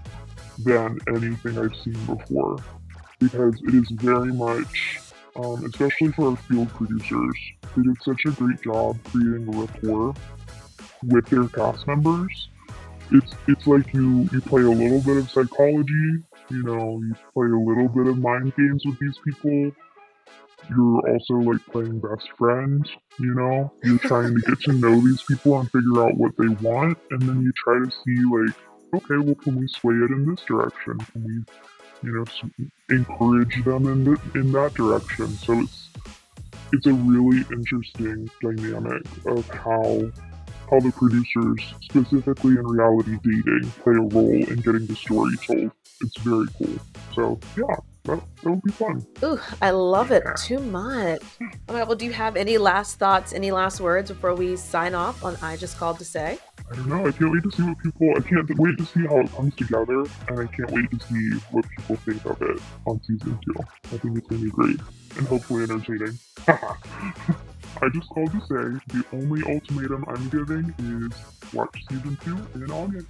than 0.58 0.98
anything 1.08 1.58
I've 1.58 1.74
seen 1.76 1.98
before, 2.04 2.56
because 3.18 3.60
it 3.62 3.74
is 3.74 3.90
very 3.92 4.32
much, 4.32 5.00
um, 5.36 5.64
especially 5.64 6.12
for 6.12 6.30
our 6.30 6.36
field 6.36 6.68
producers, 6.74 7.36
they 7.74 7.82
did 7.82 7.96
such 8.02 8.20
a 8.26 8.30
great 8.30 8.60
job 8.62 8.98
creating 9.04 9.54
a 9.54 9.58
rapport 9.58 10.14
with 11.04 11.26
their 11.26 11.48
cast 11.48 11.86
members. 11.86 12.48
It's 13.12 13.32
it's 13.46 13.66
like 13.66 13.92
you 13.94 14.28
you 14.32 14.40
play 14.40 14.62
a 14.62 14.70
little 14.70 15.00
bit 15.00 15.18
of 15.18 15.30
psychology, 15.30 16.24
you 16.50 16.62
know, 16.62 17.00
you 17.00 17.14
play 17.32 17.46
a 17.46 17.58
little 17.58 17.88
bit 17.88 18.08
of 18.08 18.18
mind 18.18 18.54
games 18.56 18.84
with 18.84 18.98
these 18.98 19.16
people. 19.24 19.72
You're 20.68 21.08
also 21.08 21.34
like 21.34 21.64
playing 21.66 22.00
best 22.00 22.28
friend, 22.36 22.88
you 23.20 23.34
know. 23.34 23.72
You're 23.84 23.98
trying 23.98 24.34
to 24.34 24.40
get 24.40 24.60
to 24.62 24.72
know 24.72 25.00
these 25.00 25.22
people 25.22 25.60
and 25.60 25.70
figure 25.70 26.04
out 26.04 26.16
what 26.16 26.32
they 26.36 26.48
want, 26.48 26.98
and 27.10 27.22
then 27.22 27.42
you 27.42 27.52
try 27.52 27.78
to 27.78 27.90
see 27.90 28.24
like, 28.24 28.56
okay, 28.94 29.24
well, 29.24 29.36
can 29.36 29.60
we 29.60 29.68
sway 29.68 29.94
it 29.94 30.10
in 30.10 30.28
this 30.28 30.44
direction? 30.44 30.98
Can 30.98 31.24
we, 31.24 32.08
you 32.08 32.16
know, 32.16 32.66
encourage 32.90 33.64
them 33.64 33.86
in 33.86 34.04
the, 34.04 34.20
in 34.34 34.50
that 34.52 34.74
direction? 34.74 35.28
So 35.28 35.60
it's 35.60 35.90
it's 36.72 36.86
a 36.86 36.92
really 36.92 37.44
interesting 37.52 38.28
dynamic 38.42 39.06
of 39.26 39.48
how 39.50 40.10
how 40.70 40.80
the 40.80 40.92
producers, 40.92 41.60
specifically 41.82 42.52
in 42.52 42.66
reality 42.66 43.18
dating, 43.22 43.70
play 43.82 43.94
a 43.94 44.00
role 44.00 44.30
in 44.30 44.56
getting 44.56 44.86
the 44.86 44.96
story 44.96 45.36
told. 45.46 45.70
It's 46.00 46.16
very 46.18 46.46
cool. 46.58 46.78
So 47.14 47.40
yeah, 47.56 47.76
that, 48.04 48.20
that 48.42 48.50
would 48.50 48.62
be 48.62 48.72
fun. 48.72 49.06
Ooh, 49.22 49.40
I 49.62 49.70
love 49.70 50.10
it 50.10 50.24
too 50.36 50.58
much. 50.58 51.22
All 51.68 51.74
right, 51.74 51.86
well, 51.86 51.96
do 51.96 52.04
you 52.04 52.12
have 52.12 52.36
any 52.36 52.58
last 52.58 52.98
thoughts, 52.98 53.32
any 53.32 53.50
last 53.50 53.80
words 53.80 54.10
before 54.10 54.34
we 54.34 54.56
sign 54.56 54.94
off 54.94 55.24
on 55.24 55.36
I 55.42 55.56
Just 55.56 55.78
Called 55.78 55.98
to 55.98 56.04
Say? 56.04 56.38
I 56.70 56.76
don't 56.76 56.88
know. 56.88 57.06
I 57.06 57.12
can't 57.12 57.32
wait 57.32 57.42
to 57.44 57.50
see 57.50 57.62
what 57.62 57.78
people. 57.78 58.10
I 58.16 58.20
can't 58.20 58.58
wait 58.58 58.78
to 58.78 58.86
see 58.86 59.06
how 59.06 59.20
it 59.20 59.32
comes 59.32 59.54
together, 59.54 60.04
and 60.28 60.40
I 60.40 60.46
can't 60.46 60.70
wait 60.70 60.90
to 60.90 61.06
see 61.06 61.30
what 61.50 61.64
people 61.68 61.96
think 61.96 62.24
of 62.26 62.42
it 62.42 62.60
on 62.86 63.00
season 63.04 63.38
two. 63.44 63.54
I 63.84 63.98
think 63.98 64.18
it's 64.18 64.26
gonna 64.26 64.42
be 64.42 64.50
great 64.50 64.80
and 65.16 65.26
hopefully 65.26 65.62
entertaining. 65.62 66.18
I 67.82 67.88
just 67.90 68.08
called 68.08 68.32
to 68.32 68.40
say 68.40 68.80
the 68.88 69.04
only 69.12 69.42
ultimatum 69.52 70.04
I'm 70.08 70.28
giving 70.30 70.74
is 70.78 71.52
watch 71.52 71.84
season 71.90 72.18
two 72.24 72.38
in 72.54 72.70
August. 72.70 73.08